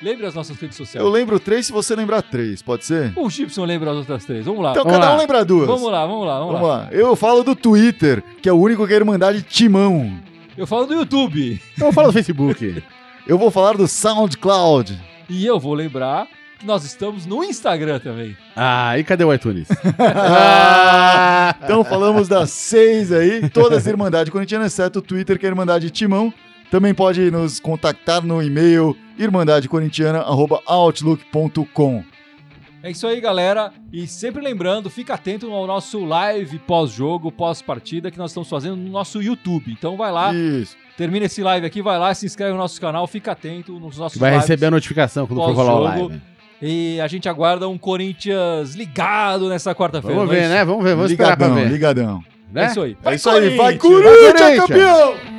lembre 0.00 0.26
as 0.26 0.34
nossas 0.34 0.56
redes 0.56 0.76
sociais. 0.76 1.04
Eu 1.04 1.10
lembro 1.10 1.40
três 1.40 1.66
se 1.66 1.72
você 1.72 1.96
lembrar 1.96 2.22
três, 2.22 2.62
pode 2.62 2.84
ser? 2.84 3.12
O 3.16 3.28
Gibson 3.28 3.64
lembra 3.64 3.90
as 3.90 3.96
outras 3.96 4.24
três. 4.24 4.44
Vamos 4.46 4.62
lá. 4.62 4.70
Então 4.70 4.84
Vamos 4.84 4.98
cada 4.98 5.10
lá. 5.10 5.16
um 5.16 5.18
lembra 5.18 5.44
duas. 5.44 5.66
Vamos 5.66 5.90
lá, 5.90 6.06
vamos 6.06 6.26
lá, 6.26 6.38
vamos, 6.38 6.52
Vamos 6.54 6.68
lá. 6.68 6.76
lá. 6.84 6.88
Eu 6.92 7.16
falo 7.16 7.42
do 7.42 7.56
Twitter, 7.56 8.22
que 8.40 8.48
é 8.48 8.52
o 8.52 8.56
único 8.56 8.86
que 8.86 8.92
é 8.92 8.96
Irmandade 8.96 9.42
Timão. 9.42 10.16
Eu 10.58 10.66
falo 10.66 10.84
do 10.86 10.94
YouTube. 10.94 11.60
Então 11.76 11.92
fala 11.92 12.08
do 12.08 12.12
Facebook. 12.12 12.82
Eu 13.28 13.38
vou 13.38 13.48
falar 13.48 13.76
do 13.76 13.86
SoundCloud. 13.86 15.00
E 15.30 15.46
eu 15.46 15.60
vou 15.60 15.72
lembrar 15.72 16.26
que 16.58 16.66
nós 16.66 16.84
estamos 16.84 17.24
no 17.24 17.44
Instagram 17.44 18.00
também. 18.00 18.36
Ah, 18.56 18.98
e 18.98 19.04
cadê 19.04 19.22
o 19.22 19.32
iTunes? 19.32 19.68
Então 21.62 21.84
falamos 21.84 22.26
das 22.28 22.50
seis 22.50 23.12
aí, 23.12 23.48
todas 23.50 23.86
Irmandade 23.86 24.30
Corintiana, 24.30 24.66
exceto 24.66 24.98
o 24.98 25.02
Twitter, 25.02 25.38
que 25.38 25.46
é 25.46 25.48
Irmandade 25.48 25.88
Timão. 25.90 26.34
Também 26.70 26.92
pode 26.92 27.30
nos 27.30 27.58
contactar 27.60 28.22
no 28.24 28.42
e-mail 28.42 28.94
irmandadecorintiana.outlook.com. 29.18 32.04
É 32.88 32.90
isso 32.90 33.06
aí, 33.06 33.20
galera. 33.20 33.70
E 33.92 34.06
sempre 34.06 34.42
lembrando, 34.42 34.88
fica 34.88 35.12
atento 35.12 35.52
ao 35.52 35.66
nosso 35.66 36.02
live 36.06 36.58
pós-jogo, 36.60 37.30
pós-partida, 37.30 38.10
que 38.10 38.16
nós 38.16 38.30
estamos 38.30 38.48
fazendo 38.48 38.76
no 38.76 38.88
nosso 38.90 39.22
YouTube. 39.22 39.70
Então 39.78 39.94
vai 39.94 40.10
lá, 40.10 40.32
Isso. 40.34 40.74
termina 40.96 41.26
esse 41.26 41.42
live 41.42 41.66
aqui, 41.66 41.82
vai 41.82 41.98
lá, 41.98 42.14
se 42.14 42.24
inscreve 42.24 42.52
no 42.52 42.56
nosso 42.58 42.80
canal, 42.80 43.06
fica 43.06 43.32
atento 43.32 43.78
nos 43.78 43.98
nossos 43.98 44.18
Vai 44.18 44.30
lives. 44.30 44.46
receber 44.48 44.66
a 44.66 44.70
notificação 44.70 45.26
quando 45.26 45.42
for 45.42 45.52
rolar 45.54 45.74
o 45.74 45.80
live. 45.82 46.22
E 46.62 46.98
a 47.00 47.06
gente 47.06 47.28
aguarda 47.28 47.68
um 47.68 47.76
Corinthians 47.76 48.74
ligado 48.74 49.50
nessa 49.50 49.74
quarta-feira. 49.74 50.16
Vamos 50.16 50.32
é 50.32 50.36
ver, 50.36 50.42
isso? 50.44 50.50
né? 50.54 50.64
Vamos 50.64 50.82
ver, 50.84 50.94
vamos 50.96 51.10
esperar 51.10 51.36
pra 51.36 51.46
Ligadão, 51.46 51.68
ver. 51.68 51.72
ligadão. 51.72 52.24
Né? 52.50 52.64
É 52.64 52.66
isso 52.68 52.80
aí. 52.80 52.96
É 53.04 53.14
isso 53.14 53.28
aí, 53.28 53.56
vai 53.56 53.76
Corinthians! 53.76 54.02
Corinthians, 54.02 54.40
Vai, 54.40 54.56
Corinthians! 54.56 54.66
campeão! 54.66 55.37